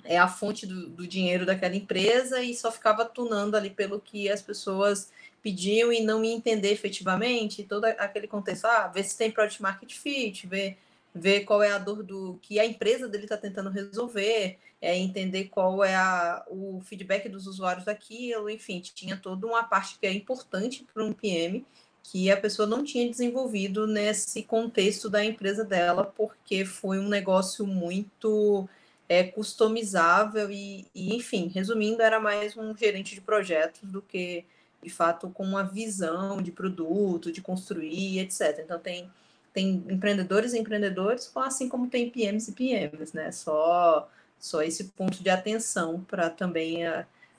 [0.04, 4.28] é a fonte do, do, dinheiro daquela empresa e só ficava tunando ali pelo que
[4.28, 5.10] as pessoas
[5.42, 9.92] pediam e não me entender efetivamente, todo aquele contexto, ah, ver se tem product market
[9.94, 10.76] fit, ver,
[11.14, 15.44] ver qual é a dor do que a empresa dele está tentando resolver, é, entender
[15.44, 20.12] qual é a, o feedback dos usuários daquilo, enfim, tinha toda uma parte que é
[20.12, 21.64] importante para um PM
[22.02, 27.66] que a pessoa não tinha desenvolvido nesse contexto da empresa dela, porque foi um negócio
[27.66, 28.68] muito
[29.10, 34.44] é, customizável e, e, enfim, resumindo, era mais um gerente de projetos do que
[34.80, 38.60] de fato com uma visão de produto, de construir, etc.
[38.64, 39.10] Então tem
[39.52, 43.32] tem empreendedores e empreendedores, assim como tem PMs e PMs, né?
[43.32, 44.08] Só
[44.38, 46.86] só esse ponto de atenção para também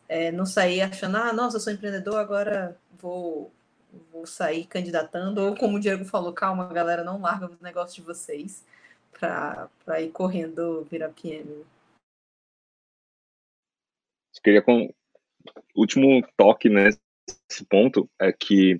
[0.09, 3.49] é, não sair achando, ah, nossa, eu sou empreendedor, agora vou
[4.11, 8.01] vou sair candidatando, ou como o Diego falou, calma, galera, não larga os negócios de
[8.01, 8.63] vocês
[9.19, 11.65] para ir correndo virar PM.
[14.43, 14.91] Queria com
[15.75, 16.99] último toque nesse
[17.49, 18.79] esse ponto é que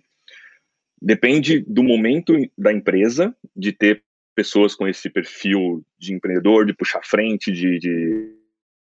[1.01, 4.03] depende do momento da empresa de ter
[4.35, 8.35] pessoas com esse perfil de empreendedor, de puxar frente, de, de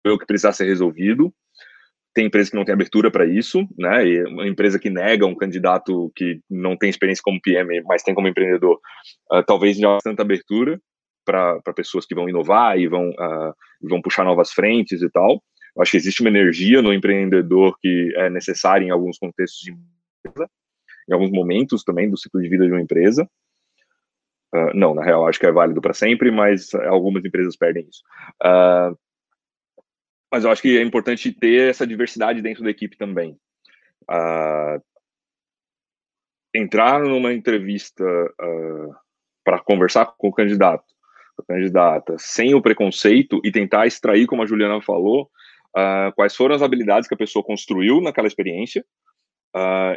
[0.07, 1.33] o que precisar ser resolvido.
[2.13, 4.07] Tem empresa que não tem abertura para isso, né?
[4.07, 8.15] E uma empresa que nega um candidato que não tem experiência como PM, mas tem
[8.15, 8.79] como empreendedor,
[9.33, 10.79] uh, talvez não tanta abertura
[11.25, 15.43] para pessoas que vão inovar e vão, uh, vão puxar novas frentes e tal.
[15.75, 19.71] Eu acho que existe uma energia no empreendedor que é necessária em alguns contextos de
[19.71, 20.49] empresa,
[21.09, 23.29] em alguns momentos também do ciclo de vida de uma empresa.
[24.55, 28.01] Uh, não, na real, acho que é válido para sempre, mas algumas empresas perdem isso.
[28.41, 28.97] Uh,
[30.31, 33.37] mas eu acho que é importante ter essa diversidade dentro da equipe também.
[34.09, 34.81] Uh,
[36.53, 38.03] entrar numa entrevista
[39.43, 40.85] para conversar com o candidato,
[41.43, 45.29] candidata, sem o preconceito e tentar extrair, como a Juliana falou,
[45.75, 48.83] uh, quais foram as habilidades que a pessoa construiu naquela experiência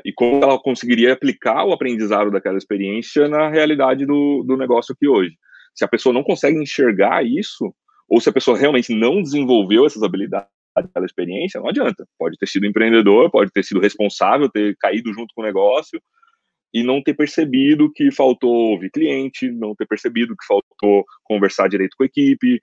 [0.04, 5.08] e como ela conseguiria aplicar o aprendizado daquela experiência na realidade do, do negócio aqui
[5.08, 5.36] hoje.
[5.74, 7.74] Se a pessoa não consegue enxergar isso,
[8.08, 12.06] ou se a pessoa realmente não desenvolveu essas habilidades daquela experiência, não adianta.
[12.16, 16.00] Pode ter sido empreendedor, pode ter sido responsável, ter caído junto com o negócio
[16.78, 21.94] e não ter percebido que faltou ouvir cliente, não ter percebido que faltou conversar direito
[21.96, 22.60] com a equipe,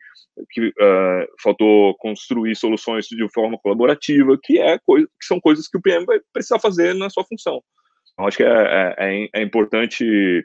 [0.49, 5.77] que uh, faltou construir soluções de forma colaborativa, que, é coisa, que são coisas que
[5.77, 7.61] o PM vai precisar fazer na sua função.
[8.13, 10.43] Então, acho que é, é, é importante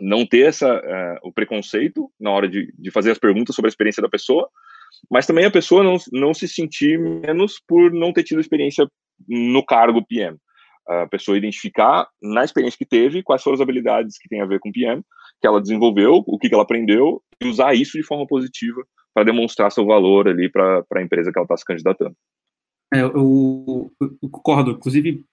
[0.00, 3.70] não ter essa, uh, o preconceito na hora de, de fazer as perguntas sobre a
[3.70, 4.48] experiência da pessoa,
[5.10, 8.86] mas também a pessoa não, não se sentir menos por não ter tido experiência
[9.28, 10.36] no cargo PM.
[10.86, 14.60] A pessoa identificar na experiência que teve quais foram as habilidades que tem a ver
[14.60, 15.02] com PM,
[15.40, 18.84] que ela desenvolveu, o que, que ela aprendeu, e usar isso de forma positiva
[19.14, 22.14] para demonstrar seu valor ali para a empresa que ela está se candidatando.
[22.92, 24.72] É, eu, eu, concordo.
[24.72, 25.24] Inclusive,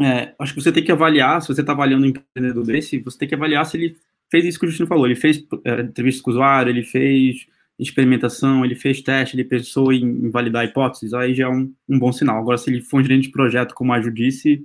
[0.00, 3.18] é, acho que você tem que avaliar, se você está avaliando um empreendedor desse, você
[3.18, 3.96] tem que avaliar se ele
[4.30, 5.06] fez isso que o Justino falou.
[5.06, 7.46] Ele fez é, entrevista com o usuário, ele fez
[7.78, 12.12] experimentação, ele fez teste, ele pensou em, validar hipóteses, aí já é um, um, bom
[12.12, 12.38] sinal.
[12.38, 14.64] Agora, se ele for um gerente de projeto, como a Ju disse,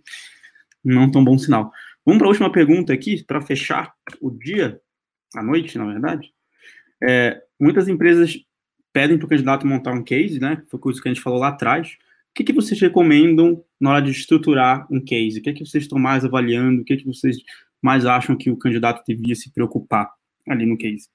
[0.84, 1.72] não tão bom sinal.
[2.06, 4.80] Vamos para a última pergunta aqui, para fechar o dia,
[5.36, 6.32] a noite, na verdade.
[7.04, 8.38] É, muitas empresas
[8.94, 10.62] pedem para o candidato montar um case, né?
[10.70, 11.98] Foi coisa que a gente falou lá atrás.
[12.32, 15.40] O que, que vocês recomendam na hora de estruturar um case?
[15.40, 16.82] O que, que vocês estão mais avaliando?
[16.82, 17.38] O que, que vocês
[17.82, 20.10] mais acham que o candidato devia se preocupar
[20.48, 21.10] ali no case?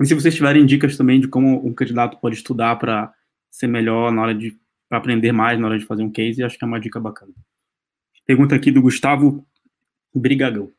[0.00, 3.14] E se vocês tiverem dicas também de como um candidato pode estudar para
[3.50, 4.58] ser melhor na hora de
[4.88, 7.32] para aprender mais na hora de fazer um case, acho que é uma dica bacana.
[8.26, 9.46] Pergunta aqui do Gustavo
[10.14, 10.72] Brigagão.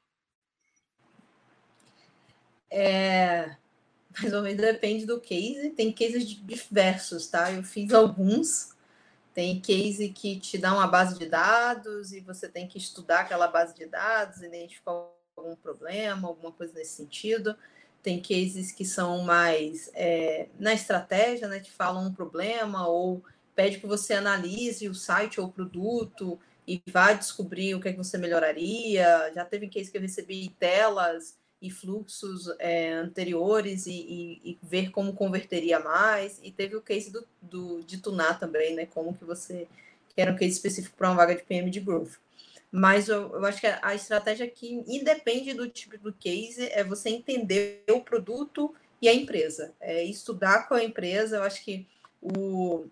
[2.69, 3.55] É,
[4.19, 5.71] mais ou menos depende do case.
[5.71, 7.51] Tem cases diversos, tá?
[7.51, 8.73] Eu fiz alguns.
[9.33, 13.47] Tem case que te dá uma base de dados e você tem que estudar aquela
[13.47, 14.91] base de dados, identificar
[15.35, 17.55] algum problema, alguma coisa nesse sentido
[18.05, 21.59] tem cases que são mais é, na estratégia, né?
[21.59, 23.23] Te falam um problema ou
[23.55, 27.91] pede que você analise o site ou o produto e vá descobrir o que, é
[27.93, 29.31] que você melhoraria.
[29.33, 34.91] Já teve case que eu recebi telas e fluxos é, anteriores e, e, e, ver
[34.91, 36.39] como converteria mais.
[36.43, 38.85] E teve o case do, do, de tunar também, né?
[38.85, 39.67] Como que você...
[40.13, 42.19] Que era um case específico para uma vaga de PM de Growth.
[42.75, 47.07] Mas eu, eu, acho que a estratégia aqui, independe do tipo do case, é você
[47.07, 49.73] entender o produto e a empresa.
[49.79, 51.37] É estudar com a empresa.
[51.37, 51.87] Eu acho que
[52.21, 52.85] o,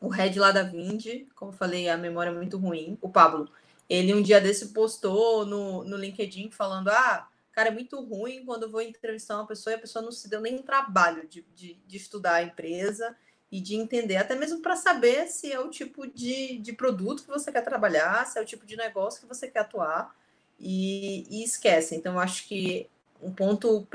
[0.00, 2.98] o head lá da Vind, como falei, a memória é muito ruim.
[3.00, 3.48] O Pablo,
[3.88, 8.64] ele um dia desse postou no, no LinkedIn falando: ah, cara, é muito ruim quando
[8.64, 11.74] eu vou entrevistar uma pessoa e a pessoa não se deu nem trabalho de, de,
[11.86, 13.16] de estudar a empresa
[13.54, 17.28] e de entender, até mesmo para saber se é o tipo de, de produto que
[17.28, 20.12] você quer trabalhar, se é o tipo de negócio que você quer atuar,
[20.58, 21.94] e, e esquece.
[21.94, 22.90] Então, acho que
[23.22, 23.86] um ponto,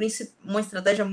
[0.41, 1.03] uma estratégia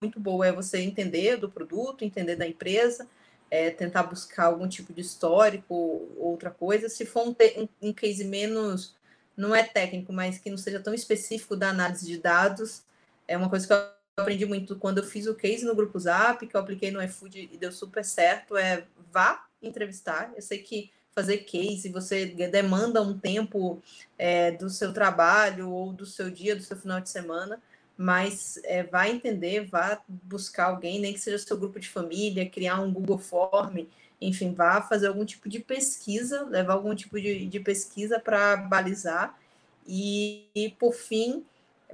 [0.00, 3.06] muito boa é você entender do produto, entender da empresa,
[3.50, 6.88] é, tentar buscar algum tipo de histórico, outra coisa.
[6.88, 7.36] Se for um,
[7.82, 8.96] um case menos,
[9.36, 12.82] não é técnico, mas que não seja tão específico da análise de dados,
[13.28, 16.46] é uma coisa que eu aprendi muito quando eu fiz o case no grupo Zap,
[16.46, 20.32] que eu apliquei no iFood e deu super certo, é vá entrevistar.
[20.36, 23.82] Eu sei que fazer case, você demanda um tempo
[24.16, 27.60] é, do seu trabalho ou do seu dia, do seu final de semana,
[27.96, 32.80] mas é, vá entender, vá buscar alguém, nem que seja seu grupo de família, criar
[32.80, 33.86] um Google Form,
[34.20, 39.38] enfim, vá fazer algum tipo de pesquisa, levar algum tipo de, de pesquisa para balizar.
[39.86, 41.44] E, e, por fim,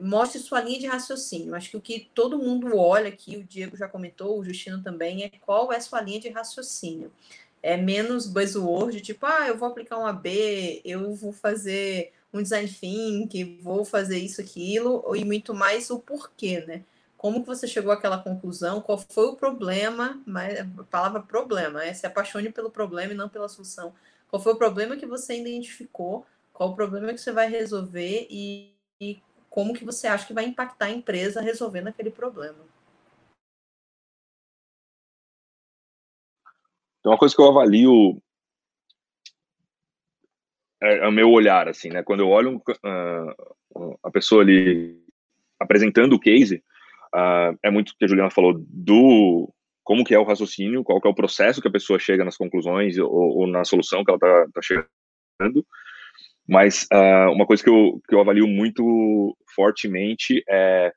[0.01, 1.55] mostre sua linha de raciocínio.
[1.55, 5.24] Acho que o que todo mundo olha aqui, o Diego já comentou, o Justino também,
[5.24, 7.12] é qual é sua linha de raciocínio.
[7.62, 12.68] É menos buzzword, tipo, ah, eu vou aplicar um AB, eu vou fazer um design
[12.68, 16.85] think, vou fazer isso, aquilo, e muito mais o porquê, né?
[17.16, 18.81] Como que você chegou àquela conclusão?
[18.81, 20.23] Qual foi o problema?
[20.27, 23.94] Mas a palavra problema é se apaixone pelo problema e não pela solução.
[24.28, 26.27] Qual foi o problema que você identificou?
[26.52, 28.70] Qual o problema que você vai resolver e,
[29.01, 29.18] e
[29.56, 32.58] como que você acha que vai impactar a empresa resolvendo aquele problema.
[37.00, 38.22] Então, uma coisa que eu avalio
[40.82, 42.02] é, é o meu olhar, assim, né?
[42.02, 45.02] Quando eu olho uh, a pessoa ali
[45.58, 46.62] apresentando o case,
[47.14, 49.50] uh, é muito o que a Juliana falou do
[49.82, 52.36] como que é o raciocínio, qual que é o processo que a pessoa chega nas
[52.36, 55.66] conclusões ou, ou na solução que ela está tá chegando.
[56.48, 60.93] Mas uh, uma coisa que eu, que eu avalio muito fortemente é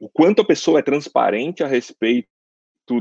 [0.00, 2.28] o quanto a pessoa é transparente a respeito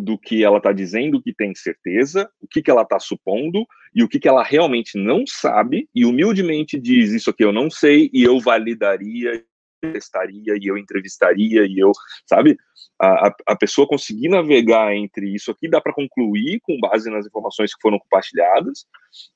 [0.01, 4.03] do que ela está dizendo que tem certeza, o que, que ela está supondo e
[4.03, 8.09] o que, que ela realmente não sabe, e humildemente diz isso aqui eu não sei
[8.13, 9.43] e eu validaria
[9.81, 11.91] testaria e eu entrevistaria e eu,
[12.25, 12.57] sabe?
[13.01, 17.73] A, a pessoa conseguir navegar entre isso aqui dá para concluir com base nas informações
[17.73, 18.85] que foram compartilhadas,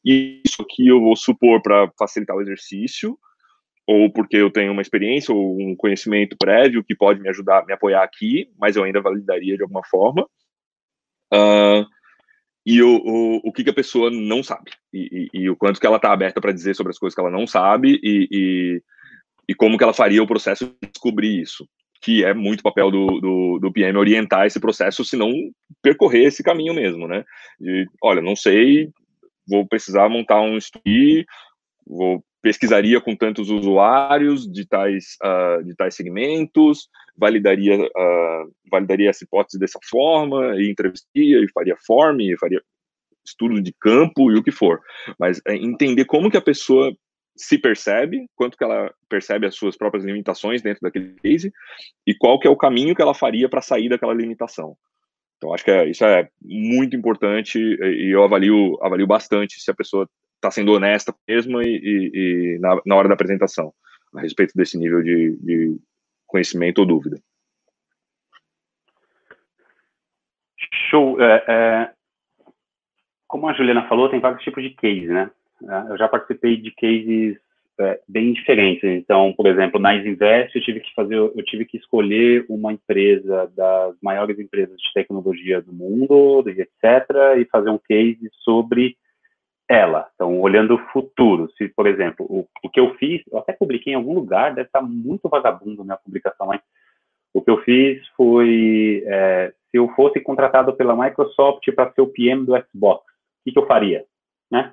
[0.04, 3.18] e isso aqui eu vou supor para facilitar o exercício,
[3.88, 7.74] ou porque eu tenho uma experiência ou um conhecimento prévio que pode me ajudar, me
[7.74, 10.28] apoiar aqui, mas eu ainda validaria de alguma forma.
[11.34, 11.86] Uh,
[12.66, 15.80] e o, o, o que, que, a pessoa não sabe, e, e, e o quanto
[15.80, 18.84] que ela está aberta para dizer sobre as coisas que ela não sabe, e, e
[19.48, 21.68] e como que ela faria o processo de descobrir isso,
[22.02, 25.32] que é muito papel do, do, do PM orientar esse processo, se não
[25.82, 27.24] percorrer esse caminho mesmo, né?
[27.60, 28.90] De, olha, não sei,
[29.48, 30.84] vou precisar montar um estudo,
[31.86, 39.24] vou pesquisaria com tantos usuários de tais uh, de tais segmentos, validaria uh, validaria essa
[39.24, 42.62] hipótese dessa forma, e entrevistaria, e faria form, e faria
[43.26, 44.80] estudo de campo e o que for,
[45.18, 46.96] mas é entender como que a pessoa
[47.36, 51.52] se percebe, quanto que ela percebe as suas próprias limitações dentro daquele case
[52.08, 54.78] e qual que é o caminho que ela faria para sair daquela limitação.
[55.38, 59.76] Então acho que é, isso é muito importante e eu avalio avalio bastante se a
[59.76, 63.74] pessoa está sendo honesta mesmo e, e, e na, na, hora da apresentação
[64.16, 65.78] a respeito desse nível de, de
[66.26, 67.20] conhecimento ou dúvida.
[70.90, 71.22] Show.
[71.22, 71.92] É, é,
[73.28, 75.30] como a Juliana falou, tem vários tipos de case, né?
[75.62, 75.88] Né?
[75.90, 77.38] Eu já participei de cases
[77.80, 78.84] é, bem diferentes.
[78.84, 83.52] Então, por exemplo, na Isinvest eu tive que fazer, eu tive que escolher uma empresa
[83.56, 88.96] das maiores empresas de tecnologia do mundo, etc, e fazer um case sobre
[89.68, 90.08] ela.
[90.14, 93.94] Então, olhando o futuro, se, por exemplo, o, o que eu fiz, eu até publiquei
[93.94, 96.62] em algum lugar, deve estar muito vagabundo minha publicação, mas
[97.34, 102.08] o que eu fiz foi, é, se eu fosse contratado pela Microsoft para ser o
[102.08, 104.06] PM do Xbox, o que, que eu faria?
[104.50, 104.72] Né?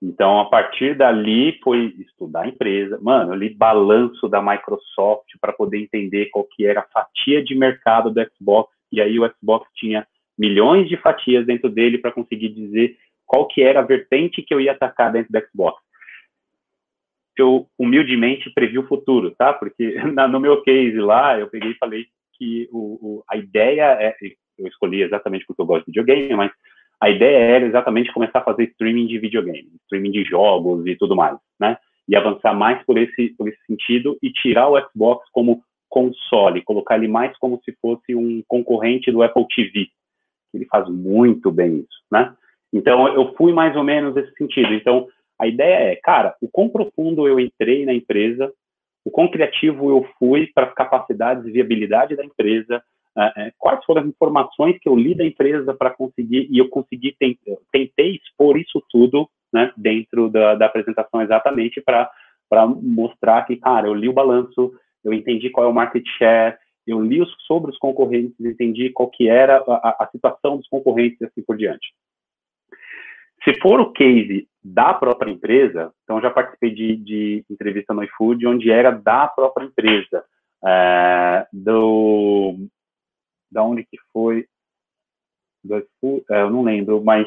[0.00, 2.98] Então, a partir dali, foi estudar a empresa.
[3.02, 7.54] Mano, eu li balanço da Microsoft para poder entender qual que era a fatia de
[7.54, 8.72] mercado do Xbox.
[8.92, 10.06] E aí o Xbox tinha
[10.38, 12.96] milhões de fatias dentro dele para conseguir dizer
[13.26, 15.82] qual que era a vertente que eu ia atacar dentro do Xbox.
[17.36, 19.52] Eu, humildemente, previ o futuro, tá?
[19.52, 23.96] Porque na, no meu case lá, eu peguei e falei que o, o, a ideia
[24.00, 24.16] é...
[24.56, 26.50] Eu escolhi exatamente porque eu gosto de videogame, mas
[27.00, 31.14] a ideia era exatamente começar a fazer streaming de videogame, streaming de jogos e tudo
[31.14, 31.76] mais, né?
[32.08, 36.96] E avançar mais por esse, por esse sentido e tirar o Xbox como console, colocar
[36.96, 39.88] ele mais como se fosse um concorrente do Apple TV.
[40.52, 42.34] Ele faz muito bem isso, né?
[42.72, 44.74] Então, eu fui mais ou menos nesse sentido.
[44.74, 45.06] Então,
[45.38, 48.52] a ideia é, cara, o quão profundo eu entrei na empresa,
[49.04, 52.82] o quão criativo eu fui para as capacidades e viabilidade da empresa,
[53.18, 57.16] é, quais foram as informações que eu li da empresa para conseguir, e eu consegui,
[57.72, 62.10] tentei expor isso tudo né, dentro da, da apresentação exatamente para
[62.80, 64.72] mostrar que, cara, eu li o balanço,
[65.04, 69.10] eu entendi qual é o market share, eu li os, sobre os concorrentes, entendi qual
[69.10, 71.92] que era a, a situação dos concorrentes e assim por diante.
[73.44, 78.46] Se for o case da própria empresa, então já participei de, de entrevista no iFood,
[78.46, 80.24] onde era da própria empresa,
[80.64, 82.56] é, do,
[83.50, 84.46] da onde que foi,
[86.30, 87.26] é, eu não lembro, mas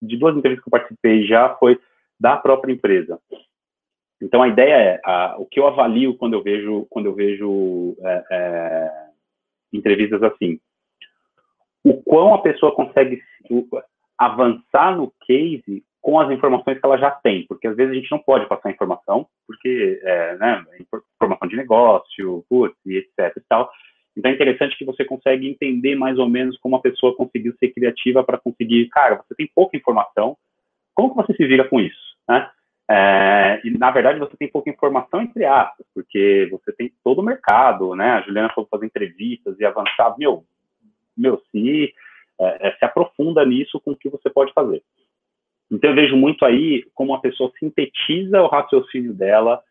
[0.00, 1.78] de duas entrevistas que eu participei já foi
[2.18, 3.18] da própria empresa.
[4.20, 7.96] Então a ideia é a, o que eu avalio quando eu vejo quando eu vejo
[8.00, 9.08] é, é,
[9.72, 10.58] entrevistas assim,
[11.84, 13.22] o quão a pessoa consegue
[14.18, 18.10] avançar no case com as informações que ela já tem, porque às vezes a gente
[18.10, 20.64] não pode passar informação, porque é, né,
[21.18, 22.44] informação de negócio,
[22.86, 23.70] e etc e tal,
[24.18, 27.68] então é interessante que você consegue entender mais ou menos como a pessoa conseguiu ser
[27.68, 30.36] criativa para conseguir, cara, você tem pouca informação,
[30.92, 32.50] como que você se vira com isso, né?
[32.90, 37.22] É, e na verdade você tem pouca informação entre aspas, porque você tem todo o
[37.22, 38.10] mercado, né?
[38.10, 40.42] A Juliana falou fazer entrevistas e avançar, meu,
[41.16, 41.94] meu, se
[42.40, 44.82] é, é, se aprofunda nisso com o que você pode fazer.
[45.70, 49.62] Então eu vejo muito aí como a pessoa sintetiza o raciocínio dela,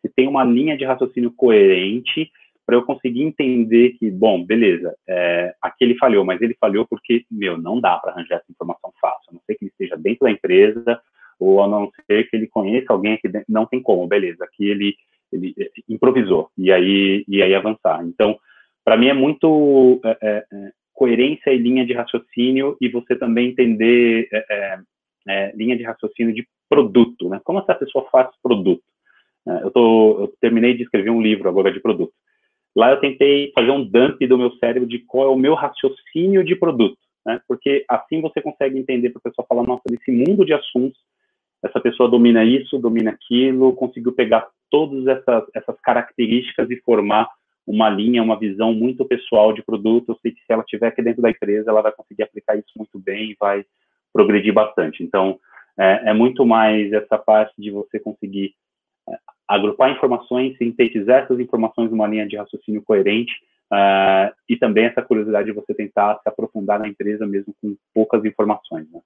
[0.00, 2.30] se tem uma linha de raciocínio coerente
[2.66, 7.24] para eu conseguir entender que, bom, beleza, é, aqui ele falhou, mas ele falhou porque,
[7.30, 10.24] meu, não dá para arranjar essa informação fácil, a não ser que ele esteja dentro
[10.24, 11.00] da empresa,
[11.38, 14.66] ou a não ser que ele conheça alguém aqui dentro, não tem como, beleza, aqui
[14.68, 14.96] ele,
[15.32, 15.54] ele
[15.88, 18.04] improvisou, e aí, e aí avançar.
[18.04, 18.36] Então,
[18.84, 23.50] para mim é muito, é, é, é, coerência e linha de raciocínio e você também
[23.50, 24.78] entender é, é,
[25.28, 27.40] é linha de raciocínio de produto, né?
[27.44, 28.82] Como essa pessoa faz produto?
[29.46, 32.12] É, eu, tô, eu terminei de escrever um livro agora de produto.
[32.76, 36.44] Lá eu tentei fazer um dump do meu cérebro de qual é o meu raciocínio
[36.44, 37.40] de produto, né?
[37.48, 41.00] Porque assim você consegue entender para a pessoa falar, nossa, nesse mundo de assuntos,
[41.64, 47.28] essa pessoa domina isso, domina aquilo, conseguiu pegar todas essas, essas características e formar
[47.66, 50.10] uma linha, uma visão muito pessoal de produto.
[50.10, 52.72] Eu sei que se ela estiver aqui dentro da empresa, ela vai conseguir aplicar isso
[52.76, 53.64] muito bem e vai
[54.12, 55.02] progredir bastante.
[55.02, 55.38] Então,
[55.78, 58.54] é, é muito mais essa parte de você conseguir
[59.48, 63.32] agrupar informações, sintetizar essas informações numa linha de raciocínio coerente
[63.72, 68.24] uh, e também essa curiosidade de você tentar se aprofundar na empresa mesmo com poucas
[68.24, 68.90] informações.
[68.90, 69.00] Né?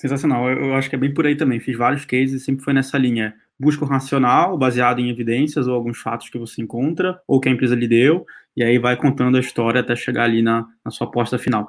[0.00, 1.60] Sensacional, eu, eu acho que é bem por aí também.
[1.60, 3.34] Fiz vários cases e sempre foi nessa linha.
[3.58, 7.52] Busca o racional, baseado em evidências ou alguns fatos que você encontra, ou que a
[7.52, 8.26] empresa lhe deu,
[8.56, 11.68] e aí vai contando a história até chegar ali na, na sua aposta final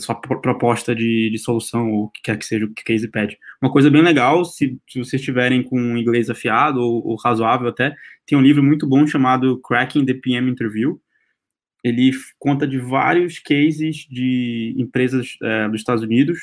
[0.00, 3.38] sua proposta de, de, solução, ou o que quer que seja o que case pede.
[3.60, 7.94] Uma coisa bem legal, se, se vocês estiverem com inglês afiado ou, ou, razoável até,
[8.26, 11.00] tem um livro muito bom chamado Cracking the PM Interview.
[11.84, 16.38] Ele conta de vários cases de empresas é, dos Estados Unidos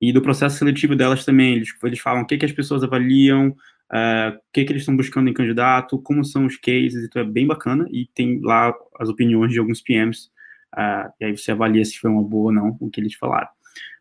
[0.00, 1.54] e do processo seletivo delas também.
[1.54, 3.54] Eles, eles falam o que, que as pessoas avaliam,
[3.92, 7.24] é, o que, que eles estão buscando em candidato, como são os cases, então é
[7.24, 7.86] bem bacana.
[7.90, 10.30] E tem lá as opiniões de alguns PMs
[10.76, 13.48] Uh, e aí você avalia se foi uma boa ou não o que eles falaram.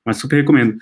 [0.06, 0.76] Mas super recomendo.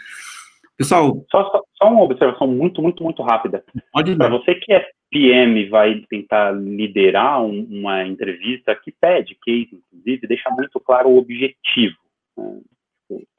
[0.75, 1.23] Pessoal.
[1.29, 3.63] Só, só, só uma observação muito, muito, muito rápida.
[3.91, 9.69] Pode Para você que é PM vai tentar liderar um, uma entrevista que pede case,
[9.71, 11.95] inclusive, deixa muito claro o objetivo.
[12.35, 12.59] Né?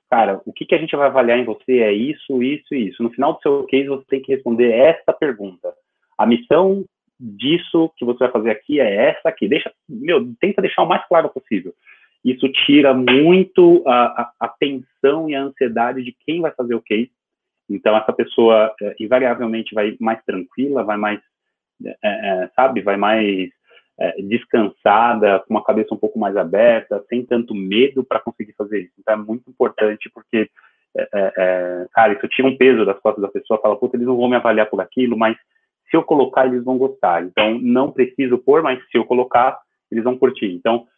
[0.09, 3.03] Cara, o que, que a gente vai avaliar em você é isso, isso e isso.
[3.03, 5.75] No final do seu case, você tem que responder esta pergunta.
[6.17, 6.85] A missão
[7.19, 9.49] disso que você vai fazer aqui é essa aqui.
[9.49, 11.75] Deixa, meu, tenta deixar o mais claro possível
[12.25, 16.81] isso tira muito a, a, a, tensão e a ansiedade de quem vai fazer o
[16.81, 17.11] case.
[17.69, 21.21] Então, essa pessoa, é, invariavelmente, vai mais tranquila, vai mais,
[22.03, 23.51] é, sabe, vai mais
[24.27, 28.93] descansada, com uma cabeça um pouco mais aberta, sem tanto medo para conseguir fazer isso.
[28.99, 30.51] Então, é muito importante, porque,
[31.93, 34.35] cara, isso tira um peso das costas da pessoa, fala, puta, eles não vão me
[34.35, 35.37] avaliar por aquilo, mas
[35.89, 37.23] se eu colocar, eles vão gostar.
[37.23, 39.57] Então, não preciso pôr, mas se eu colocar,
[39.93, 40.53] eles vão curtir.
[40.53, 40.89] Então,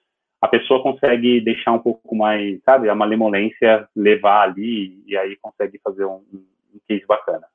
[0.41, 5.81] a pessoa consegue deixar um pouco mais, sabe, a malemolência levar ali e aí consegue
[5.83, 7.47] fazer um, um case bacana.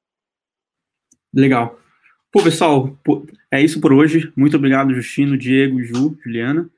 [1.34, 1.80] Legal.
[2.32, 2.98] Pô, pessoal,
[3.52, 4.32] é isso por hoje.
[4.36, 6.70] Muito obrigado, Justino, Diego, Ju, Juliana.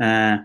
[0.00, 0.42] É,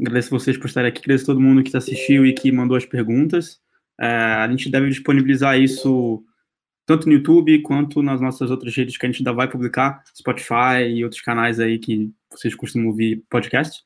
[0.00, 3.60] agradeço vocês por estarem aqui, agradeço todo mundo que assistiu e que mandou as perguntas.
[4.00, 6.24] É, a gente deve disponibilizar isso
[6.86, 10.88] tanto no YouTube quanto nas nossas outras redes que a gente ainda vai publicar, Spotify
[10.88, 13.82] e outros canais aí que vocês costumam ouvir podcast.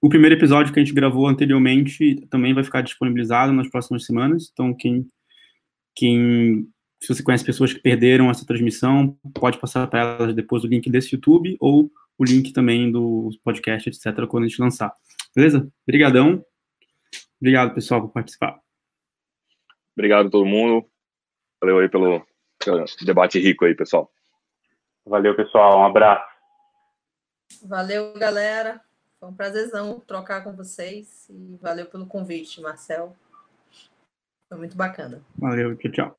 [0.00, 4.50] O primeiro episódio que a gente gravou anteriormente também vai ficar disponibilizado nas próximas semanas.
[4.52, 5.06] Então, quem,
[5.94, 6.68] quem
[7.00, 10.90] se você conhece pessoas que perderam essa transmissão, pode passar para elas depois o link
[10.90, 14.92] desse YouTube ou o link também do podcast, etc., quando a gente lançar.
[15.34, 15.70] Beleza?
[15.86, 16.44] Obrigadão.
[17.40, 18.58] Obrigado, pessoal, por participar.
[19.94, 20.86] Obrigado a todo mundo.
[21.60, 22.26] Valeu aí pelo,
[22.62, 24.10] pelo debate rico aí, pessoal.
[25.04, 25.80] Valeu, pessoal.
[25.80, 26.26] Um abraço.
[27.62, 28.85] Valeu, galera.
[29.26, 33.16] Foi um prazerzão trocar com vocês e valeu pelo convite, Marcel.
[34.48, 35.20] Foi muito bacana.
[35.36, 36.18] Valeu, tchau, tchau.